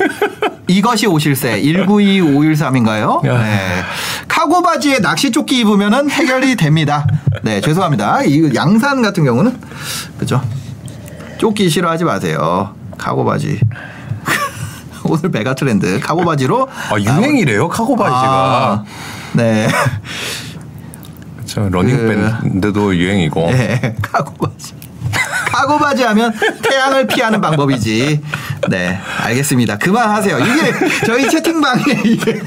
[0.70, 3.26] 이것이 오실세 192513인가요?
[3.26, 3.42] 야.
[3.42, 3.82] 네.
[4.28, 7.08] 카고 바지에 낚시 조끼 입으면은 해결이 됩니다.
[7.42, 8.22] 네, 죄송합니다.
[8.24, 9.58] 이 양산 같은 경우는
[10.20, 10.42] 그죠?
[11.40, 12.76] 조끼 싫어하지 마세요.
[13.00, 13.60] 카고 바지.
[15.06, 18.22] 오늘 메가 트렌드 카고 바지로 아, 유행이래요 카고 바지가.
[18.22, 18.84] 아,
[19.34, 19.68] 네.
[21.46, 23.52] 저 러닝 그- 밴드도 유행이고.
[23.52, 24.74] 네, 카고 바지.
[25.52, 28.22] 카고 바지 하면 태양을 피하는 방법이지.
[28.70, 29.78] 네, 알겠습니다.
[29.78, 30.40] 그만하세요.
[30.40, 30.74] 이게
[31.06, 32.40] 저희 채팅방에 이게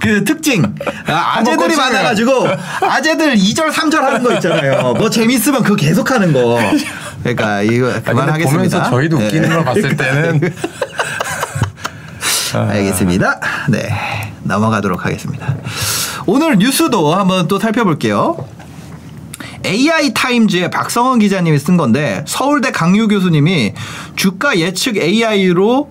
[0.00, 0.74] 그 특징.
[1.06, 1.76] 아, 꽂히면.
[1.76, 2.48] 많아가지고
[2.82, 4.94] 아재들 2절, 3절 하는 거 있잖아요.
[4.94, 6.58] 뭐 재밌으면 그거 계속 하는 거.
[7.22, 8.50] 그러니까 이거 그만하겠습니다.
[8.50, 9.26] 보면서 저희도 네.
[9.26, 10.40] 웃기는 걸 봤을 때는
[12.54, 13.40] 알겠습니다.
[13.68, 14.32] 네.
[14.42, 15.54] 넘어가도록 하겠습니다.
[16.26, 18.46] 오늘 뉴스도 한번 또 살펴볼게요.
[19.64, 23.74] AI 타임즈의 박성원 기자님이 쓴 건데 서울대 강유 교수님이
[24.16, 25.90] 주가 예측 AI로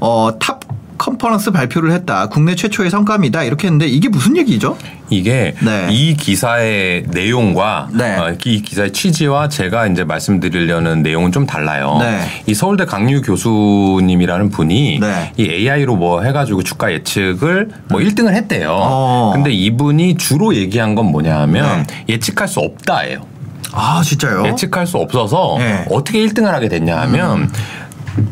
[0.00, 0.60] 어, top
[1.00, 2.26] conference 발표를 했다.
[2.28, 3.42] 국내 최초의 성과입니다.
[3.42, 4.76] 이렇게 했는데 이게 무슨 얘기죠?
[5.08, 5.88] 이게 네.
[5.90, 8.18] 이 기사의 내용과 네.
[8.18, 11.96] 어, 이 기사의 취지와 제가 이제 말씀드리려는 내용은 좀 달라요.
[12.00, 12.20] 네.
[12.46, 15.32] 이 서울대 강유 교수님이라는 분이 네.
[15.38, 18.68] 이 AI로 뭐 해가지고 주가 예측을 뭐 1등을 했대요.
[18.78, 19.30] 어.
[19.34, 22.04] 근데 이분이 주로 얘기한 건 뭐냐 하면 네.
[22.10, 23.26] 예측할 수 없다예요.
[23.72, 24.46] 아 진짜요?
[24.46, 25.86] 예측할 수 없어서 네.
[25.90, 27.50] 어떻게 1등을 하게 됐냐 하면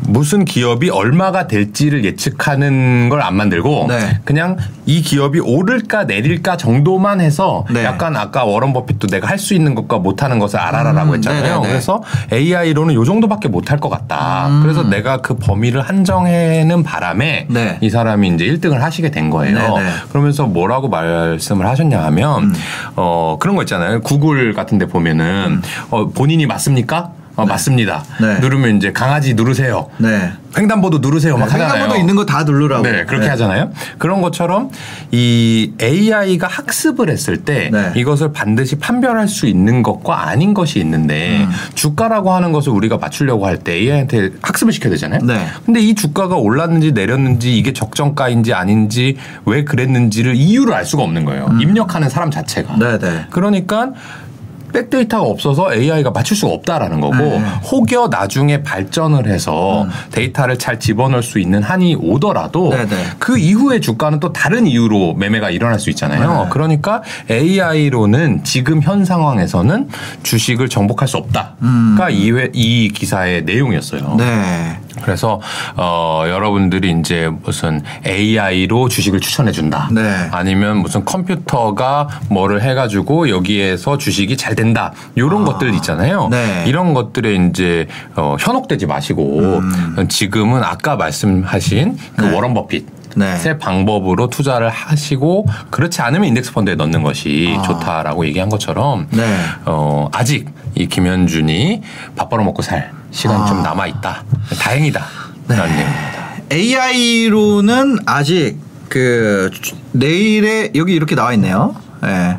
[0.07, 4.19] 무슨 기업이 얼마가 될지를 예측하는 걸 안 만들고 네.
[4.23, 7.83] 그냥 이 기업이 오를까 내릴까 정도만 해서 네.
[7.83, 11.41] 약간 아까 워런 버핏도 내가 할 수 있는 것과 못 하는 것을 알아라라고 음, 했잖아요.
[11.43, 11.67] 네네네.
[11.67, 14.47] 그래서 AI로는 요 정도밖에 못 할 것 같다.
[14.47, 14.61] 음.
[14.63, 17.77] 그래서 내가 그 범위를 한정해는 바람에 네.
[17.81, 19.57] 이 사람이 이제 1등을 하시게 된 거예요.
[19.57, 19.89] 네네.
[20.09, 22.53] 그러면서 뭐라고 말씀을 하셨냐 하면 음.
[22.95, 24.01] 어 그런 거 있잖아요.
[24.01, 27.11] 구글 같은 데 보면은 어 본인이 맞습니까?
[27.41, 28.03] 어, 맞습니다.
[28.21, 28.39] 네.
[28.39, 29.89] 누르면 이제 강아지 누르세요.
[29.97, 30.31] 네.
[30.57, 31.37] 횡단보도 누르세요.
[31.37, 31.73] 막 하잖아요.
[31.73, 32.83] 횡단보도 있는 거 다 누르라고.
[32.83, 33.71] 네, 그렇게 하잖아요.
[33.97, 34.69] 그런 것처럼
[35.11, 37.91] 이 AI가 학습을 했을 때 네.
[37.95, 41.49] 이것을 반드시 판별할 수 있는 것과 아닌 것이 있는데 음.
[41.75, 45.21] 주가라고 하는 것을 우리가 맞추려고 할 때 AI한테 학습을 시켜야 되잖아요.
[45.23, 45.45] 네.
[45.65, 51.49] 근데 이 주가가 올랐는지 내렸는지 이게 적정가인지 아닌지 왜 그랬는지를 이유를 알 수가 없는 거예요.
[51.61, 52.75] 입력하는 사람 자체가.
[52.75, 52.79] 음.
[52.79, 53.25] 네네.
[53.29, 53.91] 그러니까
[54.73, 57.37] 백데이터가 없어서 AI가 맞출 수가 없다라는 거고 네.
[57.37, 57.45] 음.
[57.71, 63.03] 혹여 나중에 발전을 해서 데이터를 잘 집어넣을 수 있는 한이 오더라도 네네.
[63.19, 66.43] 그 이후의 주가는 또 다른 이유로 매매가 일어날 수 있잖아요.
[66.43, 66.49] 네.
[66.49, 69.89] 그러니까 AI로는 지금 현 상황에서는
[70.23, 74.01] 주식을 정복할 수 없다가 이, 회- 이 기사의 내용이었어요.
[74.13, 74.17] 음.
[74.17, 74.77] 네.
[75.01, 75.39] 그래서
[75.77, 79.87] 어 여러분들이 이제 무슨 AI로 주식을 추천해 준다.
[79.93, 80.27] 네.
[80.31, 84.91] 아니면 무슨 컴퓨터가 뭐를 해 가지고 여기에서 주식이 잘 된다.
[85.15, 86.27] 이런 것들 있잖아요.
[86.29, 86.65] 네.
[86.67, 89.61] 이런 것들에 이제 어, 현혹되지 마시고
[90.09, 92.29] 지금은 아까 말씀하신 그 음.
[92.29, 92.35] 네.
[92.35, 92.85] 워런 버핏.
[93.15, 93.35] 네.
[93.37, 99.15] 새 방법으로 투자를 하시고 그렇지 않으면 인덱스 펀드에 넣는 것이 좋다라고 얘기한 것처럼 아.
[99.15, 99.37] 네.
[99.65, 101.81] 어, 아직 이 김현준이
[102.15, 103.45] 밥 벌어 먹고 살 시간이 아.
[103.45, 104.23] 좀 남아 있다.
[104.59, 105.05] 다행이다.
[105.47, 105.55] 네.
[105.57, 106.19] 라는 내용입니다.
[106.51, 108.57] AI로는 아직
[108.89, 111.75] 그 주- 내일에 여기 이렇게 나와 있네요.
[112.05, 112.37] 예.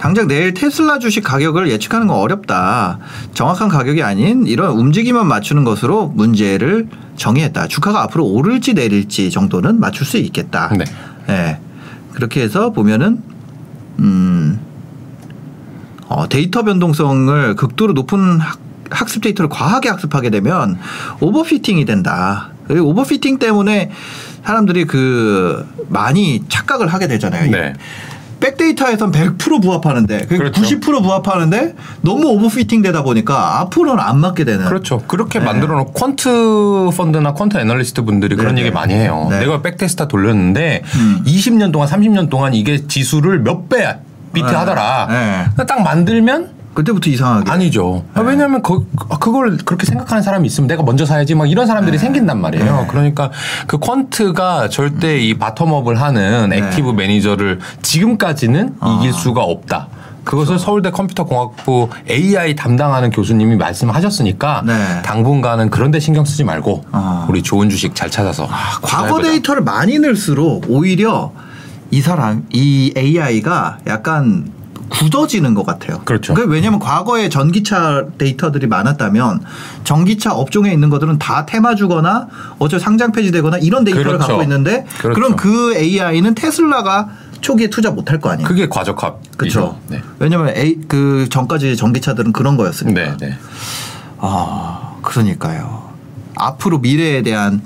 [0.00, 2.98] 당장 내일 테슬라 주식 가격을 예측하는 건 어렵다.
[3.34, 7.68] 정확한 가격이 아닌 이런 움직임만 맞추는 것으로 문제를 정의했다.
[7.68, 10.70] 주가가 앞으로 오를지 내릴지 정도는 맞출 수 있겠다.
[10.74, 10.84] 네.
[11.28, 11.58] 예.
[12.12, 13.22] 그렇게 해서 보면은
[13.98, 14.58] 음
[16.06, 20.78] 어, 데이터 변동성을 극도로 높은 학, 학습 데이터를 과하게 학습하게 되면
[21.20, 22.52] overfitting이 된다.
[22.66, 23.90] 그리고 overfitting 때문에
[24.44, 27.50] 사람들이 그 많이 착각을 하게 되잖아요.
[27.50, 27.74] 네.
[28.40, 30.62] back data에선 100% 부합하는데 그 그렇죠.
[30.62, 34.64] 90% 부합하는데 너무 overfitting 되다 보니까 앞으로는 안 맞게 되는.
[34.64, 35.02] 그렇죠.
[35.06, 35.44] 그렇게 네.
[35.44, 38.66] 만들어 놓은 quant 펀드나 quant 애널리스트 분들이 그런 네네.
[38.66, 39.28] 얘기 많이 해요.
[39.30, 39.40] 네.
[39.40, 41.22] 내가 backtest 돌렸는데 음.
[41.26, 43.98] 20년 동안 30년 동안 이게 지수를 몇배
[44.32, 44.54] 비트 네.
[44.54, 45.06] 하더라.
[45.08, 45.14] 네.
[45.52, 47.50] 그러니까 딱 만들면 그때부터 이상하게.
[47.50, 48.04] 아니죠.
[48.14, 48.86] 아, 왜냐하면 그,
[49.18, 52.80] 그걸 그렇게 생각하는 사람이 있으면 내가 먼저 사야지 막 이런 사람들이 생긴단 말이에요.
[52.82, 52.86] 네.
[52.88, 53.30] 그러니까
[53.66, 56.58] 그 quant가 절대 이 bottom-up을 하는 네.
[56.58, 58.98] active 매니저를 지금까지는 아.
[58.98, 59.88] 이길 수가 없다.
[60.22, 65.02] 그것을 서울대 컴퓨터공학부 AI 담당하는 교수님이 말씀하셨으니까 네.
[65.02, 67.26] 당분간은 그런 데 신경 쓰지 말고 아.
[67.28, 69.28] 우리 좋은 주식 잘 찾아서 과거 투자해보자.
[69.30, 71.32] 데이터를 많이 넣을수록 오히려
[71.90, 74.52] 이 사람 이 AI가 약간
[74.90, 76.00] 굳어지는 것 같아요.
[76.04, 76.34] 그렇죠.
[76.34, 79.40] 그게 왜냐하면 과거에 전기차 데이터들이 많았다면
[79.84, 82.28] 전기차 업종에 있는 것들은 다 테마 주거나
[82.58, 84.26] 어째 상장 폐지되거나 이런 데이터를 그렇죠.
[84.26, 85.14] 갖고 있는데 그렇죠.
[85.14, 87.08] 그럼 그 AI는 테슬라가
[87.40, 88.46] 초기에 투자 못할 거 아니에요.
[88.46, 89.20] 그게 과적합.
[89.36, 89.78] 그렇죠.
[89.88, 90.02] 네.
[90.18, 93.00] 왜냐하면 A, 그 전까지 전기차들은 그런 거였으니까.
[93.00, 93.38] 네, 네.
[94.18, 95.90] 아, 그러니까요.
[96.36, 97.62] 앞으로 미래에 대한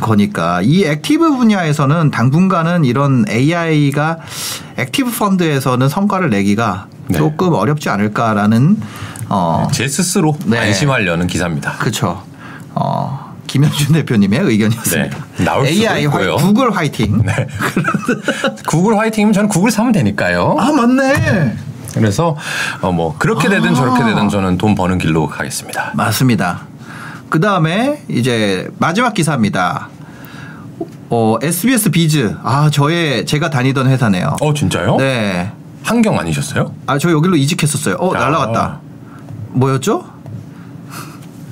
[0.00, 4.18] 거니까 이 active 분야에서는 당분간은 이런 AI가
[4.76, 7.18] active 펀드에서는 성과를 내기가 네.
[7.18, 8.80] 조금 어렵지 않을까라는
[9.28, 10.58] 어 제 스스로 네.
[10.58, 11.72] 안심하려는 기사입니다.
[11.78, 12.22] 그렇죠.
[12.74, 15.16] 어 김현준 대표님의 의견이었습니다.
[15.38, 15.44] 네.
[15.44, 16.36] 나올 수도 AI 화, 있고요.
[16.36, 17.22] 구글 화이팅.
[17.24, 17.46] 네.
[18.66, 20.56] 구글 화이팅이면 저는 구글 사면 되니까요.
[20.58, 21.56] 아 맞네.
[21.94, 22.36] 그래서
[22.80, 23.74] 어 뭐 그렇게 되든 아.
[23.74, 25.92] 저렇게 되든 저는 돈 버는 길로 가겠습니다.
[25.94, 26.62] 맞습니다.
[27.30, 29.88] 그 다음에 이제 마지막 기사입니다.
[31.10, 32.36] 어, SBS 비즈.
[32.42, 34.36] 아, 저의 제가 다니던 회사네요.
[34.40, 34.96] 어 진짜요?
[34.96, 35.50] 네.
[35.82, 36.74] 한경 아니셨어요?
[36.86, 37.96] 아, 저 여기로 이직했었어요.
[37.96, 38.18] 어, 야.
[38.20, 38.80] 날라갔다.
[39.52, 40.04] 뭐였죠?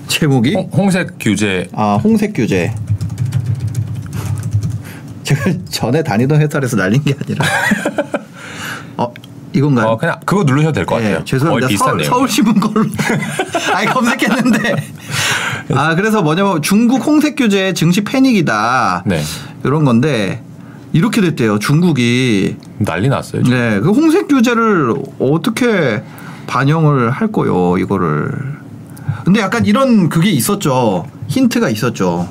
[0.09, 0.55] 제목이?
[0.55, 2.75] 홍, 홍색 규제 아, 홍색 규제.
[5.23, 7.45] 제가 전에 다니던 회사에서 날린 게 아니라.
[8.97, 9.13] 어,
[9.53, 9.87] 이건가요?
[9.89, 11.19] 어 그냥 그거 누르셔도 될 것 같아요.
[11.19, 11.69] 네, 죄송합니다.
[11.77, 12.05] 서울.
[12.05, 12.87] 서울신문 걸로.
[13.75, 14.75] 아니 검색했는데.
[15.75, 19.05] 아 그래서 뭐냐면 중국 홍색 규제 증시 패닉이다.
[19.07, 19.23] 네.
[19.65, 20.43] 이런 건데
[20.93, 21.59] 이렇게 됐대요.
[21.59, 23.43] 중국이 난리 났어요.
[23.43, 23.59] 지금.
[23.59, 26.03] 네, 그 홍색 규제를 어떻게
[26.47, 28.31] 반영을 할 거요 이거를.
[29.25, 31.07] 근데 약간 이런 그게 있었죠.
[31.29, 32.29] 힌트가 있었죠.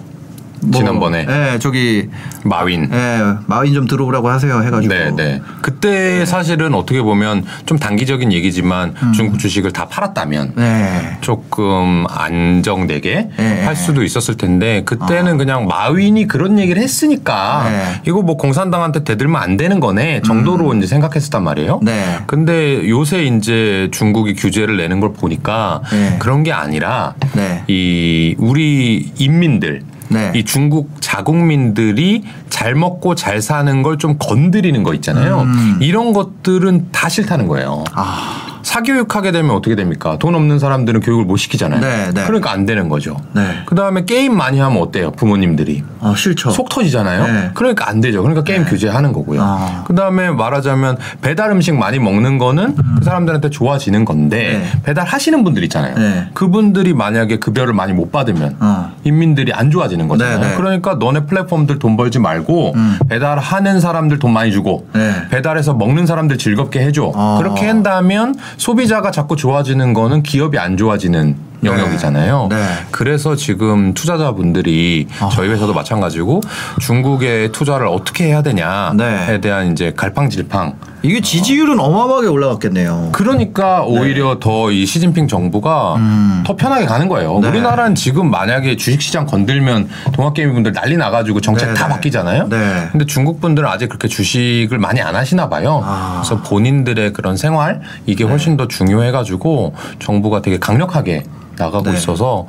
[0.62, 1.26] 뭐, 지난번에.
[1.26, 2.10] 네, 저기
[2.44, 2.90] 마윈.
[2.92, 4.94] 예, 마윈 좀 들어오라고 하세요 해가지고.
[4.94, 5.42] 네, 네.
[5.62, 10.54] 그때 사실은 어떻게 보면 좀 단기적인 얘기지만 중국 주식을 다 팔았다면 음.
[10.56, 11.18] 네.
[11.22, 13.64] 조금 안정되게 네.
[13.66, 17.70] 할 수도 있었을 텐데 그때는 그냥 마윈이 그런 얘기를 했으니까 아.
[17.70, 18.02] 네.
[18.08, 21.80] 이거 뭐 공산당한테 대들면 안 되는 거네 정도로 이제 생각했었단 말이에요.
[21.82, 21.86] 음.
[21.86, 22.20] 네.
[22.28, 26.16] 근데 요새 이제 중국이 규제를 내는 걸 보니까 네.
[26.20, 27.64] 그런 게 아니라 네.
[27.68, 30.32] 이 우리 인민들 네.
[30.36, 35.42] 이 중국 자국민들이 잘 먹고 잘 사는 걸 좀 건드리는 거 있잖아요.
[35.42, 35.78] 음.
[35.82, 37.84] 이런 것들은 다 싫다는 거예요.
[37.94, 40.18] 아, 사교육하게 되면 어떻게 됩니까?
[40.20, 41.80] 돈 없는 사람들은 교육을 못 시키잖아요.
[41.80, 42.24] 네, 네.
[42.26, 43.18] 그러니까 안 되는 거죠.
[43.32, 43.64] 네.
[43.66, 45.12] 그 다음에 게임 많이 하면 어때요?
[45.12, 45.84] 부모님들이.
[46.02, 46.52] 아 싫죠.
[46.52, 47.28] 속 터지잖아요.
[47.28, 47.52] 네.
[47.54, 48.22] 그러니까 안 되죠.
[48.22, 49.42] 그러니까 게임 규제하는 거고요.
[49.42, 49.84] 아.
[49.88, 54.80] 그 다음에 말하자면 배달 음식 많이 먹는 거는 그 사람들한테 좋아지는 건데 네.
[54.84, 55.96] 배달 하시는 분들 있잖아요.
[55.96, 56.28] 네.
[56.34, 58.92] 그분들이 만약에 급여를 많이 못 받으면 어.
[59.06, 60.40] 인민들이 안 좋아지는 거잖아요.
[60.40, 60.56] 네, 네.
[60.56, 63.00] 그러니까 너네 플랫폼들 돈 벌지 말고 음.
[63.08, 65.14] 배달하는 사람들 돈 많이 주고 네.
[65.30, 67.14] 배달해서 먹는 사람들 즐겁게 해줘.
[67.16, 67.38] 어.
[67.42, 72.48] 그렇게 한다면 소비자가 자꾸 좋아지는 거는 기업이 안 좋아지는 영역이잖아요.
[72.50, 72.56] 네.
[72.92, 75.30] 그래서 지금 투자자분들이 아.
[75.32, 76.42] 저희 회사도 마찬가지고
[76.80, 79.42] 중국에 투자를 어떻게 해야 되냐에 네.
[79.42, 80.76] 대한 이제 갈팡질팡.
[81.04, 83.10] 이게 지지율은 어마어마하게 올라갔겠네요.
[83.12, 86.02] 그러니까 오히려 더 이 시진핑 정부가 네.
[86.02, 86.44] 음.
[86.46, 87.40] 더 편하게 가는 거예요.
[87.40, 87.48] 네.
[87.50, 91.94] 우리나라는 지금 만약에 주식시장 건들면 동학개미 분들 난리 나가지고 정책 네, 다 네.
[91.94, 92.50] 바뀌잖아요.
[92.50, 92.90] 네.
[92.92, 95.82] 근데 중국 분들은 아직 그렇게 주식을 많이 안 하시나 봐요.
[95.86, 96.22] 아.
[96.24, 101.24] 그래서 본인들의 그런 생활 이게 훨씬 더 중요해가지고 정부가 되게 강력하게
[101.58, 101.98] 나가고 네.
[101.98, 102.46] 있어서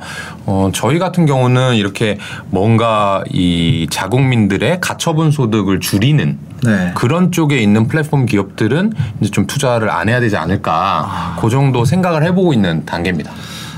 [0.51, 2.17] 어 저희 같은 경우는 이렇게
[2.49, 6.91] 뭔가 이 자국민들의 가처분 소득을 줄이는 네.
[6.95, 11.37] 그런 쪽에 있는 플랫폼 기업들은 이제 좀 투자를 안 해야 되지 않을까 아.
[11.39, 13.31] 그 정도 생각을 해보고 있는 단계입니다.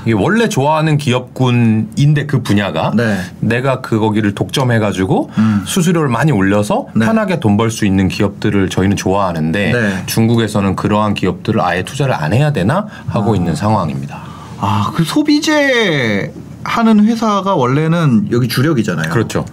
[0.06, 3.18] 이게 원래 좋아하는 기업군인데 그 분야가 네.
[3.40, 5.62] 내가 그 거기를 독점해가지고 음.
[5.66, 7.04] 수수료를 많이 올려서 네.
[7.04, 10.02] 편하게 돈 벌 수 있는 기업들을 저희는 좋아하는데 네.
[10.06, 14.22] 중국에서는 그러한 기업들을 아예 투자를 안 해야 되나 하고 있는 상황입니다.
[14.58, 16.32] 아, 그 소비재
[16.64, 19.10] 하는 회사가 원래는 여기 주력이잖아요.
[19.10, 19.44] 그렇죠.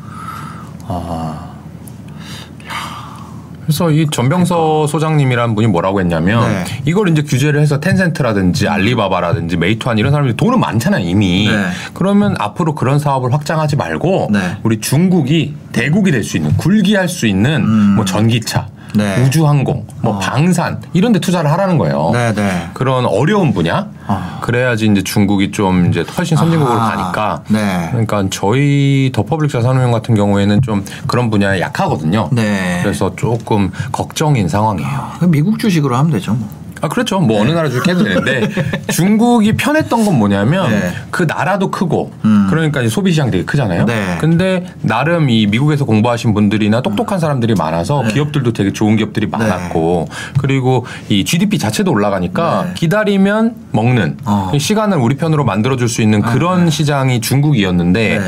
[3.64, 6.64] 그래서 이 전병서 소장님이란 분이 뭐라고 했냐면 네.
[6.86, 11.48] 이걸 이제 규제를 해서 텐센트라든지 알리바바라든지 메이투안 이런 사람들이 돈은 많잖아요 이미.
[11.48, 11.68] 네.
[11.94, 14.58] 그러면 앞으로 그런 사업을 확장하지 말고 네.
[14.64, 18.79] 우리 중국이 대국이 될 수 있는 굴기할 수 있는 뭐 전기차, 음.
[18.96, 19.24] 네.
[19.24, 22.12] 우주항공, 뭐 방산 이런 데 투자를 하라는 거예요.
[22.14, 22.70] 네, 네.
[22.74, 24.40] 그런 어려운 분야 아.
[24.42, 26.96] 그래야지 이제 중국이 좀 이제 훨씬 선진국으로 아하.
[26.96, 27.88] 가니까 네.
[27.92, 32.30] 그러니까 저희 더 퍼블릭 자산운용 같은 경우에는 좀 그런 분야에 약하거든요.
[32.32, 32.80] 네.
[32.84, 35.12] 그래서 조금 걱정인 상황이에요.
[35.18, 36.34] 그럼 미국 주식으로 하면 되죠.
[36.34, 36.59] 뭐.
[36.82, 37.20] 아 그렇죠.
[37.20, 38.50] 뭐 어느 나라 주식 해도 되는데
[38.92, 40.92] 중국이 편했던 건 뭐냐면 네.
[41.12, 42.48] 그 나라도 크고 음.
[42.50, 43.86] 그러니까 소비 시장 되게 크잖아요.
[43.86, 44.18] 네.
[44.20, 48.14] 근데 나름 이 미국에서 공부하신 분들이나 똑똑한 사람들이 많아서 네.
[48.14, 50.08] 기업들도 되게 좋은 기업들이 많았고
[50.40, 52.74] 그리고 이 GDP 자체도 올라가니까 네.
[52.76, 54.52] 기다리면 먹는 어.
[54.58, 58.26] 시간을 우리 편으로 만들어줄 수 있는 그런 시장이 중국이었는데 네.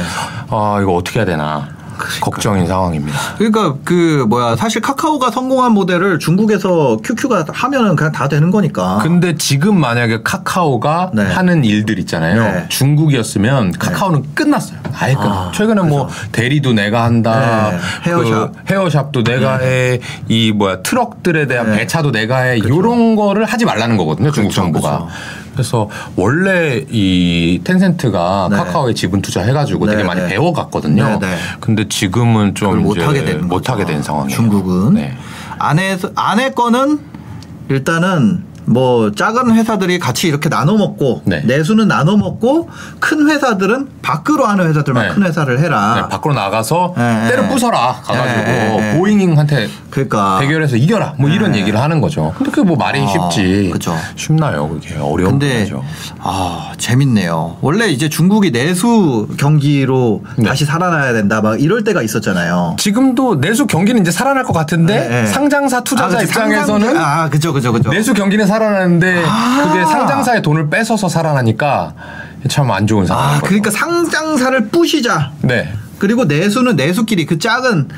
[0.50, 1.81] 아 이거 어떻게 해야 되나
[2.22, 3.18] 걱정인 상황입니다.
[3.38, 9.00] 그러니까 그 뭐야 사실 카카오가 성공한 모델을 중국에서 QQ가 하면은 그냥 다 되는 거니까.
[9.02, 11.24] 근데 지금 만약에 카카오가 네.
[11.24, 12.44] 하는 일들 있잖아요.
[12.44, 12.66] 네.
[12.70, 14.80] 중국이었으면 카카오는 끝났어요.
[14.94, 15.22] 아예 끝.
[15.22, 17.72] 아, 최근에 뭐 대리도 내가 한다.
[17.72, 17.78] 네.
[18.10, 18.52] 헤어샵.
[18.68, 20.00] 그 헤어샵도 내가 해.
[20.28, 21.80] 이 뭐야 트럭들에 대한 네.
[21.80, 22.60] 배차도 내가 해.
[22.60, 24.32] 요런 거를 하지 말라는 거거든요.
[24.32, 25.08] 중국 그렇죠, 정부가.
[25.54, 28.58] 그래서 원래 이 텐센트가 네.
[28.58, 30.28] 카카오에 지분 투자해가지고 네, 되게 많이 네.
[30.28, 31.20] 배워갔거든요.
[31.20, 31.38] 네, 네.
[31.60, 33.94] 근데 지금은 좀못 이제 하게 되는 못 하게 거죠.
[33.94, 34.36] 된 상황이에요.
[34.36, 35.18] 중국은 네.
[35.60, 37.00] 안에서 안에 거는
[37.70, 41.42] 일단은 뭐 작은 회사들이 같이 이렇게 나눠 먹고 네.
[41.42, 42.70] 내수는 나눠 먹고
[43.00, 45.14] 큰 회사들은 밖으로 하는 회사들만 네.
[45.14, 45.94] 큰 회사를 해라.
[45.96, 47.50] 네, 밖으로 나가서 네, 때려 네.
[47.50, 48.98] 부숴라 가가지고 네, 네.
[48.98, 51.60] 보잉한테 그러니까 대결해서 이겨라 뭐 이런 네.
[51.60, 52.34] 얘기를 하는 거죠.
[52.38, 53.70] 근데 그게 뭐 말이 아, 쉽지.
[53.74, 53.96] 그죠.
[54.16, 54.70] 쉽나요?
[54.70, 55.84] 그게 어려운 거죠.
[56.20, 57.58] 아 재밌네요.
[57.62, 60.48] 원래 이제 중국이 내수 경기로 네.
[60.48, 62.76] 다시 살아나야 된다 막 이럴 때가 있었잖아요.
[62.80, 65.26] 지금도 내수 경기는 이제 살아날 것 같은데.
[65.26, 66.22] 상장사 투자자 아.
[66.22, 67.90] 입장에서는 상장- 아 그죠 그죠 그죠.
[67.90, 69.68] 내수 경기는 살아 나는데 아.
[69.68, 71.94] 그게 상장사의 돈을 뺏어서 살아나니까
[72.50, 73.46] 참 안 좋은 상황인 아 거죠.
[73.46, 75.32] 그러니까 상장사를 부시자.
[75.42, 75.72] 네.
[76.00, 77.90] 그리고 내수는 내수끼리 그 작은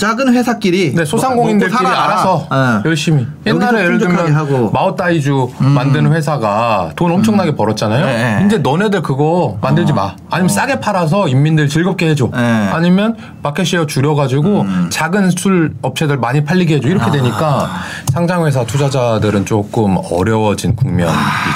[0.00, 2.04] 작은 회사끼리 네, 소상공인들끼리 먹고 살아라.
[2.12, 2.82] 알아서 어.
[2.86, 3.26] 열심히.
[3.44, 4.68] 옛날에 예를 들면 하고.
[4.68, 4.72] 음.
[4.72, 8.06] 마오따이주 만드는 회사가 돈 엄청나게 벌었잖아요.
[8.06, 8.46] 네.
[8.46, 10.14] 이제 너네들 그거 만들지 마.
[10.30, 12.30] 아니면 싸게 팔아서 인민들 즐겁게 해줘.
[12.32, 12.38] 네.
[12.72, 14.86] 아니면 마켓시어 줄여가지고 음.
[14.90, 16.88] 작은 술 업체들 많이 팔리게 해줘.
[16.88, 17.70] 이렇게 되니까
[18.10, 21.12] 상장회사 투자자들은 조금 어려워진 국면이죠.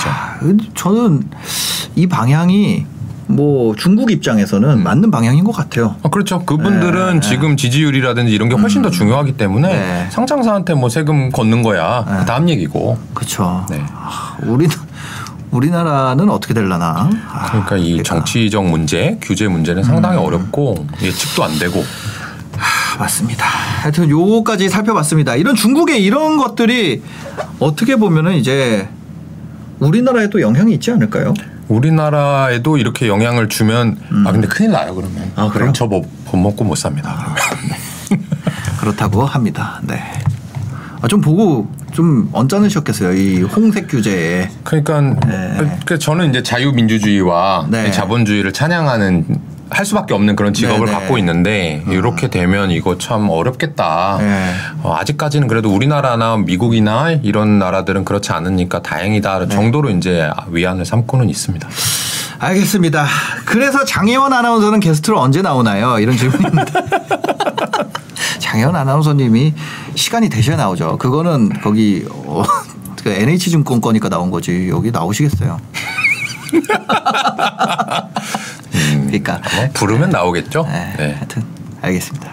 [0.07, 0.39] 아,
[0.75, 1.23] 저는
[1.97, 2.85] 이 방향이
[3.27, 4.83] 뭐 중국 입장에서는 음.
[4.83, 5.97] 맞는 방향인 것 같아요.
[6.03, 6.45] 아, 그렇죠.
[6.45, 10.07] 그분들은 지금 지지율이라든지 이런 게 훨씬 더 중요하기 때문에 네.
[10.11, 12.05] 상장사한테 뭐 세금 걷는 거야.
[12.05, 12.99] 그 다음 얘기고.
[13.15, 13.65] 그렇죠.
[13.71, 13.83] 네.
[14.43, 14.69] 우리
[15.51, 17.09] 우리나라는 어떻게 될라나?
[17.29, 21.85] 아, 그러니까 이 정치적 문제, 규제 문제는 상당히 어렵고 예측도 안 되고
[22.59, 23.47] 아, 맞습니다.
[23.83, 25.37] 하여튼 요거까지 살펴봤습니다.
[25.37, 27.03] 이런 중국의 이런 것들이
[27.61, 28.89] 어떻게 보면은 이제
[29.79, 31.35] 우리나라에 또 영향이 있지 않을까요?
[31.69, 35.33] 우리나라에도 이렇게 영향을 주면 아 근데 큰일 나요 그러면.
[35.37, 35.49] 아?
[35.49, 37.35] 그럼 저못 못 먹고 못 삽니다.
[38.81, 39.81] 그렇다고 합니다.
[39.83, 40.03] 네.
[41.01, 43.13] 아, 좀 보고 좀 언짢으셨겠어요.
[43.15, 44.51] 이 홍색 규제에.
[44.65, 45.79] 그러니까 네.
[45.85, 47.89] 그 저는 이제 자유민주주의와 네.
[47.89, 50.93] 이 자본주의를 찬양하는 할 수밖에 없는 그런 직업을 네, 네.
[50.93, 54.19] 갖고 있는데 이렇게 되면 이거 참 어렵겠다.
[54.21, 54.53] 네.
[54.83, 59.49] 어, 아직까지는 그래도 우리나라나 미국이나 이런 나라들은 그렇지 않으니까 다행이다 네.
[59.49, 61.69] 정도로 이제 위안을 삼고는 있습니다.
[62.39, 63.07] 알겠습니다.
[63.47, 65.99] 그래서 장혜원 아나운서는 게스트로 언제 나오나요?
[65.99, 66.65] 이런 질문입니다.
[68.39, 69.55] 장혜원 아나운서님이
[69.95, 70.99] 시간이 되셔야 나오죠.
[70.99, 72.45] 그거는 거기 어,
[73.03, 74.69] 그 NH증권 거니까 나온 거지.
[74.69, 75.59] 여기 나오시겠어요?
[79.21, 80.67] 그러니까 뭐 부르면 나오겠죠.
[80.71, 81.13] 네, 네.
[81.15, 81.43] 하여튼
[81.83, 82.33] 알겠습니다.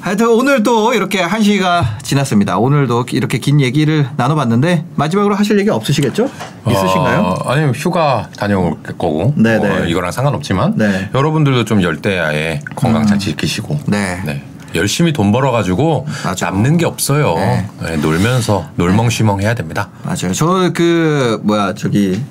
[0.00, 2.56] 하여튼 오늘 또 이렇게 한 시가 지났습니다.
[2.58, 6.30] 오늘도 이렇게 긴 얘기를 나눠봤는데 마지막으로 하실 얘기 없으시겠죠?
[6.70, 7.20] 있으신가요?
[7.20, 9.90] 어, 아니면 휴가 다녀올 거고 네, 뭐 네.
[9.90, 11.10] 이거랑 상관없지만 네.
[11.14, 14.42] 여러분들도 좀 열대야에 건강 잘 지키시고 네.
[14.74, 16.46] 열심히 돈 벌어가지고 맞아.
[16.46, 17.34] 남는 게 없어요.
[17.34, 17.66] 네.
[17.82, 19.88] 네, 놀면서 놀멍시멍 해야 됩니다.
[20.04, 20.32] 맞아요.
[20.32, 22.22] 저 그 뭐야 저기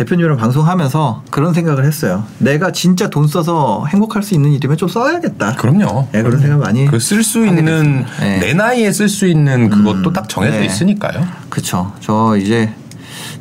[0.00, 2.24] 대표님이랑 방송하면서 그런 생각을 했어요.
[2.38, 5.56] 내가 진짜 돈 써서 행복할 수 있는 일이면 좀 써야겠다.
[5.56, 6.08] 그럼요.
[6.12, 8.06] 네, 그런 생각 많이 그 쓸 수 있는.
[8.18, 8.38] 네.
[8.38, 10.64] 내 나이에 쓸 수 있는 그것도 딱 정해져 네.
[10.64, 11.26] 있으니까요.
[11.50, 11.92] 그쵸.
[12.00, 12.72] 저 이제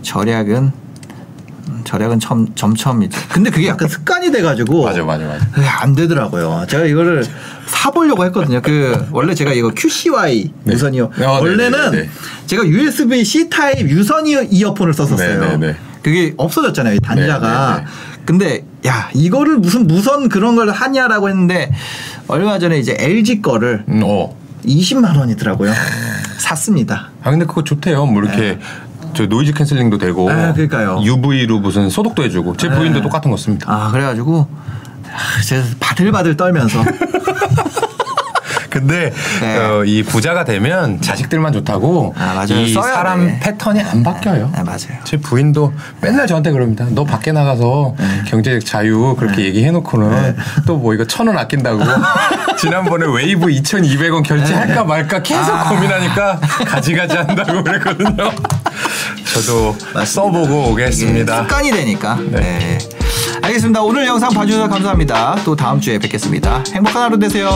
[0.01, 0.71] 절약은
[1.69, 5.45] 음, 절약은 점, 점점 이제 근데 그게 약간 습관이 돼가지고 맞아, 맞아, 맞아.
[5.81, 6.65] 안 되더라고요.
[6.67, 7.25] 제가 이거를
[7.67, 8.61] 사보려고 했거든요.
[8.61, 10.73] 그 원래 제가 이거 QCY 네.
[10.73, 11.03] 유선이요.
[11.05, 12.09] 어, 네, 원래는 네, 네.
[12.47, 15.39] 제가 USB C 타입 유선 이어- 이어폰을 썼었어요.
[15.39, 15.75] 네, 네, 네.
[16.01, 16.95] 그게 없어졌잖아요.
[16.95, 17.75] 이 단자가.
[17.75, 17.87] 네, 네, 네.
[18.25, 21.71] 근데 야 이거를 무슨 무선 그런 걸 하냐라고 했는데
[22.27, 24.35] 얼마 전에 이제 LG 거를 음, 어.
[24.65, 25.73] 20만 원이더라고요.
[26.37, 27.09] 샀습니다.
[27.23, 28.05] 아 근데 그거 좋대요.
[28.05, 28.59] 뭐 이렇게
[29.13, 31.01] 저 noise canceling도 되고 네, 그러니까요.
[31.03, 33.65] UV로 무슨 소독도 해주고 제 부인도 똑같은 거 씁니다.
[33.71, 34.47] 아 그래가지고
[35.11, 36.83] 아, 제가 바들바들 떨면서
[38.69, 39.57] 근데 네.
[39.57, 42.45] 어, 이 부자가 되면 자식들만 좋다고 아.
[42.49, 43.39] 이 써야 사람 돼.
[43.41, 44.51] 패턴이 안 바뀌어요.
[44.55, 44.99] 네, 맞아요.
[45.03, 46.85] 제 부인도 맨날 저한테 그럽니다.
[46.89, 48.05] 너 밖에 나가서 네.
[48.27, 50.35] 경제적 자유 그렇게 얘기해놓고는
[50.65, 51.79] 또 뭐 이거 천 원 아낀다고
[52.57, 55.51] 지난번에 웨이브 2,200원 결제할까 말까 계속 네.
[55.51, 55.69] 아.
[55.69, 58.31] 고민하니까 가지가지 한다고 그랬거든요.
[59.33, 60.05] 저도 맞습니다.
[60.05, 61.41] 써보고 오겠습니다.
[61.43, 62.17] 습관이 되니까.
[62.31, 62.77] 네.
[63.41, 63.81] 알겠습니다.
[63.81, 65.35] 오늘 영상 봐주셔서 감사합니다.
[65.43, 66.63] 또 다음 주에 뵙겠습니다.
[66.73, 67.49] 행복한 하루 되세요.